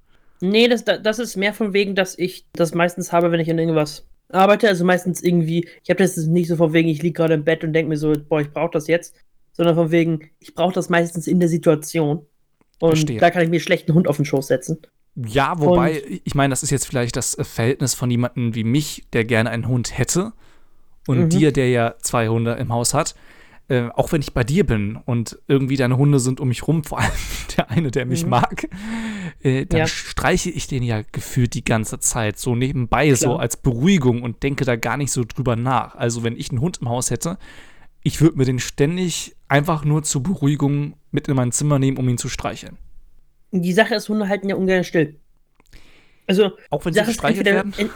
Nee, 0.41 0.69
das, 0.69 0.85
das 0.85 1.19
ist 1.19 1.37
mehr 1.37 1.55
von 1.55 1.73
wegen, 1.73 1.95
dass 1.95 2.19
ich 2.19 2.47
das 2.53 2.75
meistens 2.75 3.13
habe, 3.13 3.31
wenn 3.31 3.41
ich 3.41 3.51
an 3.51 3.59
irgendwas 3.59 4.07
arbeite. 4.31 4.69
Also 4.69 4.85
meistens 4.85 5.23
irgendwie, 5.23 5.69
ich 5.83 5.91
habe 5.91 6.03
das 6.03 6.17
nicht 6.17 6.49
so 6.49 6.57
von 6.57 6.73
wegen, 6.73 6.89
ich 6.89 7.03
liege 7.03 7.15
gerade 7.15 7.35
im 7.35 7.45
Bett 7.45 7.65
und 7.65 7.73
denke 7.73 7.89
mir 7.89 7.97
so, 7.97 8.13
boah, 8.29 8.41
ich 8.41 8.53
brauche 8.53 8.73
das 8.73 8.89
jetzt, 8.89 9.15
sondern 9.53 9.75
von 9.75 9.91
wegen, 9.91 10.31
ich 10.41 10.55
brauche 10.55 10.75
das 10.75 10.89
meistens 10.89 11.27
in 11.27 11.41
der 11.41 11.49
Situation. 11.49 12.27
Und 12.81 12.91
Verstehe. 12.91 13.21
da 13.21 13.31
kann 13.31 13.43
ich 13.43 13.51
mir 13.51 13.61
schlecht 13.61 13.89
einen 13.89 13.97
Hund 13.97 14.09
auf 14.09 14.17
den 14.17 14.25
Schoß 14.25 14.47
setzen. 14.49 14.79
Ja, 15.17 15.59
wobei, 15.59 16.03
und, 16.03 16.21
ich 16.25 16.35
meine, 16.35 16.51
das 16.51 16.63
ist 16.63 16.71
jetzt 16.71 16.87
vielleicht 16.87 17.17
das 17.17 17.37
Verhältnis 17.41 17.95
von 17.95 18.11
jemandem 18.11 18.55
wie 18.55 18.65
mich, 18.65 19.05
der 19.13 19.25
gerne 19.25 19.51
einen 19.51 19.69
Hund 19.69 19.97
hätte. 19.97 20.33
Und 21.07 21.19
mhm. 21.19 21.29
dir, 21.29 21.53
der 21.53 21.69
ja 21.71 21.95
zwei 22.01 22.29
Hunde 22.29 22.53
im 22.53 22.73
Haus 22.73 22.95
hat. 22.95 23.15
Äh, 23.67 23.89
auch 23.95 24.13
wenn 24.13 24.21
ich 24.21 24.35
bei 24.35 24.45
dir 24.45 24.67
bin 24.67 24.97
und 25.07 25.39
irgendwie 25.49 25.77
deine 25.77 25.97
Hunde 25.97 26.21
sind 26.21 26.39
um 26.39 26.49
mich 26.49 26.67
rum, 26.69 26.85
vor 26.85 27.01
allem 27.01 27.13
der 27.57 27.71
eine, 27.71 27.91
der 27.91 28.05
mich 28.05 28.25
mhm. 28.25 28.31
mag, 28.31 28.69
äh, 29.41 29.65
dann 29.65 29.81
ja. 29.81 29.87
streiche 29.87 30.51
ich 30.51 30.67
den 30.67 30.83
ja 30.83 31.01
gefühlt 31.13 31.55
die 31.55 31.65
ganze 31.65 31.99
Zeit 31.99 32.39
so 32.39 32.55
nebenbei, 32.55 33.07
Klar. 33.07 33.17
so 33.17 33.37
als 33.37 33.57
Beruhigung 33.57 34.23
und 34.23 34.43
denke 34.43 34.67
da 34.67 34.77
gar 34.77 34.99
nicht 34.99 35.13
so 35.13 35.25
drüber 35.25 35.57
nach. 35.57 35.95
Also, 35.95 36.25
wenn 36.25 36.37
ich 36.37 36.51
einen 36.51 36.61
Hund 36.61 36.79
im 36.83 36.91
Haus 36.91 37.11
hätte, 37.11 37.39
ich 38.03 38.21
würde 38.21 38.37
mir 38.37 38.45
den 38.45 38.59
ständig 38.59 39.35
einfach 39.49 39.85
nur 39.87 40.03
zur 40.03 40.23
Beruhigung 40.23 40.97
mit 41.15 41.29
in 41.29 41.37
mein 41.37 41.53
Zimmer 41.53 41.79
nehmen, 41.79 41.97
um 41.97 42.09
ihn 42.09 42.19
zu 42.19 42.29
streicheln. 42.29 42.77
Die 43.53 43.73
Sache 43.73 43.95
ist, 43.95 44.09
Hunde 44.09 44.29
halten 44.29 44.49
ja 44.49 44.57
ungern 44.57 44.83
still. 44.83 45.15
Also, 46.27 46.51
auch 46.71 46.85
wenn 46.85 46.93
sie 46.93 47.03
gestreichelt 47.05 47.47
entweder, 47.47 47.65
werden? 47.77 47.91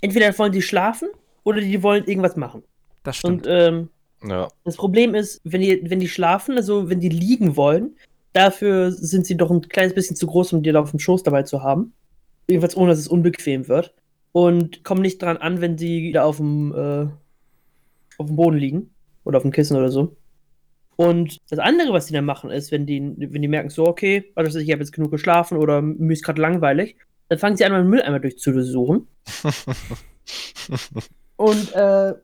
entweder 0.00 0.38
wollen 0.38 0.52
sie 0.54 0.62
schlafen 0.62 1.08
oder 1.44 1.60
die 1.60 1.82
wollen 1.82 2.06
irgendwas 2.06 2.36
machen. 2.36 2.62
Das 3.02 3.18
stimmt. 3.18 3.46
Und 3.46 3.52
ähm, 3.52 3.88
ja. 4.26 4.48
das 4.64 4.76
Problem 4.76 5.14
ist, 5.14 5.42
wenn 5.44 5.60
die, 5.60 5.90
wenn 5.90 6.00
die 6.00 6.08
schlafen, 6.08 6.56
also 6.56 6.88
wenn 6.88 7.00
die 7.00 7.10
liegen 7.10 7.54
wollen, 7.56 7.96
dafür 8.32 8.92
sind 8.92 9.26
sie 9.26 9.36
doch 9.36 9.50
ein 9.50 9.60
kleines 9.60 9.94
bisschen 9.94 10.16
zu 10.16 10.26
groß, 10.26 10.54
um 10.54 10.62
dir 10.62 10.72
da 10.72 10.80
auf 10.80 10.92
dem 10.92 11.00
Schoß 11.00 11.24
dabei 11.24 11.42
zu 11.42 11.62
haben. 11.62 11.92
Jedenfalls 12.48 12.76
ohne, 12.78 12.90
dass 12.90 12.98
es 12.98 13.08
unbequem 13.08 13.68
wird. 13.68 13.92
Und 14.32 14.84
kommen 14.84 15.02
nicht 15.02 15.20
dran 15.20 15.36
an, 15.36 15.60
wenn 15.60 15.76
sie 15.76 16.12
da 16.12 16.24
auf 16.24 16.38
dem, 16.38 16.72
äh, 16.72 17.08
auf 18.16 18.26
dem 18.26 18.36
Boden 18.36 18.56
liegen 18.56 18.90
oder 19.24 19.36
auf 19.36 19.42
dem 19.42 19.52
Kissen 19.52 19.76
oder 19.76 19.90
so. 19.90 20.16
Und 21.00 21.38
das 21.48 21.60
andere, 21.60 21.92
was 21.92 22.06
die 22.06 22.12
dann 22.12 22.24
machen, 22.24 22.50
ist, 22.50 22.72
wenn 22.72 22.84
die, 22.84 23.00
wenn 23.16 23.40
die 23.40 23.46
merken, 23.46 23.70
so, 23.70 23.86
okay, 23.86 24.32
also 24.34 24.58
ich 24.58 24.72
habe 24.72 24.82
jetzt 24.82 24.90
genug 24.90 25.12
geschlafen 25.12 25.56
oder 25.56 25.80
mir 25.80 26.12
ist 26.12 26.24
gerade 26.24 26.42
langweilig, 26.42 26.96
dann 27.28 27.38
fangen 27.38 27.56
sie 27.56 27.64
an, 27.64 27.70
meinen 27.70 27.88
Mülleimer 27.88 28.18
durchzusuchen. 28.18 29.06
Und 31.36 31.72
äh, 31.76 32.14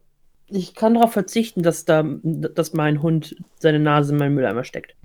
ich 0.49 0.75
kann 0.75 0.95
darauf 0.95 1.12
verzichten, 1.12 1.62
dass 1.62 1.85
da, 1.85 2.02
dass 2.02 2.73
mein 2.73 3.00
Hund 3.00 3.37
seine 3.61 3.78
Nase 3.78 4.12
in 4.12 4.18
meinen 4.18 4.35
Mülleimer 4.35 4.64
steckt. 4.64 4.96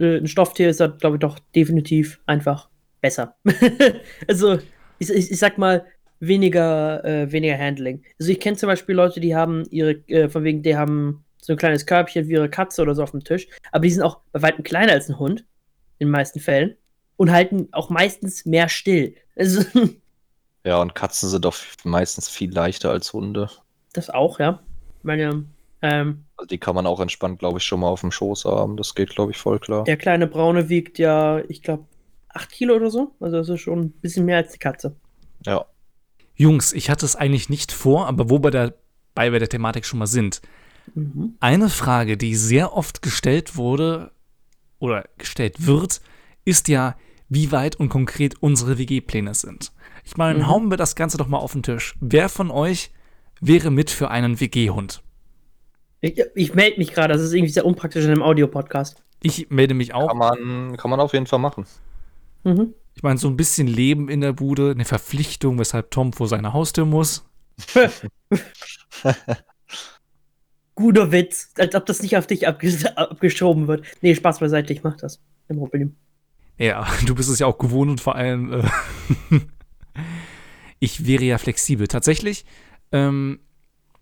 Äh, 0.00 0.16
ein 0.16 0.26
Stofftier 0.26 0.68
ist 0.68 0.80
da, 0.80 0.88
glaube 0.88 1.14
ich, 1.16 1.20
doch 1.20 1.38
definitiv 1.54 2.18
einfach 2.26 2.70
besser. 3.00 3.36
also, 4.26 4.58
ich, 4.98 5.10
ich, 5.10 5.30
ich, 5.30 5.38
sag 5.38 5.58
mal, 5.58 5.86
weniger, 6.18 7.04
äh, 7.04 7.30
weniger 7.30 7.56
Handling. 7.56 8.02
Also 8.18 8.32
ich 8.32 8.40
kenne 8.40 8.56
zum 8.56 8.66
Beispiel 8.66 8.96
Leute, 8.96 9.20
die 9.20 9.36
haben 9.36 9.62
ihre, 9.70 9.92
äh, 10.08 10.28
von 10.28 10.42
wegen, 10.42 10.64
die 10.64 10.76
haben 10.76 11.24
so 11.42 11.52
ein 11.52 11.58
kleines 11.58 11.86
Körbchen 11.86 12.28
wie 12.28 12.32
ihre 12.32 12.48
Katze 12.48 12.82
oder 12.82 12.94
so 12.94 13.02
auf 13.02 13.10
dem 13.10 13.24
Tisch. 13.24 13.48
Aber 13.72 13.82
die 13.82 13.90
sind 13.90 14.02
auch 14.02 14.20
bei 14.30 14.42
weitem 14.42 14.64
kleiner 14.64 14.92
als 14.92 15.08
ein 15.08 15.18
Hund, 15.18 15.40
in 15.98 16.06
den 16.06 16.12
meisten 16.12 16.40
Fällen. 16.40 16.76
Und 17.16 17.30
halten 17.30 17.68
auch 17.72 17.90
meistens 17.90 18.46
mehr 18.46 18.68
still. 18.68 19.14
Also, 19.36 19.64
ja, 20.64 20.80
und 20.80 20.94
Katzen 20.94 21.28
sind 21.28 21.44
auch 21.44 21.56
meistens 21.84 22.28
viel 22.28 22.52
leichter 22.52 22.90
als 22.90 23.12
Hunde. 23.12 23.50
Das 23.92 24.08
auch, 24.08 24.38
ja. 24.38 24.62
Meine, 25.02 25.44
ähm, 25.82 26.24
also 26.36 26.46
die 26.46 26.58
kann 26.58 26.76
man 26.76 26.86
auch 26.86 27.00
entspannt, 27.00 27.40
glaube 27.40 27.58
ich, 27.58 27.64
schon 27.64 27.80
mal 27.80 27.88
auf 27.88 28.00
dem 28.00 28.12
Schoß 28.12 28.44
haben. 28.44 28.76
Das 28.76 28.94
geht, 28.94 29.10
glaube 29.10 29.32
ich, 29.32 29.38
voll 29.38 29.58
klar. 29.58 29.84
Der 29.84 29.96
kleine 29.96 30.28
Braune 30.28 30.68
wiegt 30.68 30.98
ja, 30.98 31.42
ich 31.48 31.62
glaube, 31.62 31.84
8 32.28 32.50
Kilo 32.50 32.76
oder 32.76 32.90
so. 32.90 33.12
Also 33.20 33.36
das 33.36 33.48
ist 33.48 33.60
schon 33.60 33.80
ein 33.80 33.90
bisschen 33.90 34.24
mehr 34.24 34.38
als 34.38 34.52
die 34.52 34.58
Katze. 34.58 34.94
Ja. 35.44 35.66
Jungs, 36.36 36.72
ich 36.72 36.88
hatte 36.88 37.04
es 37.04 37.16
eigentlich 37.16 37.48
nicht 37.50 37.72
vor, 37.72 38.06
aber 38.06 38.30
wo 38.30 38.42
wir 38.42 38.50
dabei 38.52 39.30
bei 39.30 39.38
der 39.38 39.48
Thematik 39.48 39.84
schon 39.84 39.98
mal 39.98 40.06
sind. 40.06 40.40
Mhm. 40.94 41.34
Eine 41.40 41.68
Frage, 41.68 42.16
die 42.16 42.34
sehr 42.34 42.74
oft 42.74 43.02
gestellt 43.02 43.56
wurde 43.56 44.12
oder 44.78 45.04
gestellt 45.18 45.66
wird, 45.66 46.00
ist 46.44 46.68
ja, 46.68 46.96
wie 47.28 47.50
weit 47.50 47.76
und 47.76 47.88
konkret 47.88 48.42
unsere 48.42 48.76
WG-Pläne 48.78 49.34
sind. 49.34 49.72
Ich 50.04 50.16
meine, 50.16 50.40
mhm. 50.40 50.46
hauen 50.48 50.70
wir 50.70 50.76
das 50.76 50.96
Ganze 50.96 51.16
doch 51.16 51.28
mal 51.28 51.38
auf 51.38 51.52
den 51.52 51.62
Tisch. 51.62 51.94
Wer 52.00 52.28
von 52.28 52.50
euch 52.50 52.90
wäre 53.40 53.70
mit 53.70 53.90
für 53.90 54.10
einen 54.10 54.40
WG-Hund? 54.40 55.02
Ich, 56.00 56.20
ich 56.34 56.54
melde 56.54 56.78
mich 56.78 56.92
gerade, 56.92 57.14
das 57.14 57.22
ist 57.22 57.32
irgendwie 57.32 57.52
sehr 57.52 57.64
unpraktisch 57.64 58.04
in 58.04 58.10
einem 58.10 58.22
Audiopodcast. 58.22 59.02
Ich 59.22 59.50
melde 59.50 59.74
mich 59.74 59.94
auch. 59.94 60.08
Kann 60.08 60.18
man, 60.18 60.76
kann 60.76 60.90
man 60.90 61.00
auf 61.00 61.12
jeden 61.12 61.26
Fall 61.26 61.38
machen. 61.38 61.64
Mhm. 62.44 62.74
Ich 62.94 63.02
meine, 63.02 63.18
so 63.18 63.28
ein 63.28 63.36
bisschen 63.36 63.66
Leben 63.68 64.08
in 64.08 64.20
der 64.20 64.32
Bude, 64.32 64.72
eine 64.72 64.84
Verpflichtung, 64.84 65.58
weshalb 65.58 65.90
Tom 65.90 66.12
vor 66.12 66.28
seine 66.28 66.52
Haustür 66.52 66.84
muss. 66.84 67.24
Guter 70.82 71.12
Witz, 71.12 71.52
als 71.58 71.76
ob 71.76 71.86
das 71.86 72.02
nicht 72.02 72.16
auf 72.16 72.26
dich 72.26 72.48
abges 72.48 72.84
abgeschoben 72.96 73.68
wird. 73.68 73.86
Nee, 74.00 74.16
Spaß 74.16 74.40
beiseite, 74.40 74.72
ich 74.72 74.82
mach 74.82 74.96
das. 74.96 75.20
Kein 75.46 75.58
Problem. 75.58 75.94
Ja, 76.58 76.86
du 77.06 77.14
bist 77.14 77.30
es 77.30 77.38
ja 77.38 77.46
auch 77.46 77.58
gewohnt 77.58 77.90
und 77.90 78.00
vor 78.00 78.16
allem, 78.16 78.52
äh, 78.52 78.68
ich 80.80 81.06
wäre 81.06 81.24
ja 81.24 81.38
flexibel. 81.38 81.86
Tatsächlich, 81.86 82.44
ähm, 82.90 83.38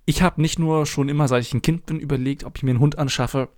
ich 0.06 0.22
habe 0.22 0.40
nicht 0.40 0.58
nur 0.58 0.86
schon 0.86 1.10
immer, 1.10 1.28
seit 1.28 1.42
ich 1.42 1.52
ein 1.52 1.60
Kind 1.60 1.84
bin, 1.84 2.00
überlegt, 2.00 2.44
ob 2.44 2.56
ich 2.56 2.62
mir 2.62 2.70
einen 2.70 2.80
Hund 2.80 2.98
anschaffe, 2.98 3.50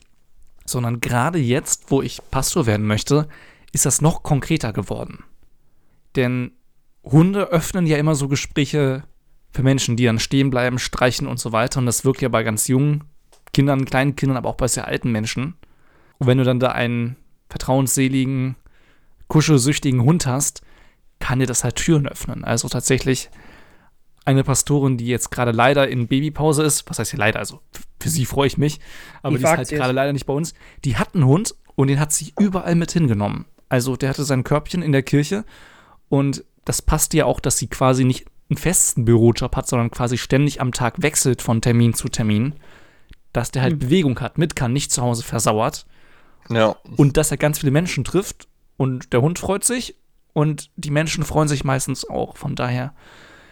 sondern 0.67 0.99
gerade 0.99 1.39
jetzt, 1.39 1.93
wo 1.93 2.03
ich 2.03 2.21
Pastor 2.33 2.67
werden 2.67 2.87
möchte, 2.87 3.29
ist 3.73 3.87
das 3.87 4.01
noch 4.01 4.25
konkreter 4.25 4.73
geworden. 4.73 5.23
Denn 6.17 6.53
Hunde 7.05 7.51
öffnen 7.51 7.87
ja 7.87 7.99
immer 7.99 8.17
so 8.17 8.27
Gespräche 8.27 9.05
für 9.53 9.63
Menschen, 9.63 9.97
die 9.97 10.07
dann 10.07 10.19
stehen 10.19 10.51
bleiben, 10.51 10.81
streichen 10.81 11.29
und 11.29 11.39
so 11.39 11.53
weiter. 11.53 11.79
Und 11.79 11.87
das 11.87 12.05
wirkt 12.05 12.21
ja 12.21 12.29
bei 12.29 12.43
ganz 12.43 12.67
jungen 12.67 13.05
Kindern, 13.53 13.85
kleinen 13.85 14.17
Kindern, 14.17 14.37
aber 14.37 14.49
auch 14.49 14.57
bei 14.57 14.69
sehr 14.69 14.87
alten 14.87 15.13
Menschen. 15.13 15.55
Und 16.19 16.27
wenn 16.27 16.39
du 16.39 16.45
dann 16.45 16.61
da 16.61 16.73
einen 16.73 17.17
vertrauensseligen, 17.49 18.57
kuschelsüchtigen 19.29 20.03
Hund 20.03 20.27
hast, 20.27 20.63
kann 21.19 21.39
dir 21.39 21.47
das 21.47 21.65
halt 21.65 21.77
Türen 21.77 22.07
öffnen. 22.07 22.45
Also 22.45 22.69
tatsächlich 22.69 23.31
eine 24.25 24.45
Pastorin, 24.45 24.99
die 24.99 25.07
jetzt 25.07 25.31
gerade 25.31 25.53
leider 25.53 25.89
in 25.89 26.07
Babypause 26.07 26.63
ist, 26.63 26.89
was 26.89 26.99
heißt 26.99 27.11
hier 27.11 27.19
leider, 27.19 27.39
also 27.39 27.61
für 28.01 28.09
sie 28.09 28.25
freue 28.25 28.47
ich 28.47 28.59
mich, 28.59 28.81
aber 29.23 29.37
die, 29.37 29.39
die 29.39 29.45
ist 29.45 29.57
halt 29.57 29.69
gerade 29.69 29.93
leider 29.93 30.13
nicht 30.13 30.27
bei 30.27 30.33
uns, 30.33 30.55
die 30.85 30.97
hat 30.97 31.15
einen 31.15 31.27
Hund 31.27 31.55
und 31.75 31.89
den 31.89 31.99
hat 31.99 32.13
sie 32.13 32.33
überall 32.39 32.75
mit 32.75 32.93
hingenommen. 32.93 33.47
Also 33.69 33.97
der 33.97 34.11
hatte 34.11 34.25
sein 34.25 34.45
Körbchen 34.45 34.83
in 34.83 34.93
der 34.93 35.03
Kirche 35.03 35.45
und 36.09 36.45
das 36.65 36.83
passt 36.83 37.15
ja 37.15 37.25
auch, 37.25 37.41
dass 37.41 37.59
sie 37.59 37.67
quasi 37.67 38.05
nicht 38.05 38.27
einen 38.51 38.59
festen 38.59 39.05
Bürojob 39.05 39.57
hat, 39.57 39.67
sondern 39.67 39.91
quasi 39.91 40.19
ständig 40.19 40.61
am 40.61 40.73
Tag 40.73 41.03
wechselt 41.03 41.43
von 41.43 41.61
Termin 41.61 41.95
zu 41.95 42.09
Termin, 42.09 42.55
dass 43.33 43.51
der 43.51 43.63
halt 43.63 43.75
mhm. 43.75 43.79
Bewegung 43.81 44.21
hat, 44.21 44.39
mit 44.39 44.57
kann, 44.57 44.73
nicht 44.73 44.93
zu 44.93 45.03
Hause 45.03 45.23
versauert. 45.23 45.87
Ja. 46.51 46.77
Und 46.97 47.17
dass 47.17 47.31
er 47.31 47.37
ganz 47.37 47.59
viele 47.59 47.73
Menschen 47.73 48.05
trifft 48.05 48.49
und 48.77 49.13
der 49.13 49.23
Hund 49.23 49.39
freut 49.39 49.65
sich 49.65 49.97
und 50.33 50.71
die 50.77 50.91
Menschen 50.91 51.25
freuen 51.25 51.49
sich 51.49 51.65
meistens 51.65 52.09
auch. 52.09 52.37
Von 52.37 52.55
daher, 52.55 52.95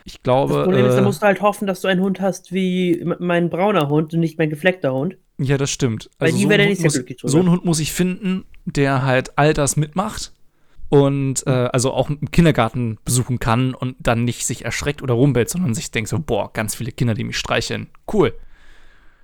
ich 0.04 0.22
glaube. 0.22 0.54
Das 0.54 0.64
Problem 0.64 0.84
äh, 0.84 0.88
ist, 0.88 0.96
da 0.96 1.02
musst 1.02 1.22
du 1.22 1.26
halt 1.26 1.40
hoffen, 1.40 1.66
dass 1.66 1.80
du 1.80 1.88
einen 1.88 2.00
Hund 2.00 2.20
hast 2.20 2.52
wie 2.52 3.04
mein 3.18 3.50
brauner 3.50 3.88
Hund 3.88 4.12
und 4.14 4.20
nicht 4.20 4.38
mein 4.38 4.50
gefleckter 4.50 4.92
Hund. 4.92 5.16
Ja, 5.38 5.56
das 5.56 5.70
stimmt. 5.70 6.10
Weil 6.18 6.28
also 6.28 6.38
die 6.38 6.44
so 6.44 6.50
wäre 6.50 6.66
nicht 6.66 6.80
sehr 6.80 6.90
glücklich 6.90 7.18
So 7.22 7.38
einen 7.38 7.50
Hund 7.50 7.64
muss 7.64 7.80
ich 7.80 7.92
finden, 7.92 8.44
der 8.66 9.04
halt 9.04 9.38
all 9.38 9.54
das 9.54 9.76
mitmacht 9.76 10.32
und 10.90 11.46
äh, 11.46 11.50
also 11.50 11.92
auch 11.92 12.10
im 12.10 12.30
Kindergarten 12.30 12.98
besuchen 13.04 13.38
kann 13.38 13.74
und 13.74 13.96
dann 14.00 14.24
nicht 14.24 14.44
sich 14.44 14.64
erschreckt 14.64 15.02
oder 15.02 15.14
rumbellt, 15.14 15.48
sondern 15.48 15.72
sich 15.72 15.90
denkt 15.90 16.10
so, 16.10 16.18
boah, 16.18 16.52
ganz 16.52 16.74
viele 16.74 16.92
Kinder, 16.92 17.14
die 17.14 17.24
mich 17.24 17.38
streicheln. 17.38 17.88
Cool. 18.12 18.34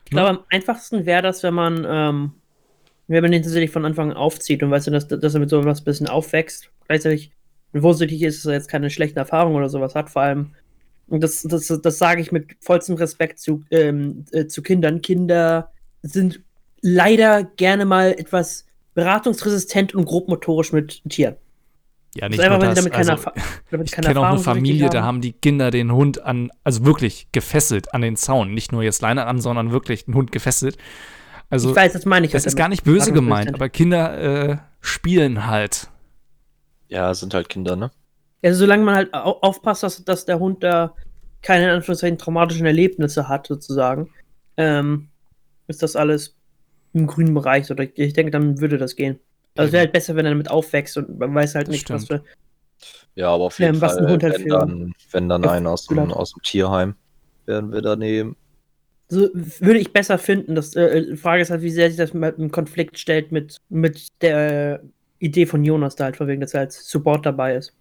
Ich 0.06 0.10
glaube, 0.10 0.30
am 0.30 0.38
einfachsten 0.50 1.04
wäre 1.04 1.22
das, 1.22 1.42
wenn 1.42 1.54
man 1.54 1.86
ähm, 1.88 2.32
Wenn 3.08 3.22
man 3.22 3.30
den 3.30 3.42
tatsächlich 3.42 3.70
von 3.70 3.84
Anfang 3.84 4.10
an 4.10 4.16
aufzieht 4.16 4.62
und 4.62 4.70
weißt 4.70 4.88
du, 4.88 4.90
dass, 4.90 5.06
dass 5.06 5.34
er 5.34 5.40
mit 5.40 5.50
sowas 5.50 5.80
ein 5.80 5.84
bisschen 5.84 6.08
aufwächst, 6.08 6.70
gleichzeitig 6.88 7.30
vorsichtig 7.72 8.22
ist, 8.22 8.38
dass 8.38 8.50
er 8.50 8.54
jetzt 8.54 8.68
keine 8.68 8.90
schlechten 8.90 9.18
Erfahrungen 9.18 9.56
oder 9.56 9.68
sowas 9.68 9.94
hat, 9.94 10.10
vor 10.10 10.22
allem, 10.22 10.54
und 11.08 11.22
das, 11.22 11.42
das, 11.42 11.68
das 11.68 11.98
sage 11.98 12.20
ich 12.20 12.32
mit 12.32 12.56
vollstem 12.60 12.96
Respekt 12.96 13.38
zu, 13.38 13.62
ähm, 13.70 14.24
äh, 14.32 14.46
zu 14.46 14.60
Kindern. 14.62 15.02
Kinder 15.02 15.70
sind 16.02 16.40
leider 16.80 17.44
gerne 17.44 17.84
mal 17.84 18.12
etwas 18.12 18.66
beratungsresistent 18.94 19.94
und 19.94 20.04
grobmotorisch 20.06 20.72
mit 20.72 21.02
Tieren. 21.08 21.36
Ja, 22.16 22.29
nicht 22.29 22.38
nur 22.38 22.59
das. 22.59 22.87
Also, 22.90 23.12
ich 23.85 23.92
kenne 23.92 24.18
auch 24.20 24.24
eine 24.24 24.38
Familie, 24.38 24.88
da 24.90 25.02
haben 25.02 25.20
die 25.20 25.33
Kinder 25.33 25.70
den 25.70 25.92
Hund 25.92 26.22
an, 26.22 26.50
also 26.64 26.85
wirklich 26.85 27.29
gefesselt 27.33 27.92
an 27.94 28.02
den 28.02 28.16
Zaun. 28.16 28.55
Nicht 28.55 28.72
nur 28.72 28.83
jetzt 28.83 29.02
Leine 29.02 29.26
an, 29.26 29.40
sondern 29.40 29.72
wirklich 29.72 30.07
den 30.07 30.14
Hund 30.14 30.33
gefesselt. 30.33 30.76
Also, 31.50 31.70
ich 31.70 31.76
weiß, 31.76 31.92
das 31.92 32.05
meine 32.07 32.26
ich. 32.26 32.33
Das 32.33 32.46
ist 32.46 32.57
gar 32.57 32.68
nicht 32.68 32.85
böse 32.85 33.12
gemeint, 33.12 33.55
aber 33.55 33.68
Kinder 33.68 34.50
äh, 34.50 34.57
spielen 34.81 35.46
halt. 35.46 35.88
Ja, 36.88 37.12
sind 37.14 37.35
halt 37.35 37.48
Kinder, 37.48 37.76
ne? 37.76 37.90
Also 38.42 38.61
solange 38.61 38.85
man 38.85 38.94
halt 38.94 39.14
aufpasst, 39.14 39.83
dass, 39.83 40.05
dass 40.05 40.24
der 40.24 40.38
Hund 40.38 40.62
da 40.62 40.94
keine 41.42 41.64
in 41.64 41.70
Anführungszeichen 41.70 42.18
traumatischen 42.18 42.66
Erlebnisse 42.66 43.29
hat, 43.29 43.46
sozusagen, 43.46 44.11
ähm, 44.57 45.09
ist 45.68 45.83
das 45.83 45.96
alles 45.96 46.37
im 46.92 47.07
grünen 47.07 47.35
Bereich. 47.35 47.70
Oder 47.70 47.85
ich 47.94 48.12
denke, 48.12 48.31
dann 48.31 48.61
würde 48.61 48.79
das 48.79 48.96
gehen. 48.96 49.18
Also 49.58 49.68
es 49.68 49.72
wäre 49.72 49.80
halt 49.80 49.92
besser, 49.92 50.16
wenn 50.16 50.26
er 50.26 50.32
damit 50.32 50.50
aufwächst 50.50 50.96
und 50.96 51.18
man 51.18 51.34
weiß 51.34 51.54
halt 51.54 51.68
das 51.68 51.72
nicht, 51.72 51.82
stimmt. 51.82 52.00
was 52.00 52.06
für. 52.06 52.24
Ja, 53.14 53.30
aber 53.30 53.44
auf 53.44 53.58
jeden 53.58 53.74
ähm, 53.74 53.80
Fall, 53.80 54.08
Hund 54.08 54.22
halt 54.22 54.38
wenn, 54.38 54.48
dann, 54.48 54.94
wenn 55.10 55.28
dann 55.28 55.44
einen 55.46 55.66
aus 55.66 55.86
dem, 55.86 55.98
aus 56.12 56.32
dem 56.32 56.42
Tierheim 56.42 56.94
werden 57.46 57.72
wir 57.72 57.80
da 57.80 57.96
nehmen. 57.96 58.36
So 59.08 59.28
würde 59.32 59.78
ich 59.78 59.92
besser 59.92 60.18
finden. 60.18 60.54
Das, 60.54 60.74
äh, 60.74 61.12
die 61.12 61.16
Frage 61.16 61.42
ist 61.42 61.50
halt, 61.50 61.62
wie 61.62 61.70
sehr 61.70 61.88
sich 61.88 61.96
das 61.96 62.12
mit 62.12 62.38
einem 62.38 62.50
Konflikt 62.50 62.98
stellt 62.98 63.32
mit, 63.32 63.58
mit 63.68 64.08
der 64.20 64.82
Idee 65.18 65.46
von 65.46 65.64
Jonas 65.64 65.96
da 65.96 66.04
halt, 66.04 66.16
von 66.16 66.26
wegen, 66.26 66.40
dass 66.40 66.54
er 66.54 66.60
als 66.60 66.88
Support 66.88 67.24
dabei 67.24 67.54
ist. 67.54 67.74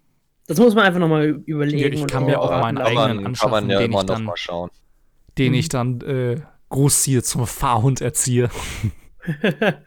Das 0.46 0.58
muss 0.58 0.74
man 0.74 0.84
einfach 0.84 1.00
nochmal 1.00 1.42
überlegen. 1.44 1.92
Ich 1.92 2.06
kann 2.06 2.24
mir 2.24 2.40
auch 2.40 2.50
meinen 2.50 2.78
eigenen 2.78 3.16
man, 3.16 3.26
anschaffen, 3.26 3.52
kann 3.52 3.68
man 3.68 3.70
ja 3.70 3.78
den, 3.80 3.92
ich 3.92 4.02
dann, 4.04 4.22
noch 4.22 4.30
mal 4.30 4.36
schauen. 4.36 4.70
den 5.36 5.54
ich 5.54 5.68
dann 5.68 6.00
äh, 6.02 6.40
großziehe, 6.68 7.22
zum 7.22 7.46
Fahrhund 7.46 8.00
erziehe. 8.00 8.48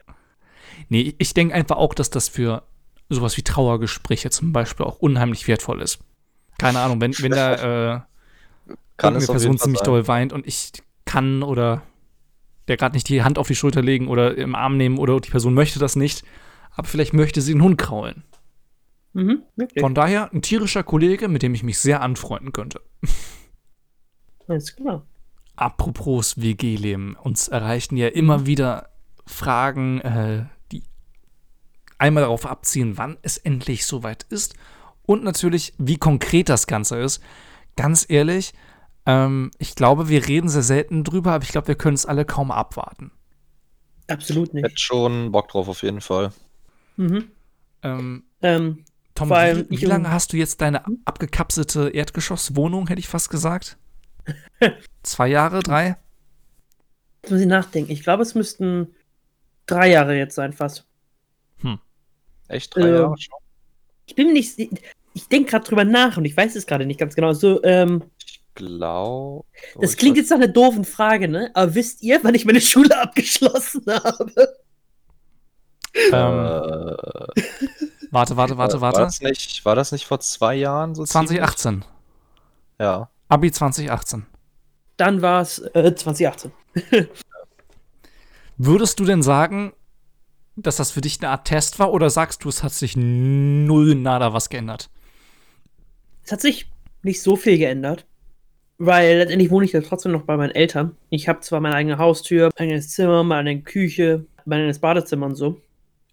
nee, 0.90 1.16
ich 1.18 1.34
denke 1.34 1.56
einfach 1.56 1.78
auch, 1.78 1.94
dass 1.94 2.10
das 2.10 2.28
für 2.28 2.64
sowas 3.10 3.38
wie 3.38 3.44
Trauergespräche 3.44 4.30
zum 4.30 4.54
Beispiel 4.54 4.86
auch 4.86 5.00
unheimlich 5.00 5.48
wertvoll 5.48 5.82
ist. 5.82 6.00
Keine 6.58 6.80
Ahnung, 6.80 7.02
wenn, 7.02 7.18
wenn 7.20 7.32
da 7.32 7.96
äh, 7.96 8.02
kann 8.98 9.16
eine 9.16 9.26
Person 9.26 9.58
ziemlich 9.58 9.80
sein. 9.80 9.86
doll 9.86 10.08
weint 10.08 10.34
und 10.34 10.46
ich 10.46 10.72
kann 11.06 11.42
oder 11.42 11.82
der 12.68 12.78
gerade 12.78 12.96
nicht 12.96 13.10
die 13.10 13.24
Hand 13.24 13.40
auf 13.40 13.48
die 13.48 13.56
Schulter 13.56 13.82
legen 13.82 14.08
oder 14.08 14.38
im 14.38 14.54
Arm 14.54 14.78
nehmen 14.78 15.00
oder 15.00 15.20
die 15.20 15.32
Person 15.32 15.54
möchte 15.54 15.80
das 15.80 15.96
nicht, 15.96 16.24
aber 16.76 16.88
vielleicht 16.88 17.14
möchte 17.14 17.42
sie 17.42 17.54
den 17.54 17.64
Hund 17.64 17.78
kraulen. 17.78 18.24
Mhm, 19.14 19.42
okay. 19.60 19.80
Von 19.80 19.96
daher 19.96 20.32
ein 20.32 20.44
tierischer 20.44 20.84
Kollege, 20.84 21.28
mit 21.28 21.42
dem 21.42 21.56
ich 21.56 21.64
mich 21.64 21.80
sehr 21.80 22.02
anfreunden 22.02 22.54
könnte. 22.54 22.82
Alles 24.48 24.76
klar. 24.76 25.06
Apropos 25.56 26.40
WG-Leben, 26.40 27.16
uns 27.16 27.48
erreichten 27.48 27.98
ja 27.98 28.08
immer 28.08 28.46
wieder 28.46 28.90
Fragen, 29.26 30.00
äh, 30.02 30.46
einmal 32.00 32.24
darauf 32.24 32.46
abziehen, 32.46 32.98
wann 32.98 33.18
es 33.22 33.38
endlich 33.38 33.86
soweit 33.86 34.24
ist 34.30 34.56
und 35.06 35.24
natürlich, 35.24 35.74
wie 35.78 35.98
konkret 35.98 36.50
das 36.50 36.68
Ganze 36.68 36.98
ist. 36.98 37.22
Ganz 37.76 38.06
ehrlich, 38.10 38.54
ähm, 39.06 39.52
ich 39.58 39.76
glaube, 39.76 40.10
wir 40.10 40.28
reden 40.28 40.50
sehr 40.50 40.64
selten 40.64 41.04
drüber, 41.04 41.34
aber 41.34 41.44
ich 41.44 41.52
glaube, 41.52 41.68
wir 41.68 41.76
können 41.76 41.96
es 41.96 42.06
alle 42.06 42.26
kaum 42.26 42.52
abwarten. 42.52 43.12
Absolut 44.08 44.54
nicht. 44.54 44.66
Ich 44.66 44.72
hätte 44.72 44.82
schon 44.82 45.32
Bock 45.32 45.50
drauf, 45.50 45.68
auf 45.68 45.84
jeden 45.84 46.02
Fall. 46.02 46.32
Mhm. 46.98 47.26
Ähm, 47.84 48.24
ähm, 48.42 48.86
Tom, 49.16 49.30
wie, 49.30 49.70
wie 49.70 49.86
lange 49.86 50.12
hast 50.12 50.34
du 50.34 50.38
jetzt 50.38 50.62
deine 50.62 50.84
abgekapselte 51.06 51.90
Erdgeschosswohnung, 51.90 52.88
hätte 52.88 53.00
ich 53.00 53.08
fast 53.08 53.30
gesagt? 53.30 53.78
Zwei 55.04 55.28
Jahre, 55.28 55.62
drei? 55.62 55.98
Jetzt 57.22 57.32
muss 57.32 57.42
ich 57.42 57.48
nachdenken. 57.48 57.92
Ich 57.92 58.04
glaube, 58.04 58.24
es 58.24 58.36
müssten 58.36 58.96
drei 59.66 59.90
Jahre 59.90 60.16
jetzt 60.18 60.36
sein, 60.36 60.54
fast. 60.54 60.89
Echt 62.50 62.76
drei 62.76 62.82
äh, 62.82 62.94
Jahre 62.96 63.18
schon? 63.18 63.40
Ich 64.06 64.16
bin 64.16 64.34
nicht. 64.34 64.60
Ich 65.14 65.28
denke 65.28 65.52
gerade 65.52 65.66
drüber 65.66 65.84
nach 65.84 66.18
und 66.18 66.26
ich 66.26 66.36
weiß 66.36 66.56
es 66.56 66.66
gerade 66.66 66.86
nicht 66.86 67.00
ganz 67.00 67.16
genau. 67.16 67.34
So, 67.34 67.64
ähm, 67.64 68.04
ich 68.26 68.42
glaube. 68.56 69.46
Das 69.80 69.96
klingt 69.96 70.18
jetzt 70.18 70.30
nach 70.30 70.38
einer 70.38 70.48
doofen 70.48 70.84
Frage, 70.84 71.28
ne? 71.28 71.52
Aber 71.54 71.76
wisst 71.76 72.04
ihr, 72.04 72.20
wann 72.24 72.36
ich 72.36 72.46
meine 72.46 72.62
Schule 72.62 72.98
abgeschlossen 73.02 73.84
habe? 73.88 74.32
Ähm, 75.96 76.14
äh, 76.14 77.42
warte, 78.12 78.38
warte, 78.38 78.58
warte, 78.58 78.58
warte. 78.58 78.82
War 78.82 78.94
das, 78.94 79.22
nicht, 79.22 79.66
war 79.66 79.76
das 79.76 79.92
nicht 79.92 80.06
vor 80.06 80.20
zwei 80.20 80.56
Jahren 80.56 80.96
so? 80.96 81.06
2018. 81.06 81.72
Ziemlich? 81.72 81.90
Ja. 82.80 83.10
Abi 83.28 83.52
2018. 83.52 84.26
Dann 84.98 85.22
war 85.22 85.42
es 85.42 85.60
äh, 85.60 85.94
2018. 85.96 86.52
Würdest 88.58 89.00
du 89.00 89.06
denn 89.06 89.24
sagen, 89.24 89.74
dass 90.62 90.78
das 90.78 90.92
für 90.92 91.02
dich 91.02 91.20
eine 91.22 91.30
Art 91.30 91.48
Test 91.48 91.80
war 91.80 91.94
oder 91.94 92.10
sagst 92.10 92.44
du, 92.44 92.50
es 92.50 92.64
hat 92.64 92.74
sich 92.74 92.96
null 92.96 93.96
nada 93.96 94.34
was 94.34 94.50
geändert? 94.50 94.90
Es 96.24 96.32
hat 96.32 96.42
sich 96.42 96.72
nicht 97.04 97.22
so 97.22 97.36
viel 97.36 97.58
geändert, 97.58 98.06
weil 98.78 99.18
letztendlich 99.18 99.52
wohne 99.52 99.66
ich 99.66 99.72
ja 99.72 99.82
trotzdem 99.82 100.12
noch 100.12 100.24
bei 100.24 100.38
meinen 100.38 100.52
Eltern. 100.52 100.96
Ich 101.10 101.28
habe 101.28 101.40
zwar 101.42 101.60
meine 101.60 101.76
eigene 101.76 101.98
Haustür, 101.98 102.50
mein 102.58 102.70
eigenes 102.70 102.90
Zimmer, 102.90 103.24
meine 103.24 103.62
Küche, 103.62 104.26
mein 104.46 104.60
eigenes 104.60 104.80
Badezimmer 104.80 105.28
und 105.28 105.36
so, 105.36 105.62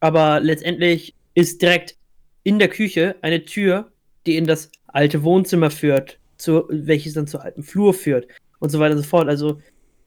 aber 0.00 0.40
letztendlich 0.40 1.14
ist 1.35 1.61
direkt 1.62 1.96
in 2.42 2.59
der 2.59 2.68
Küche 2.68 3.16
eine 3.22 3.44
Tür, 3.44 3.90
die 4.26 4.37
in 4.37 4.46
das 4.46 4.70
alte 4.87 5.22
Wohnzimmer 5.22 5.70
führt, 5.70 6.18
zu, 6.37 6.64
welches 6.68 7.14
dann 7.14 7.26
zur 7.26 7.42
alten 7.42 7.62
Flur 7.62 7.94
führt 7.94 8.26
und 8.59 8.70
so 8.70 8.78
weiter 8.78 8.94
und 8.94 9.02
so 9.02 9.09
fort. 9.09 9.28
Also 9.28 9.61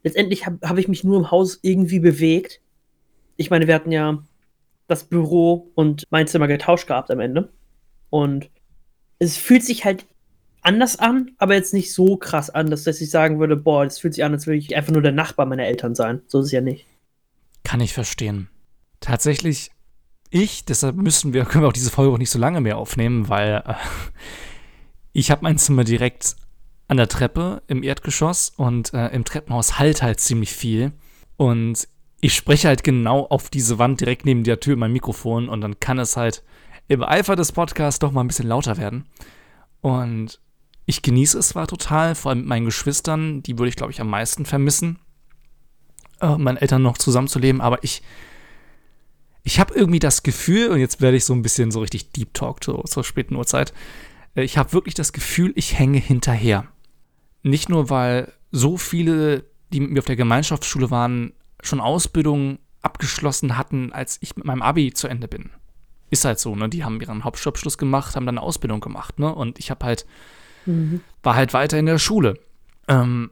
letztendlich 0.03 0.45
habe 0.45 0.57
hab 0.67 0.77
ich 0.77 0.87
mich 0.87 1.03
nur 1.03 1.17
im 1.17 1.31
Haus 1.31 1.59
irgendwie 1.61 1.99
bewegt. 1.99 2.61
Ich 3.39 3.49
meine, 3.49 3.67
wir 3.67 3.75
hatten 3.75 3.91
ja 3.91 4.21
das 4.87 5.05
Büro 5.05 5.71
und 5.75 6.03
mein 6.09 6.27
Zimmer 6.27 6.47
getauscht 6.47 6.87
gehabt 6.87 7.09
am 7.09 7.21
Ende. 7.21 7.53
Und 8.09 8.49
es 9.17 9.37
fühlt 9.37 9.63
sich 9.63 9.85
halt 9.85 10.05
anders 10.61 10.99
an, 10.99 11.31
aber 11.37 11.53
jetzt 11.53 11.73
nicht 11.73 11.93
so 11.93 12.17
krass 12.17 12.49
an, 12.49 12.69
dass, 12.69 12.85
ich 12.85 13.09
sagen 13.09 13.39
würde, 13.39 13.55
boah, 13.55 13.85
das 13.85 13.99
fühlt 13.99 14.13
sich 14.13 14.25
an, 14.25 14.33
als 14.33 14.45
würde 14.45 14.57
ich 14.57 14.75
einfach 14.75 14.91
nur 14.91 15.01
der 15.01 15.13
Nachbar 15.13 15.45
meiner 15.45 15.65
Eltern 15.65 15.95
sein. 15.95 16.21
So 16.27 16.39
ist 16.39 16.47
es 16.47 16.51
ja 16.51 16.59
nicht. 16.59 16.85
Kann 17.63 17.79
ich 17.79 17.93
verstehen. 17.93 18.49
Tatsächlich 18.99 19.71
ich, 20.31 20.65
deshalb 20.65 20.97
müssen 20.97 21.31
wir, 21.31 21.45
können 21.45 21.63
wir 21.63 21.69
auch 21.69 21.73
diese 21.73 21.91
Folge 21.91 22.13
auch 22.13 22.17
nicht 22.17 22.31
so 22.31 22.39
lange 22.39 22.59
mehr 22.59 22.77
aufnehmen, 22.77 23.29
weil 23.29 23.63
äh, 23.65 23.73
ich 25.13 25.31
habe 25.31 25.43
mein 25.43 25.57
Zimmer 25.57 25.85
direkt 25.85 26.35
an 26.89 26.97
der 26.97 27.07
Treppe 27.07 27.61
im 27.67 27.83
Erdgeschoss 27.83 28.51
und 28.57 28.93
äh, 28.93 29.07
im 29.07 29.23
Treppenhaus 29.23 29.79
halt 29.79 30.01
halt 30.01 30.19
ziemlich 30.19 30.51
viel. 30.51 30.91
Und 31.37 31.87
ich 32.21 32.33
spreche 32.35 32.67
halt 32.67 32.83
genau 32.83 33.25
auf 33.25 33.49
diese 33.49 33.79
Wand 33.79 34.01
direkt 34.01 34.25
neben 34.25 34.43
der 34.43 34.59
Tür 34.59 34.75
mein 34.75 34.91
Mikrofon 34.91 35.49
und 35.49 35.61
dann 35.61 35.79
kann 35.79 35.99
es 35.99 36.17
halt 36.17 36.43
im 36.87 37.03
Eifer 37.03 37.35
des 37.35 37.51
Podcasts 37.51 37.99
doch 37.99 38.11
mal 38.11 38.21
ein 38.21 38.27
bisschen 38.27 38.47
lauter 38.47 38.77
werden. 38.77 39.05
Und 39.81 40.39
ich 40.85 41.01
genieße 41.01 41.37
es 41.37 41.49
zwar 41.49 41.67
total, 41.67 42.15
vor 42.15 42.31
allem 42.31 42.39
mit 42.39 42.47
meinen 42.47 42.65
Geschwistern, 42.65 43.43
die 43.43 43.57
würde 43.57 43.69
ich, 43.69 43.75
glaube 43.75 43.91
ich, 43.91 44.01
am 44.01 44.09
meisten 44.09 44.45
vermissen, 44.45 44.99
äh, 46.19 46.35
meinen 46.37 46.57
Eltern 46.57 46.81
noch 46.81 46.97
zusammenzuleben, 46.97 47.61
aber 47.61 47.83
ich 47.83 48.01
ich 49.43 49.59
habe 49.59 49.73
irgendwie 49.73 49.99
das 49.99 50.23
Gefühl, 50.23 50.69
und 50.69 50.79
jetzt 50.79 51.01
werde 51.01 51.17
ich 51.17 51.25
so 51.25 51.33
ein 51.33 51.41
bisschen 51.41 51.71
so 51.71 51.79
richtig 51.79 52.11
Deep 52.11 52.33
Talk 52.33 52.63
zur, 52.63 52.83
zur 52.85 53.03
späten 53.03 53.35
Uhrzeit, 53.35 53.73
äh, 54.35 54.43
ich 54.43 54.57
habe 54.57 54.73
wirklich 54.73 54.95
das 54.95 55.13
Gefühl, 55.13 55.53
ich 55.55 55.77
hänge 55.77 55.99
hinterher. 55.99 56.67
Nicht 57.41 57.69
nur, 57.69 57.89
weil 57.89 58.33
so 58.51 58.77
viele, 58.77 59.45
die 59.71 59.79
mit 59.79 59.91
mir 59.91 59.99
auf 59.99 60.05
der 60.05 60.17
Gemeinschaftsschule 60.17 60.91
waren, 60.91 61.33
schon 61.61 61.79
Ausbildung 61.79 62.59
abgeschlossen 62.81 63.57
hatten, 63.57 63.91
als 63.91 64.17
ich 64.21 64.35
mit 64.35 64.45
meinem 64.45 64.61
Abi 64.61 64.93
zu 64.93 65.07
Ende 65.07 65.27
bin. 65.27 65.49
Ist 66.09 66.25
halt 66.25 66.39
so, 66.39 66.55
ne? 66.55 66.69
Die 66.69 66.83
haben 66.83 66.99
ihren 67.01 67.23
Hauptschulabschluss 67.23 67.77
gemacht, 67.77 68.15
haben 68.15 68.25
dann 68.25 68.37
eine 68.37 68.45
Ausbildung 68.45 68.79
gemacht, 68.79 69.19
ne? 69.19 69.33
Und 69.33 69.59
ich 69.59 69.69
habe 69.69 69.85
halt, 69.85 70.05
mhm. 70.65 71.01
war 71.21 71.35
halt 71.35 71.53
weiter 71.53 71.77
in 71.77 71.85
der 71.85 71.99
Schule. 71.99 72.39
Ähm, 72.87 73.31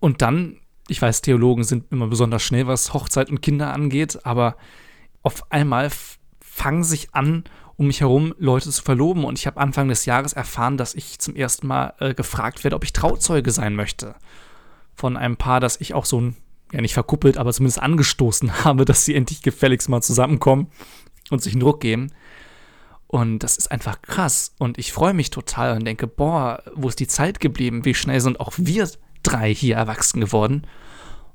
und 0.00 0.22
dann, 0.22 0.58
ich 0.88 1.00
weiß, 1.00 1.22
Theologen 1.22 1.64
sind 1.64 1.92
immer 1.92 2.08
besonders 2.08 2.42
schnell, 2.42 2.66
was 2.66 2.92
Hochzeit 2.92 3.30
und 3.30 3.40
Kinder 3.40 3.72
angeht, 3.72 4.24
aber 4.24 4.56
auf 5.22 5.50
einmal 5.52 5.90
fangen 6.40 6.82
sich 6.82 7.14
an, 7.14 7.44
um 7.76 7.86
mich 7.86 8.00
herum 8.00 8.34
Leute 8.38 8.70
zu 8.70 8.82
verloben. 8.82 9.24
Und 9.24 9.38
ich 9.38 9.46
habe 9.46 9.60
Anfang 9.60 9.88
des 9.88 10.04
Jahres 10.04 10.32
erfahren, 10.32 10.76
dass 10.76 10.94
ich 10.94 11.18
zum 11.18 11.36
ersten 11.36 11.66
Mal 11.66 11.94
äh, 11.98 12.14
gefragt 12.14 12.64
werde, 12.64 12.76
ob 12.76 12.84
ich 12.84 12.92
Trauzeuge 12.92 13.50
sein 13.50 13.74
möchte. 13.74 14.14
Von 14.94 15.16
einem 15.16 15.36
Paar, 15.36 15.60
das 15.60 15.80
ich 15.80 15.94
auch 15.94 16.04
so 16.04 16.20
ein, 16.20 16.36
ja 16.72 16.80
nicht 16.80 16.94
verkuppelt, 16.94 17.36
aber 17.36 17.52
zumindest 17.52 17.80
angestoßen 17.80 18.64
habe, 18.64 18.84
dass 18.84 19.04
sie 19.04 19.14
endlich 19.14 19.42
gefälligst 19.42 19.88
mal 19.88 20.02
zusammenkommen 20.02 20.68
und 21.30 21.42
sich 21.42 21.52
einen 21.52 21.60
Druck 21.60 21.80
geben. 21.80 22.12
Und 23.06 23.40
das 23.40 23.58
ist 23.58 23.70
einfach 23.70 24.00
krass. 24.00 24.54
Und 24.58 24.78
ich 24.78 24.92
freue 24.92 25.12
mich 25.12 25.30
total 25.30 25.76
und 25.76 25.84
denke, 25.84 26.06
boah, 26.06 26.62
wo 26.74 26.88
ist 26.88 26.98
die 26.98 27.06
Zeit 27.06 27.40
geblieben? 27.40 27.84
Wie 27.84 27.94
schnell 27.94 28.20
sind 28.20 28.40
auch 28.40 28.52
wir 28.56 28.88
drei 29.22 29.54
hier 29.54 29.76
erwachsen 29.76 30.20
geworden? 30.20 30.66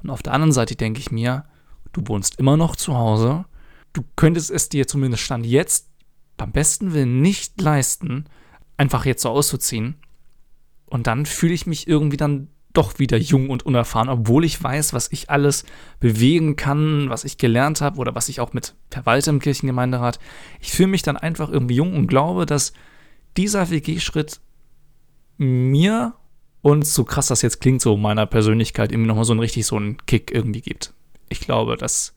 Und 0.02 0.10
auf 0.10 0.24
der 0.24 0.34
anderen 0.34 0.52
Seite 0.52 0.76
denke 0.76 1.00
ich 1.00 1.12
mir, 1.12 1.46
du 1.94 2.02
wohnst 2.08 2.40
immer 2.40 2.58
noch 2.58 2.76
zu 2.76 2.96
Hause 2.96 3.46
du 3.98 4.04
könntest 4.16 4.52
es 4.52 4.70
dir 4.70 4.88
zumindest 4.88 5.24
Stand 5.24 5.46
jetzt 5.46 5.90
beim 6.38 6.52
besten 6.52 6.94
Willen 6.94 7.22
nicht 7.22 7.60
leisten, 7.60 8.26
einfach 8.78 9.06
jetzt 9.06 9.24
so 9.24 9.30
auszuziehen. 9.30 9.96
Und 10.86 11.08
dann 11.08 11.26
fühle 11.26 11.54
ich 11.54 11.66
mich 11.66 11.88
irgendwie 11.88 12.18
dann 12.18 12.50
doch 12.74 13.00
wieder 13.00 13.18
jung 13.18 13.50
und 13.50 13.66
unerfahren, 13.66 14.10
obwohl 14.10 14.46
ich 14.46 14.62
weiß, 14.62 14.94
was 14.94 15.12
ich 15.12 15.30
alles 15.30 15.66
bewegen 16.00 16.56
kann, 16.56 17.10
was 17.10 17.24
ich 17.24 17.38
gelernt 17.38 17.82
habe 17.82 17.98
oder 17.98 18.14
was 18.14 18.30
ich 18.30 18.40
auch 18.40 18.54
mit 18.54 18.76
verwalte 18.90 19.30
im 19.30 19.40
Kirchengemeinderat. 19.40 20.20
Ich 20.62 20.72
fühle 20.72 20.90
mich 20.90 21.02
dann 21.02 21.18
einfach 21.18 21.50
irgendwie 21.50 21.76
jung 21.76 21.96
und 21.96 22.08
glaube, 22.08 22.46
dass 22.46 22.74
dieser 23.36 23.70
WG-Schritt 23.70 24.40
mir 25.38 26.14
und 26.62 26.86
so 26.86 27.04
krass 27.04 27.28
das 27.28 27.42
jetzt 27.42 27.62
klingt, 27.62 27.82
so 27.82 27.98
meiner 27.98 28.26
Persönlichkeit 28.26 28.92
irgendwie 28.92 29.08
nochmal 29.08 29.26
so 29.26 29.34
einen 29.34 29.40
richtig 29.40 29.66
so 29.66 29.76
einen 29.78 29.98
Kick 30.06 30.32
irgendwie 30.32 30.62
gibt. 30.62 30.94
Ich 31.30 31.40
glaube, 31.40 31.78
das 31.78 32.16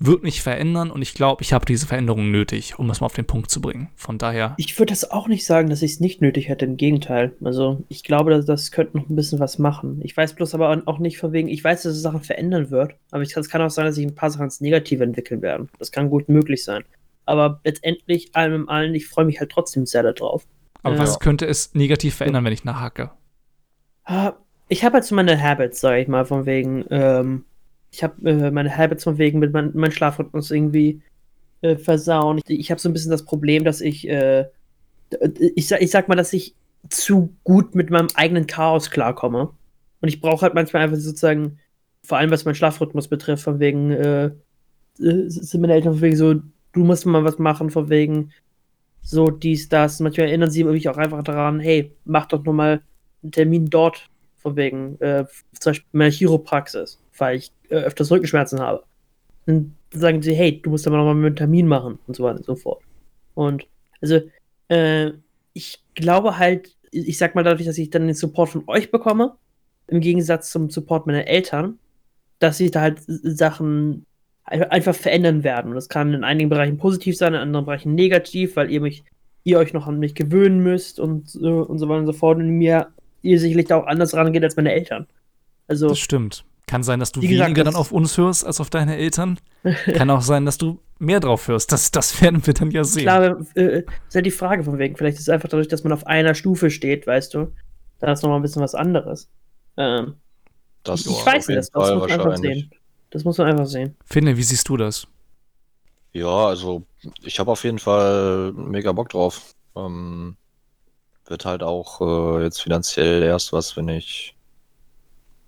wird 0.00 0.22
mich 0.22 0.42
verändern 0.42 0.90
und 0.90 1.02
ich 1.02 1.14
glaube, 1.14 1.42
ich 1.42 1.52
habe 1.52 1.66
diese 1.66 1.86
Veränderung 1.86 2.30
nötig, 2.30 2.78
um 2.78 2.86
das 2.86 3.00
mal 3.00 3.06
auf 3.06 3.14
den 3.14 3.24
Punkt 3.24 3.50
zu 3.50 3.60
bringen. 3.60 3.88
Von 3.96 4.18
daher. 4.18 4.54
Ich 4.56 4.78
würde 4.78 4.92
das 4.92 5.10
auch 5.10 5.26
nicht 5.26 5.44
sagen, 5.44 5.70
dass 5.70 5.82
ich 5.82 5.92
es 5.92 6.00
nicht 6.00 6.20
nötig 6.20 6.48
hätte, 6.48 6.64
im 6.64 6.76
Gegenteil. 6.76 7.32
Also 7.42 7.82
ich 7.88 8.04
glaube, 8.04 8.30
dass 8.30 8.44
das 8.46 8.70
könnte 8.70 8.96
noch 8.96 9.08
ein 9.08 9.16
bisschen 9.16 9.40
was 9.40 9.58
machen. 9.58 10.00
Ich 10.02 10.16
weiß 10.16 10.34
bloß 10.34 10.54
aber 10.54 10.82
auch 10.86 10.98
nicht 10.98 11.18
von 11.18 11.32
wegen, 11.32 11.48
ich 11.48 11.64
weiß, 11.64 11.82
dass 11.82 11.94
es 11.94 12.02
Sachen 12.02 12.22
verändern 12.22 12.70
wird, 12.70 12.94
aber 13.10 13.22
es 13.22 13.48
kann 13.48 13.62
auch 13.62 13.70
sein, 13.70 13.86
dass 13.86 13.96
sich 13.96 14.06
ein 14.06 14.14
paar 14.14 14.30
Sachen 14.30 14.44
ins 14.44 14.60
Negative 14.60 15.02
entwickeln 15.02 15.42
werden. 15.42 15.68
Das 15.78 15.90
kann 15.90 16.10
gut 16.10 16.28
möglich 16.28 16.64
sein. 16.64 16.84
Aber 17.26 17.60
letztendlich, 17.64 18.34
allem 18.34 18.54
im 18.54 18.68
allen, 18.68 18.94
ich 18.94 19.06
freue 19.06 19.24
mich 19.24 19.40
halt 19.40 19.50
trotzdem 19.50 19.84
sehr 19.84 20.02
darauf. 20.02 20.46
Aber 20.82 20.94
äh, 20.94 20.98
was 20.98 21.18
könnte 21.18 21.46
es 21.46 21.74
negativ 21.74 22.14
verändern, 22.14 22.44
wenn 22.44 22.52
ich 22.52 22.64
nachhacke? 22.64 23.10
Ah, 24.04 24.34
ich 24.68 24.84
habe 24.84 24.94
halt 24.94 25.04
so 25.04 25.14
meine 25.14 25.42
Habits, 25.42 25.80
sage 25.80 26.00
ich 26.00 26.08
mal, 26.08 26.24
von 26.24 26.46
wegen, 26.46 26.84
ähm, 26.90 27.44
ich 27.90 28.02
habe 28.02 28.28
äh, 28.28 28.50
meine 28.50 28.74
Habits 28.76 29.04
von 29.04 29.18
wegen 29.18 29.38
mit 29.38 29.52
mein, 29.52 29.70
meinem 29.74 29.92
Schlafrhythmus 29.92 30.50
irgendwie 30.50 31.02
äh, 31.62 31.76
versauen. 31.76 32.40
Ich, 32.46 32.60
ich 32.60 32.70
habe 32.70 32.80
so 32.80 32.88
ein 32.88 32.92
bisschen 32.92 33.10
das 33.10 33.24
Problem, 33.24 33.64
dass 33.64 33.80
ich, 33.80 34.08
äh, 34.08 34.46
ich, 35.54 35.70
ich 35.70 35.90
sag 35.90 36.08
mal, 36.08 36.16
dass 36.16 36.32
ich 36.32 36.54
zu 36.90 37.34
gut 37.44 37.74
mit 37.74 37.90
meinem 37.90 38.08
eigenen 38.14 38.46
Chaos 38.46 38.90
klarkomme. 38.90 39.50
Und 40.00 40.08
ich 40.08 40.20
brauche 40.20 40.42
halt 40.42 40.54
manchmal 40.54 40.82
einfach 40.82 40.96
sozusagen, 40.96 41.58
vor 42.04 42.18
allem 42.18 42.30
was 42.30 42.44
meinen 42.44 42.54
Schlafrhythmus 42.54 43.08
betrifft, 43.08 43.42
von 43.42 43.58
wegen, 43.58 43.90
äh, 43.90 44.26
äh, 44.26 44.30
sind 44.98 45.60
meine 45.60 45.74
Eltern 45.74 45.94
von 45.94 46.02
wegen 46.02 46.16
so, 46.16 46.34
du 46.34 46.84
musst 46.84 47.06
mal 47.06 47.24
was 47.24 47.38
machen, 47.38 47.70
von 47.70 47.88
wegen 47.88 48.32
so 49.02 49.30
dies, 49.30 49.68
das. 49.68 50.00
Manchmal 50.00 50.28
erinnern 50.28 50.50
sie 50.50 50.64
mich 50.64 50.88
auch 50.88 50.96
einfach 50.96 51.22
daran, 51.22 51.60
hey, 51.60 51.92
mach 52.04 52.26
doch 52.26 52.44
nur 52.44 52.54
mal 52.54 52.82
einen 53.22 53.32
Termin 53.32 53.70
dort, 53.70 54.08
von 54.38 54.56
wegen, 54.56 55.00
äh, 55.00 55.24
zum 55.58 55.70
Beispiel 55.70 55.88
meiner 55.92 56.10
Chiropraxis 56.10 56.98
weil 57.18 57.36
ich 57.36 57.52
äh, 57.68 57.76
öfters 57.76 58.10
Rückenschmerzen 58.10 58.60
habe. 58.60 58.84
Dann 59.46 59.74
sagen 59.92 60.22
sie, 60.22 60.34
hey, 60.34 60.60
du 60.60 60.70
musst 60.70 60.86
aber 60.86 60.96
nochmal 60.96 61.16
einen 61.16 61.36
Termin 61.36 61.66
machen 61.66 61.98
und 62.06 62.16
so 62.16 62.22
weiter 62.22 62.38
und 62.38 62.44
so 62.44 62.56
fort. 62.56 62.82
Und 63.34 63.66
also, 64.00 64.20
äh, 64.68 65.12
ich 65.52 65.82
glaube 65.94 66.38
halt, 66.38 66.76
ich 66.90 67.18
sag 67.18 67.34
mal 67.34 67.44
dadurch, 67.44 67.66
dass 67.66 67.78
ich 67.78 67.90
dann 67.90 68.06
den 68.06 68.14
Support 68.14 68.50
von 68.50 68.64
euch 68.66 68.90
bekomme, 68.90 69.36
im 69.88 70.00
Gegensatz 70.00 70.50
zum 70.50 70.70
Support 70.70 71.06
meiner 71.06 71.26
Eltern, 71.26 71.78
dass 72.38 72.58
sich 72.58 72.70
da 72.70 72.82
halt 72.82 73.00
Sachen 73.06 74.04
einfach 74.44 74.94
verändern 74.94 75.44
werden. 75.44 75.68
Und 75.68 75.74
das 75.74 75.88
kann 75.88 76.14
in 76.14 76.24
einigen 76.24 76.48
Bereichen 76.48 76.78
positiv 76.78 77.16
sein, 77.16 77.34
in 77.34 77.40
anderen 77.40 77.66
Bereichen 77.66 77.94
negativ, 77.94 78.56
weil 78.56 78.70
ihr 78.70 78.80
mich, 78.80 79.04
ihr 79.44 79.58
euch 79.58 79.72
noch 79.72 79.86
an 79.86 79.98
mich 79.98 80.14
gewöhnen 80.14 80.62
müsst 80.62 81.00
und, 81.00 81.34
und 81.36 81.78
so 81.78 81.88
weiter 81.88 82.00
und 82.00 82.06
so 82.06 82.12
fort. 82.12 82.38
Und 82.38 82.48
mir 82.50 82.88
ihr 83.22 83.38
sicherlich 83.40 83.66
da 83.66 83.76
auch 83.76 83.86
anders 83.86 84.14
rangeht 84.14 84.42
als 84.44 84.56
meine 84.56 84.72
Eltern. 84.72 85.06
Also, 85.66 85.88
das 85.88 85.98
stimmt. 85.98 86.44
Kann 86.66 86.82
sein, 86.82 87.00
dass 87.00 87.12
du 87.12 87.20
gesagt, 87.20 87.46
weniger 87.46 87.64
dann 87.64 87.76
auf 87.76 87.92
uns 87.92 88.18
hörst 88.18 88.46
als 88.46 88.60
auf 88.60 88.68
deine 88.68 88.96
Eltern. 88.98 89.40
Kann 89.94 90.10
auch 90.10 90.20
sein, 90.20 90.44
dass 90.44 90.58
du 90.58 90.80
mehr 90.98 91.18
drauf 91.18 91.48
hörst. 91.48 91.72
Das, 91.72 91.90
das 91.90 92.20
werden 92.20 92.46
wir 92.46 92.52
dann 92.52 92.70
ja 92.70 92.84
sehen. 92.84 93.04
Klar, 93.04 93.38
äh, 93.54 93.78
ist 93.78 94.14
ja 94.14 94.20
die 94.20 94.30
Frage 94.30 94.64
von 94.64 94.78
wegen. 94.78 94.94
Vielleicht 94.94 95.16
ist 95.16 95.22
es 95.22 95.28
einfach 95.30 95.48
dadurch, 95.48 95.68
dass 95.68 95.82
man 95.82 95.94
auf 95.94 96.06
einer 96.06 96.34
Stufe 96.34 96.70
steht, 96.70 97.06
weißt 97.06 97.32
du. 97.32 97.52
Da 98.00 98.12
ist 98.12 98.22
nochmal 98.22 98.38
ein 98.38 98.42
bisschen 98.42 98.62
was 98.62 98.74
anderes. 98.74 99.30
Ähm, 99.78 100.16
das 100.84 101.06
ich 101.06 101.26
weiß 101.26 101.48
nicht, 101.48 101.58
das, 101.58 101.70
das 101.70 101.94
muss 101.94 102.00
man 102.00 102.10
einfach 102.10 102.36
sehen. 102.36 102.70
Das 103.10 103.24
muss 103.24 103.38
man 103.38 103.46
einfach 103.46 103.66
sehen. 103.66 103.96
Finde, 104.04 104.36
wie 104.36 104.42
siehst 104.42 104.68
du 104.68 104.76
das? 104.76 105.06
Ja, 106.12 106.46
also 106.46 106.82
ich 107.22 107.38
habe 107.38 107.50
auf 107.50 107.64
jeden 107.64 107.78
Fall 107.78 108.52
mega 108.52 108.92
Bock 108.92 109.08
drauf. 109.08 109.54
Ähm, 109.76 110.36
wird 111.28 111.44
halt 111.44 111.62
auch 111.62 112.00
äh, 112.00 112.44
jetzt 112.44 112.62
finanziell 112.62 113.22
erst 113.22 113.52
was, 113.52 113.76
wenn 113.76 113.88
ich 113.88 114.34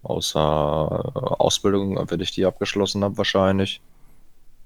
Außer 0.03 1.13
äh, 1.15 1.19
Ausbildung, 1.19 1.99
wenn 2.11 2.21
ich 2.21 2.31
die 2.31 2.47
abgeschlossen 2.47 3.05
habe, 3.05 3.19
wahrscheinlich. 3.19 3.81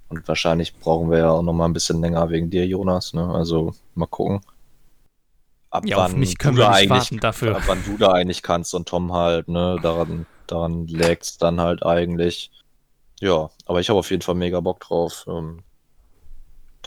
Und 0.08 0.26
wahrscheinlich 0.28 0.78
brauchen 0.78 1.10
wir 1.10 1.18
ja 1.18 1.30
auch 1.30 1.42
noch 1.42 1.52
mal 1.52 1.64
ein 1.64 1.72
bisschen 1.72 2.00
länger 2.00 2.30
wegen 2.30 2.50
dir, 2.50 2.66
Jonas. 2.66 3.14
Ne? 3.14 3.28
Also 3.28 3.74
mal 3.94 4.06
gucken. 4.06 4.42
Ab 5.70 5.84
ja, 5.86 5.96
wann 5.96 6.18
mich 6.20 6.38
können 6.38 6.56
wir 6.56 6.70
nicht 6.70 6.90
warten 6.90 7.18
dafür. 7.18 7.56
Ab 7.56 7.64
wann 7.66 7.82
du 7.84 7.96
da 7.96 8.12
eigentlich 8.12 8.42
kannst 8.42 8.74
und 8.74 8.88
Tom 8.88 9.12
halt, 9.12 9.48
ne? 9.48 9.76
Daran, 9.82 10.24
daran 10.46 10.86
lägst 10.86 11.42
dann 11.42 11.60
halt 11.60 11.84
eigentlich. 11.84 12.52
Ja, 13.20 13.50
aber 13.66 13.80
ich 13.80 13.88
habe 13.88 13.98
auf 13.98 14.10
jeden 14.10 14.22
Fall 14.22 14.36
mega 14.36 14.60
Bock 14.60 14.78
drauf. 14.80 15.24
Ähm, 15.26 15.64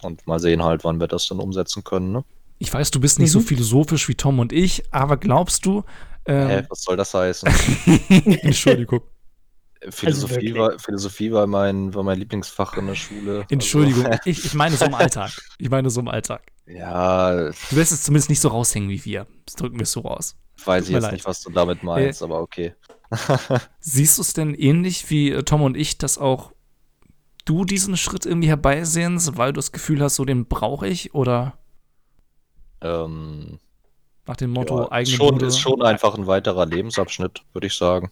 und 0.03 0.25
mal 0.25 0.39
sehen 0.39 0.63
halt, 0.63 0.85
wann 0.85 1.01
wir 1.01 1.07
das 1.07 1.27
dann 1.27 1.41
umsetzen 1.41 1.83
können, 1.83 2.13
ne? 2.13 2.23
Ich 2.59 2.73
weiß, 2.73 2.91
du 2.91 2.99
bist 2.99 3.19
nicht 3.19 3.29
mhm. 3.29 3.33
so 3.33 3.41
philosophisch 3.41 4.07
wie 4.07 4.15
Tom 4.15 4.39
und 4.39 4.51
ich, 4.51 4.83
aber 4.91 5.17
glaubst 5.17 5.65
du, 5.65 5.83
ähm, 6.25 6.49
Hä, 6.49 6.63
was 6.69 6.81
soll 6.81 6.97
das 6.97 7.13
heißen? 7.13 7.49
Entschuldigung. 8.41 9.01
Philosophie, 9.89 10.49
also 10.49 10.59
war, 10.59 10.79
Philosophie 10.79 11.31
war, 11.31 11.47
mein, 11.47 11.93
war 11.93 12.03
mein 12.03 12.19
Lieblingsfach 12.19 12.77
in 12.77 12.87
der 12.87 12.95
Schule. 12.95 13.45
Entschuldigung, 13.49 14.05
also. 14.05 14.19
ich, 14.25 14.43
ich 14.43 14.53
meine 14.53 14.75
so 14.75 14.85
im 14.85 14.93
Alltag. 14.93 15.31
Ich 15.57 15.69
meine 15.69 15.89
so 15.89 16.01
im 16.01 16.07
Alltag. 16.07 16.41
Ja. 16.65 17.49
Du 17.49 17.75
wirst 17.75 17.91
es 17.91 18.03
zumindest 18.03 18.29
nicht 18.29 18.41
so 18.41 18.49
raushängen 18.49 18.89
wie 18.89 19.05
wir. 19.05 19.27
Das 19.45 19.55
drücken 19.55 19.79
wir 19.79 19.85
so 19.85 20.01
raus. 20.01 20.35
Weiß 20.65 20.85
ich 20.85 20.91
jetzt 20.91 21.03
leid. 21.03 21.13
nicht, 21.13 21.25
was 21.25 21.41
du 21.41 21.51
damit 21.51 21.83
meinst, 21.83 22.21
äh, 22.21 22.25
aber 22.25 22.41
okay. 22.41 22.73
siehst 23.79 24.17
du 24.17 24.21
es 24.23 24.33
denn 24.33 24.53
ähnlich 24.53 25.09
wie 25.09 25.31
äh, 25.31 25.43
Tom 25.43 25.61
und 25.61 25.77
ich, 25.77 25.97
dass 25.97 26.17
auch 26.17 26.51
du 27.45 27.63
diesen 27.63 27.95
Schritt 27.95 28.25
irgendwie 28.25 28.49
herbeisehnst, 28.49 29.37
weil 29.37 29.53
du 29.53 29.57
das 29.57 29.71
Gefühl 29.71 30.01
hast, 30.01 30.15
so 30.15 30.25
den 30.25 30.47
brauche 30.47 30.87
ich 30.87 31.13
oder? 31.13 31.57
Ähm, 32.81 33.59
nach 34.27 34.35
dem 34.35 34.51
Motto 34.51 34.81
ja, 34.81 34.91
eigene 34.91 35.15
schon, 35.15 35.39
Ist 35.39 35.59
schon 35.59 35.81
einfach 35.81 36.15
ein 36.15 36.27
weiterer 36.27 36.65
Lebensabschnitt, 36.65 37.43
würde 37.53 37.67
ich 37.67 37.75
sagen. 37.75 38.11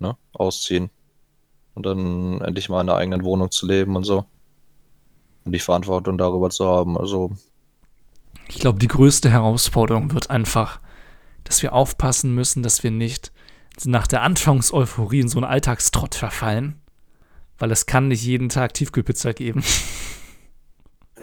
Ne? 0.00 0.16
Ausziehen. 0.32 0.90
Und 1.74 1.86
dann 1.86 2.40
endlich 2.40 2.68
mal 2.68 2.80
in 2.80 2.88
der 2.88 2.96
eigenen 2.96 3.24
Wohnung 3.24 3.50
zu 3.50 3.66
leben 3.66 3.96
und 3.96 4.04
so. 4.04 4.24
Und 5.44 5.52
die 5.52 5.60
Verantwortung 5.60 6.18
darüber 6.18 6.50
zu 6.50 6.66
haben. 6.66 6.98
Also. 6.98 7.32
Ich 8.48 8.58
glaube, 8.58 8.78
die 8.78 8.88
größte 8.88 9.30
Herausforderung 9.30 10.12
wird 10.12 10.30
einfach, 10.30 10.80
dass 11.44 11.62
wir 11.62 11.72
aufpassen 11.72 12.34
müssen, 12.34 12.62
dass 12.62 12.82
wir 12.82 12.90
nicht 12.90 13.32
nach 13.84 14.06
der 14.06 14.22
Anfangseuphorie 14.22 15.20
in 15.20 15.28
so 15.28 15.38
einen 15.38 15.46
Alltagstrott 15.46 16.14
verfallen. 16.14 16.80
Weil 17.58 17.70
es 17.70 17.86
kann 17.86 18.08
nicht 18.08 18.24
jeden 18.24 18.48
Tag 18.48 18.74
Tiefkühlpizza 18.74 19.32
geben. 19.32 19.62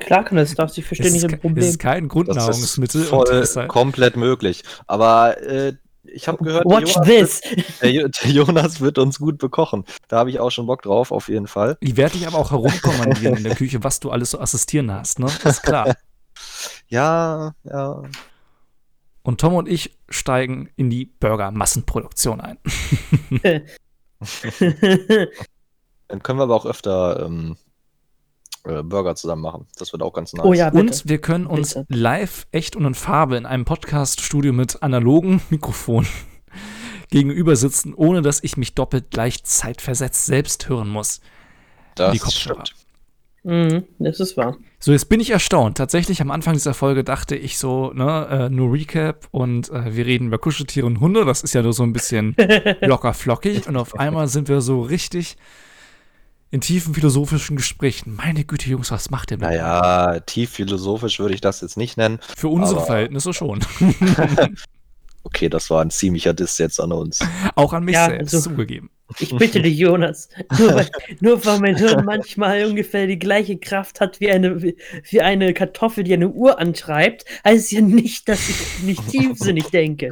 Klar 0.06 0.26
kann 0.26 0.38
das, 0.38 0.54
darfst 0.56 0.78
du 0.78 0.82
verstehen, 0.82 1.14
nicht 1.14 1.24
ein 1.26 1.40
Problem. 1.40 1.56
Das 1.56 1.66
ist 1.66 1.80
kein 1.80 2.08
Grundnahrungsmittel. 2.08 3.08
Das 3.10 3.32
ist 3.32 3.54
voll, 3.54 3.68
komplett 3.68 4.18
möglich. 4.18 4.64
Aber 4.88 5.42
äh, 5.42 5.74
ich 6.04 6.28
habe 6.28 6.44
gehört, 6.44 6.66
Watch 6.66 6.96
Jonas 6.96 7.08
this. 7.08 7.42
Wird, 7.44 7.82
der, 7.82 8.10
der, 8.10 8.32
Jonas 8.32 8.82
wird 8.82 8.98
uns 8.98 9.20
gut 9.20 9.38
bekochen. 9.38 9.86
Da 10.08 10.18
habe 10.20 10.30
ich 10.30 10.40
auch 10.40 10.50
schon 10.50 10.66
Bock 10.66 10.82
drauf, 10.82 11.12
auf 11.12 11.30
jeden 11.30 11.48
Fall. 11.48 11.78
Ich 11.80 11.96
werde 11.98 12.18
dich 12.18 12.28
aber 12.28 12.38
auch 12.38 12.52
herumkommandieren 12.52 13.38
in 13.38 13.44
der 13.44 13.56
Küche, 13.56 13.84
was 13.84 14.00
du 14.00 14.12
alles 14.12 14.32
so 14.32 14.40
assistieren 14.40 14.92
hast, 14.92 15.20
ne? 15.20 15.28
Das 15.44 15.58
ist 15.58 15.64
klar. 15.64 15.96
ja, 16.88 17.54
ja. 17.64 18.04
Und 19.24 19.40
Tom 19.40 19.54
und 19.54 19.70
ich 19.70 19.96
steigen 20.10 20.70
in 20.76 20.90
die 20.90 21.06
Burger-Massenproduktion 21.06 22.42
ein. 22.42 22.58
Dann 26.08 26.24
können 26.24 26.40
wir 26.40 26.44
aber 26.44 26.56
auch 26.56 26.66
öfter 26.66 27.26
ähm, 27.26 27.56
äh, 28.64 28.84
Burger 28.84 29.16
zusammen 29.16 29.42
machen. 29.42 29.68
Das 29.78 29.92
wird 29.92 30.04
auch 30.04 30.14
ganz 30.14 30.34
nice. 30.34 30.46
Oh 30.46 30.54
ja, 30.54 30.70
bitte. 30.70 30.82
Und 30.82 31.10
wir 31.10 31.20
können 31.20 31.46
uns 31.48 31.74
bitte. 31.74 31.86
live, 31.90 32.48
echt 32.52 32.76
und 32.76 32.86
in 32.86 32.94
Farbe 32.94 33.38
in 33.38 33.46
einem 33.46 33.66
Podcast-Studio 33.66 34.54
mit 34.54 34.84
analogen 34.84 35.42
Mikrofon 35.50 36.06
gegenüber 37.10 37.56
sitzen, 37.56 37.94
ohne 37.94 38.22
dass 38.22 38.44
ich 38.44 38.58
mich 38.58 38.76
doppelt 38.76 39.12
gleich 39.12 39.44
zeitversetzt 39.44 40.26
selbst 40.26 40.70
hören 40.70 40.90
muss. 40.90 41.22
Das 41.96 42.34
stimmt. 42.34 42.74
Mhm, 43.44 43.86
das 43.98 44.20
ist 44.20 44.38
wahr. 44.38 44.58
So, 44.80 44.92
jetzt 44.92 45.10
bin 45.10 45.20
ich 45.20 45.32
erstaunt. 45.32 45.78
Tatsächlich 45.78 46.22
am 46.22 46.30
Anfang 46.30 46.54
dieser 46.54 46.74
Folge 46.74 47.04
dachte 47.04 47.36
ich 47.36 47.58
so, 47.58 47.92
ne, 47.94 48.28
äh, 48.30 48.50
nur 48.50 48.72
Recap 48.72 49.28
und 49.32 49.70
äh, 49.70 49.96
wir 49.96 50.06
reden 50.06 50.28
über 50.28 50.38
Kuscheltiere 50.38 50.86
und 50.86 51.00
Hunde. 51.00 51.26
Das 51.26 51.42
ist 51.42 51.54
ja 51.54 51.64
nur 51.64 51.74
so 51.74 51.84
ein 51.84 51.94
bisschen 51.94 52.36
locker 52.82 53.14
flockig. 53.14 53.68
Und 53.68 53.78
auf 53.78 54.00
einmal 54.00 54.28
sind 54.28 54.48
wir 54.48 54.62
so 54.62 54.82
richtig 54.82 55.38
in 56.52 56.60
tiefen 56.60 56.94
philosophischen 56.94 57.56
Gesprächen. 57.56 58.14
Meine 58.16 58.44
Güte, 58.44 58.70
Jungs, 58.70 58.92
was 58.92 59.10
macht 59.10 59.32
ihr 59.32 59.38
mit 59.38 59.48
Naja, 59.48 60.20
tief 60.20 60.52
philosophisch 60.52 61.20
würde 61.20 61.34
ich 61.34 61.42
das 61.42 61.62
jetzt 61.62 61.78
nicht 61.78 61.98
nennen. 61.98 62.20
Für 62.38 62.50
unsere 62.50 62.86
Verhältnisse 62.86 63.34
schon. 63.34 63.62
okay, 65.24 65.48
das 65.48 65.70
war 65.70 65.82
ein 65.82 65.90
ziemlicher 65.90 66.34
Diss 66.34 66.58
jetzt 66.58 66.80
an 66.82 66.92
uns. 66.92 67.20
Auch 67.56 67.72
an 67.72 67.86
mich 67.86 67.96
ja, 67.96 68.08
selbst, 68.08 68.36
also, 68.36 68.50
zugegeben. 68.50 68.90
Ich 69.20 69.36
bitte 69.36 69.62
dich, 69.62 69.78
Jonas. 69.78 70.28
Nur 70.60 70.74
weil, 70.74 70.90
nur 71.22 71.46
weil 71.46 71.60
mein 71.60 71.78
Hirn 71.78 72.04
manchmal 72.04 72.66
ungefähr 72.66 73.08
die 73.08 73.20
gleiche 73.20 73.58
Kraft 73.58 74.02
hat 74.02 74.20
wie 74.20 74.30
eine, 74.30 74.62
wie 74.62 75.22
eine 75.22 75.54
Kartoffel, 75.54 76.04
die 76.04 76.14
eine 76.14 76.30
Uhr 76.30 76.60
antreibt, 76.60 77.24
heißt 77.46 77.66
es 77.66 77.72
ja 77.72 77.82
nicht, 77.82 78.28
dass 78.28 78.50
ich 78.50 78.84
nicht 78.84 79.08
tiefsinnig 79.10 79.68
denke. 79.68 80.12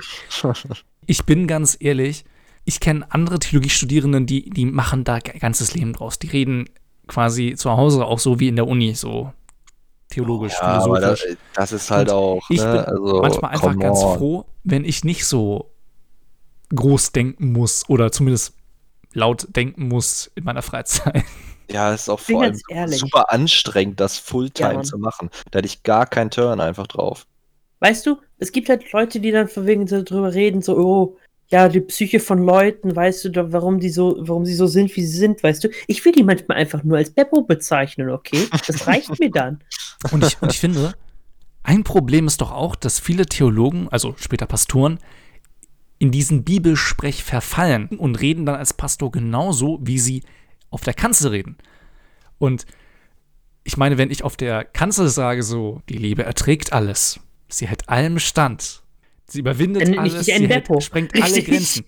Ich 1.06 1.26
bin 1.26 1.48
ganz 1.48 1.76
ehrlich, 1.80 2.24
ich 2.70 2.80
kenne 2.80 3.04
andere 3.10 3.40
Theologiestudierenden, 3.40 4.28
die, 4.28 4.48
die 4.52 4.66
machen 4.66 5.04
da 5.04 5.18
ganzes 5.18 5.74
Leben 5.74 5.92
draus. 5.94 6.20
Die 6.20 6.28
reden 6.28 6.70
quasi 7.08 7.56
zu 7.56 7.72
Hause 7.72 8.06
auch 8.06 8.20
so 8.20 8.40
wie 8.40 8.48
in 8.48 8.56
der 8.56 8.68
Uni, 8.68 8.94
so 8.94 9.34
theologisch, 10.10 10.54
ja, 10.62 10.80
philosophisch. 10.80 11.26
Das, 11.26 11.38
das, 11.56 11.72
ist 11.72 11.92
halt 11.92 12.10
Und 12.10 12.16
auch. 12.16 12.50
Ich 12.52 12.62
ne? 12.62 12.72
bin 12.72 12.82
also, 12.82 13.22
manchmal 13.22 13.52
einfach 13.52 13.80
ganz 13.80 14.04
froh, 14.04 14.46
wenn 14.64 14.86
ich 14.86 15.04
nicht 15.04 15.26
so 15.26 15.72
groß 16.76 17.12
denken 17.12 17.54
muss 17.54 17.90
oder 17.90 18.12
zumindest 18.12 18.54
laut 19.14 19.48
denken 19.56 19.88
muss 19.88 20.32
in 20.36 20.44
meiner 20.44 20.62
Freizeit. 20.62 21.24
Ja, 21.72 21.94
es 21.94 22.02
ist 22.02 22.10
auch 22.10 22.20
vor 22.20 22.44
allem 22.44 22.60
ehrlich. 22.70 23.00
super 23.00 23.32
anstrengend, 23.32 24.00
das 24.00 24.18
Fulltime 24.18 24.74
ja, 24.74 24.82
zu 24.82 24.98
machen. 24.98 25.30
Da 25.52 25.58
hätte 25.58 25.68
ich 25.68 25.84
gar 25.84 26.06
keinen 26.06 26.32
Turn 26.32 26.60
einfach 26.60 26.88
drauf. 26.88 27.26
Weißt 27.80 28.06
du, 28.06 28.18
es 28.38 28.52
gibt 28.52 28.70
halt 28.70 28.92
Leute, 28.92 29.20
die 29.20 29.32
dann 29.32 29.48
verwegen 29.48 29.86
darüber 29.86 30.34
reden, 30.34 30.62
so, 30.62 30.78
oh, 30.78 31.18
ja, 31.52 31.68
die 31.68 31.82
Psyche 31.82 32.20
von 32.20 32.44
Leuten, 32.44 32.96
weißt 32.96 33.26
du, 33.26 33.52
warum 33.52 33.80
die 33.80 33.90
so, 33.90 34.18
warum 34.20 34.46
sie 34.46 34.54
so 34.54 34.68
sind, 34.68 34.96
wie 34.96 35.04
sie 35.04 35.18
sind, 35.18 35.42
weißt 35.42 35.64
du. 35.64 35.70
Ich 35.88 36.04
will 36.06 36.12
die 36.12 36.24
manchmal 36.24 36.58
einfach 36.58 36.84
nur 36.84 36.98
als 36.98 37.10
Beppo 37.10 37.42
bezeichnen, 37.42 38.12
okay? 38.12 38.48
Das 38.68 38.86
reicht 38.86 39.20
mir 39.20 39.32
dann. 39.32 39.64
Und 40.12 40.24
ich, 40.24 40.42
und 40.42 40.52
ich 40.52 40.60
finde, 40.60 40.94
ein 41.64 41.84
Problem 41.84 42.26
ist 42.26 42.40
doch 42.40 42.52
auch, 42.52 42.76
dass 42.76 43.00
viele 43.00 43.26
Theologen, 43.26 43.90
also 43.90 44.16
später 44.18 44.46
Pastoren, 44.46 44.98
in 45.98 46.12
diesen 46.12 46.46
Bibelsprech 46.46 47.24
verfallen 47.24 47.90
und 47.90 48.22
reden 48.22 48.46
dann 48.46 48.56
als 48.56 48.74
Pastor 48.74 49.12
genauso, 49.12 49.80
wie 49.82 50.00
sie 50.00 50.24
auf 50.70 50.82
der 50.82 50.94
Kanzel 50.94 51.32
reden. 51.32 51.58
Und 52.38 52.66
ich 53.66 53.76
meine, 53.76 53.98
wenn 53.98 54.10
ich 54.10 54.24
auf 54.24 54.38
der 54.38 54.64
Kanzel 54.64 55.10
sage, 55.10 55.44
so, 55.44 55.82
die 55.90 55.98
Liebe 55.98 56.24
erträgt 56.24 56.72
alles, 56.72 57.20
sie 57.50 57.68
hält 57.68 57.90
allem 57.90 58.20
stand, 58.20 58.82
Sie 59.30 59.40
überwindet 59.40 59.88
Dann 59.88 60.00
alles, 60.00 60.26
sie 60.26 60.34
hält, 60.34 60.68
sprengt 60.84 61.14
alle 61.22 61.42
Grenzen. 61.44 61.86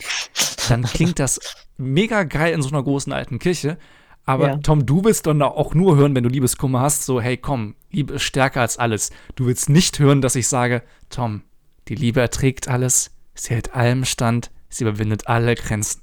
Dann 0.69 0.83
klingt 0.83 1.19
das 1.19 1.39
mega 1.77 2.23
geil 2.23 2.53
in 2.53 2.61
so 2.61 2.69
einer 2.69 2.83
großen 2.83 3.11
alten 3.11 3.39
Kirche. 3.39 3.77
Aber 4.25 4.47
ja. 4.47 4.57
Tom, 4.57 4.85
du 4.85 5.03
willst 5.03 5.25
dann 5.25 5.41
auch 5.41 5.73
nur 5.73 5.95
hören, 5.95 6.15
wenn 6.15 6.23
du 6.23 6.29
Liebeskummer 6.29 6.81
hast, 6.81 7.05
so, 7.05 7.19
hey, 7.19 7.37
komm, 7.37 7.75
Liebe 7.89 8.13
ist 8.13 8.23
stärker 8.23 8.61
als 8.61 8.77
alles. 8.77 9.09
Du 9.35 9.47
willst 9.47 9.69
nicht 9.69 9.97
hören, 9.97 10.21
dass 10.21 10.35
ich 10.35 10.47
sage, 10.47 10.83
Tom, 11.09 11.41
die 11.87 11.95
Liebe 11.95 12.21
erträgt 12.21 12.67
alles, 12.67 13.11
sie 13.33 13.55
hält 13.55 13.73
allem 13.73 14.05
stand, 14.05 14.51
sie 14.69 14.83
überwindet 14.83 15.27
alle 15.27 15.55
Grenzen. 15.55 16.01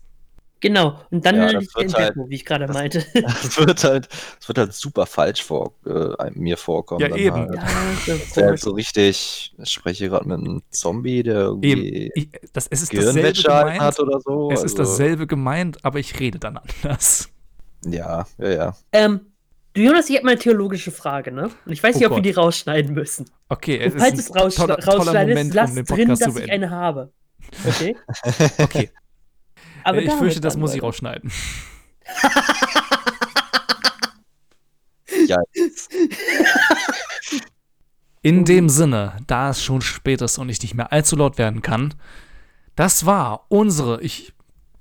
Genau, 0.61 1.01
und 1.11 1.25
dann 1.25 1.37
ja, 1.37 1.53
das 1.53 1.67
wird 1.77 1.95
halt, 1.95 2.15
wie 2.17 2.35
ich 2.35 2.45
gerade 2.45 2.67
meinte. 2.69 3.05
Das 3.15 3.57
wird 3.59 3.85
halt, 3.85 4.09
das 4.39 4.49
wird 4.49 4.59
halt 4.59 4.73
super 4.73 5.07
falsch 5.07 5.43
vor, 5.45 5.75
äh, 5.87 6.31
mir 6.33 6.57
vorkommen. 6.57 7.01
Ja, 7.01 7.15
eben. 7.15 7.49
Halt. 7.49 7.55
Ja, 7.55 7.63
das 8.07 8.23
ist 8.23 8.37
halt 8.37 8.61
so 8.61 8.73
richtig, 8.73 9.55
ich 9.57 9.71
spreche 9.71 10.09
gerade 10.09 10.27
mit 10.27 10.39
einem 10.39 10.63
Zombie, 10.71 11.23
der 11.23 11.37
irgendwie 11.37 12.11
ich, 12.15 12.29
das, 12.53 12.67
es 12.69 12.83
ist 12.83 12.97
dasselbe 12.97 13.33
gemeint, 13.33 13.81
hat 13.81 14.01
oder 14.01 14.21
so. 14.21 14.51
Es 14.51 14.63
also. 14.63 14.67
ist 14.67 14.79
dasselbe 14.79 15.27
gemeint, 15.27 15.85
aber 15.85 16.01
ich 16.01 16.19
rede 16.19 16.39
dann 16.39 16.59
anders. 16.59 17.29
Ja, 17.85 18.27
ja, 18.39 18.49
ja. 18.49 18.77
Ähm, 18.93 19.21
du 19.75 19.83
Jonas, 19.83 20.11
ich 20.11 20.17
habe 20.17 20.25
mal 20.25 20.33
eine 20.33 20.41
theologische 20.41 20.91
Frage, 20.91 21.31
ne? 21.31 21.51
Und 21.67 21.73
ich 21.73 21.83
weiß 21.83 21.95
oh 21.95 21.99
nicht, 21.99 22.07
ob 22.07 22.11
Gott. 22.15 22.25
wir 22.25 22.33
die 22.33 22.37
rausschneiden 22.37 22.95
müssen. 22.95 23.31
Okay, 23.49 23.79
es 23.79 23.95
falls 23.95 24.19
es 24.19 24.35
raussch 24.35 24.57
toller, 24.57 24.79
rausschneidest, 24.85 25.55
lass 25.55 25.77
um 25.77 25.85
drin, 25.85 26.09
dass 26.09 26.37
ich 26.37 26.51
eine 26.51 26.71
habe. 26.71 27.13
Okay? 27.67 27.97
okay. 28.59 28.91
Aber 29.85 30.03
ich 30.03 30.13
fürchte, 30.13 30.41
das 30.41 30.57
muss 30.57 30.75
ich 30.75 30.83
rausschneiden. 30.83 31.31
ja. 35.27 35.39
In 38.23 38.45
dem 38.45 38.69
Sinne, 38.69 39.17
da 39.27 39.51
es 39.51 39.63
schon 39.63 39.81
spät 39.81 40.23
ist 40.23 40.39
und 40.39 40.49
ich 40.49 40.63
nicht 40.63 40.75
mehr 40.75 40.93
allzu 40.93 41.17
laut 41.17 41.39
werden 41.39 41.63
kann, 41.63 41.95
das 42.75 43.07
war 43.07 43.47
unsere, 43.49 44.01
ich, 44.03 44.33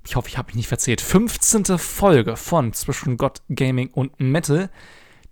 ich 0.06 0.16
hoffe, 0.16 0.28
ich 0.28 0.38
habe 0.38 0.46
mich 0.46 0.56
nicht 0.56 0.68
verzählt, 0.68 1.00
15. 1.00 1.78
Folge 1.78 2.36
von 2.36 2.72
Zwischen 2.72 3.16
Gott, 3.16 3.42
Gaming 3.48 3.90
und 3.90 4.18
Metal. 4.20 4.70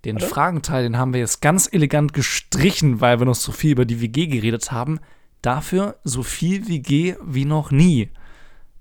Den 0.05 0.17
Oder? 0.17 0.27
Fragenteil, 0.27 0.83
den 0.83 0.97
haben 0.97 1.13
wir 1.13 1.19
jetzt 1.19 1.41
ganz 1.41 1.67
elegant 1.71 2.13
gestrichen, 2.13 3.01
weil 3.01 3.19
wir 3.19 3.25
noch 3.25 3.35
so 3.35 3.51
viel 3.51 3.71
über 3.71 3.85
die 3.85 4.01
WG 4.01 4.27
geredet 4.27 4.71
haben. 4.71 4.99
Dafür 5.41 5.97
so 6.03 6.23
viel 6.23 6.67
WG 6.67 7.15
wie 7.23 7.45
noch 7.45 7.71
nie. 7.71 8.09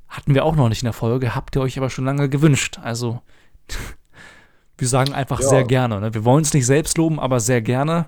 Hatten 0.09 0.35
wir 0.35 0.45
auch 0.45 0.57
noch 0.57 0.69
nicht 0.69 0.83
in 0.83 0.87
der 0.87 0.93
Folge, 0.93 1.35
habt 1.35 1.57
ihr 1.57 1.63
euch 1.63 1.77
aber 1.79 1.91
schon 1.91 2.05
lange 2.05 2.29
gewünscht. 2.29 2.79
Also, 2.83 3.21
wir 4.79 4.89
sagen 4.89 5.13
einfach 5.13 5.41
ja. 5.41 5.49
sehr 5.49 5.65
gerne. 5.65 6.01
Ne? 6.01 6.15
Wir 6.15 6.25
wollen 6.25 6.43
es 6.43 6.55
nicht 6.55 6.67
selbst 6.67 6.99
loben, 6.99 7.19
aber 7.19 7.41
sehr 7.41 7.61
gerne. 7.61 8.07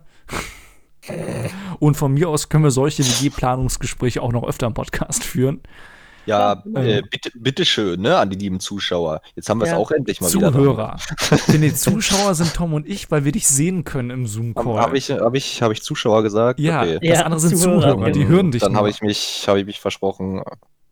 Und 1.78 1.96
von 1.96 2.12
mir 2.12 2.28
aus 2.28 2.48
können 2.48 2.64
wir 2.64 2.70
solche 2.70 3.02
WG-Planungsgespräche 3.02 4.22
auch 4.22 4.32
noch 4.32 4.44
öfter 4.44 4.66
im 4.66 4.74
Podcast 4.74 5.24
führen. 5.24 5.60
Ja, 6.28 6.62
äh, 6.74 7.00
bitte, 7.10 7.30
bitte 7.34 7.64
schön, 7.64 8.02
ne, 8.02 8.18
an 8.18 8.28
die 8.28 8.36
lieben 8.36 8.60
Zuschauer. 8.60 9.22
Jetzt 9.34 9.48
haben 9.48 9.60
wir 9.60 9.64
es 9.64 9.70
ja. 9.70 9.78
auch 9.78 9.90
endlich 9.90 10.20
mal 10.20 10.28
Zuhörer. 10.28 10.98
wieder. 11.30 11.38
Denn 11.48 11.62
die 11.62 11.72
Zuschauer 11.72 12.34
sind 12.34 12.52
Tom 12.52 12.74
und 12.74 12.86
ich, 12.86 13.10
weil 13.10 13.24
wir 13.24 13.32
dich 13.32 13.48
sehen 13.48 13.84
können 13.84 14.10
im 14.10 14.26
Zoom-Call. 14.26 14.78
Habe 14.78 14.98
ich, 14.98 15.10
hab 15.10 15.34
ich, 15.34 15.62
hab 15.62 15.72
ich 15.72 15.82
Zuschauer 15.82 16.22
gesagt? 16.22 16.60
Ja, 16.60 16.82
okay. 16.82 16.98
das 17.00 17.18
ja, 17.20 17.24
andere 17.24 17.40
sind 17.40 17.56
Zuhörer, 17.56 17.92
Zuhörer 17.92 18.10
die 18.10 18.26
hören 18.26 18.50
dich. 18.50 18.60
Dann 18.60 18.76
habe 18.76 18.90
ich, 18.90 19.00
mich, 19.00 19.46
hab 19.48 19.56
ich 19.56 19.64
mich 19.64 19.80
versprochen. 19.80 20.42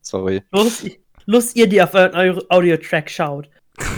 Sorry. 0.06 0.42
Los, 0.52 0.84
Lust 1.24 1.56
ihr, 1.56 1.68
die 1.68 1.82
auf 1.82 1.94
euren 1.94 2.40
Audio-Track 2.48 3.10
schaut. 3.10 3.50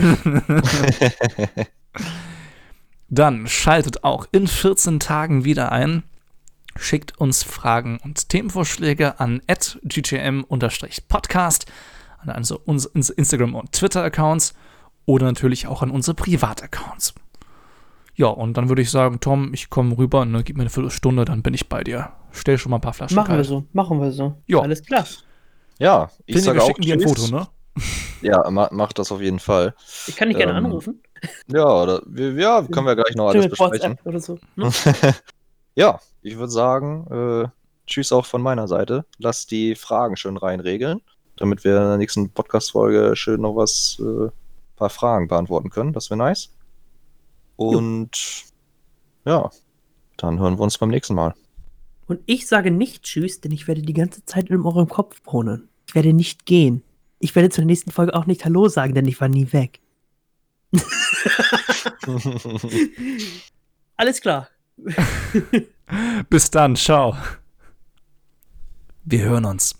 Dann 3.09 3.47
schaltet 3.47 4.03
auch 4.03 4.25
in 4.31 4.47
14 4.47 4.99
Tagen 4.99 5.45
wieder 5.45 5.71
ein. 5.71 6.01
Schickt 6.75 7.19
uns 7.19 7.43
Fragen 7.43 7.99
und 8.03 8.29
Themenvorschläge 8.29 9.19
an 9.19 9.43
ggm-podcast, 9.47 11.67
an 12.17 12.29
also 12.29 12.59
unsere 12.65 12.95
Instagram- 12.95 13.53
und 13.53 13.73
Twitter-Accounts 13.73 14.55
oder 15.05 15.27
natürlich 15.27 15.67
auch 15.67 15.83
an 15.83 15.91
unsere 15.91 16.15
Privat-Accounts. 16.15 17.13
Ja, 18.15 18.25
und 18.27 18.57
dann 18.57 18.69
würde 18.69 18.81
ich 18.81 18.89
sagen, 18.89 19.19
Tom, 19.19 19.53
ich 19.53 19.69
komme 19.69 19.95
rüber, 19.95 20.25
ne, 20.25 20.43
gib 20.43 20.57
mir 20.57 20.63
eine 20.63 20.71
Viertelstunde, 20.71 21.25
dann 21.25 21.43
bin 21.43 21.53
ich 21.53 21.69
bei 21.69 21.83
dir. 21.83 22.13
Stell 22.31 22.57
schon 22.57 22.71
mal 22.71 22.77
ein 22.77 22.81
paar 22.81 22.93
Flaschen. 22.93 23.15
Machen 23.15 23.27
kalt. 23.27 23.39
wir 23.39 23.45
so, 23.45 23.65
machen 23.73 24.01
wir 24.01 24.11
so. 24.11 24.41
Ja. 24.47 24.61
Alles 24.61 24.83
klar. 24.83 25.05
Ja, 25.79 26.11
ich 26.25 26.35
Finde, 26.35 26.59
sage 26.59 26.63
auch 26.63 26.77
dir 26.77 26.93
ein 26.93 27.01
Foto, 27.01 27.27
ne? 27.27 27.47
Ja, 28.21 28.49
mach, 28.51 28.71
mach 28.71 28.93
das 28.93 29.11
auf 29.11 29.21
jeden 29.21 29.39
Fall. 29.39 29.73
Ich 30.07 30.15
kann 30.15 30.27
dich 30.27 30.37
ähm, 30.37 30.47
gerne 30.47 30.57
anrufen. 30.57 31.01
Ja, 31.47 31.65
oder 31.65 32.01
wir, 32.05 32.33
ja, 32.33 32.61
können 32.63 32.85
wir 32.85 32.95
gleich 32.95 33.15
noch 33.15 33.29
alles 33.29 33.47
besprechen. 33.47 33.97
Oder 34.03 34.19
so, 34.19 34.37
ne? 34.55 34.69
ja, 35.75 35.99
ich 36.21 36.37
würde 36.37 36.51
sagen, 36.51 37.07
äh, 37.09 37.47
tschüss 37.87 38.11
auch 38.11 38.25
von 38.25 38.41
meiner 38.41 38.67
Seite. 38.67 39.05
Lass 39.17 39.47
die 39.47 39.75
Fragen 39.75 40.17
schön 40.17 40.37
reinregeln, 40.37 41.01
damit 41.37 41.63
wir 41.63 41.77
in 41.77 41.87
der 41.87 41.97
nächsten 41.97 42.29
Podcast-Folge 42.29 43.15
schön 43.15 43.41
noch 43.41 43.55
was, 43.55 44.01
äh, 44.01 44.29
paar 44.79 44.89
Fragen 44.89 45.27
beantworten 45.27 45.69
können. 45.69 45.93
Das 45.93 46.09
wäre 46.09 46.17
nice. 46.17 46.51
Und 47.55 48.11
jo. 49.25 49.31
ja, 49.31 49.49
dann 50.17 50.39
hören 50.39 50.57
wir 50.57 50.63
uns 50.63 50.77
beim 50.77 50.89
nächsten 50.89 51.13
Mal. 51.13 51.35
Und 52.07 52.21
ich 52.25 52.47
sage 52.47 52.71
nicht 52.71 53.03
Tschüss, 53.03 53.39
denn 53.41 53.51
ich 53.51 53.67
werde 53.67 53.83
die 53.83 53.93
ganze 53.93 54.25
Zeit 54.25 54.49
in 54.49 54.65
eurem 54.65 54.89
Kopf 54.89 55.21
wohnen. 55.25 55.68
Ich 55.89 55.95
werde 55.95 56.13
nicht 56.13 56.45
gehen. 56.45 56.83
Ich 57.17 57.33
werde 57.33 57.49
zur 57.49 57.65
nächsten 57.65 57.89
Folge 57.89 58.13
auch 58.13 58.27
nicht 58.27 58.45
Hallo 58.45 58.67
sagen, 58.67 58.93
denn 58.93 59.07
ich 59.07 59.19
war 59.19 59.27
nie 59.27 59.51
weg. 59.53 59.79
Alles 63.97 64.21
klar. 64.21 64.49
Bis 66.29 66.51
dann, 66.51 66.75
ciao. 66.75 67.17
Wir 69.03 69.21
hören 69.21 69.45
uns. 69.45 69.78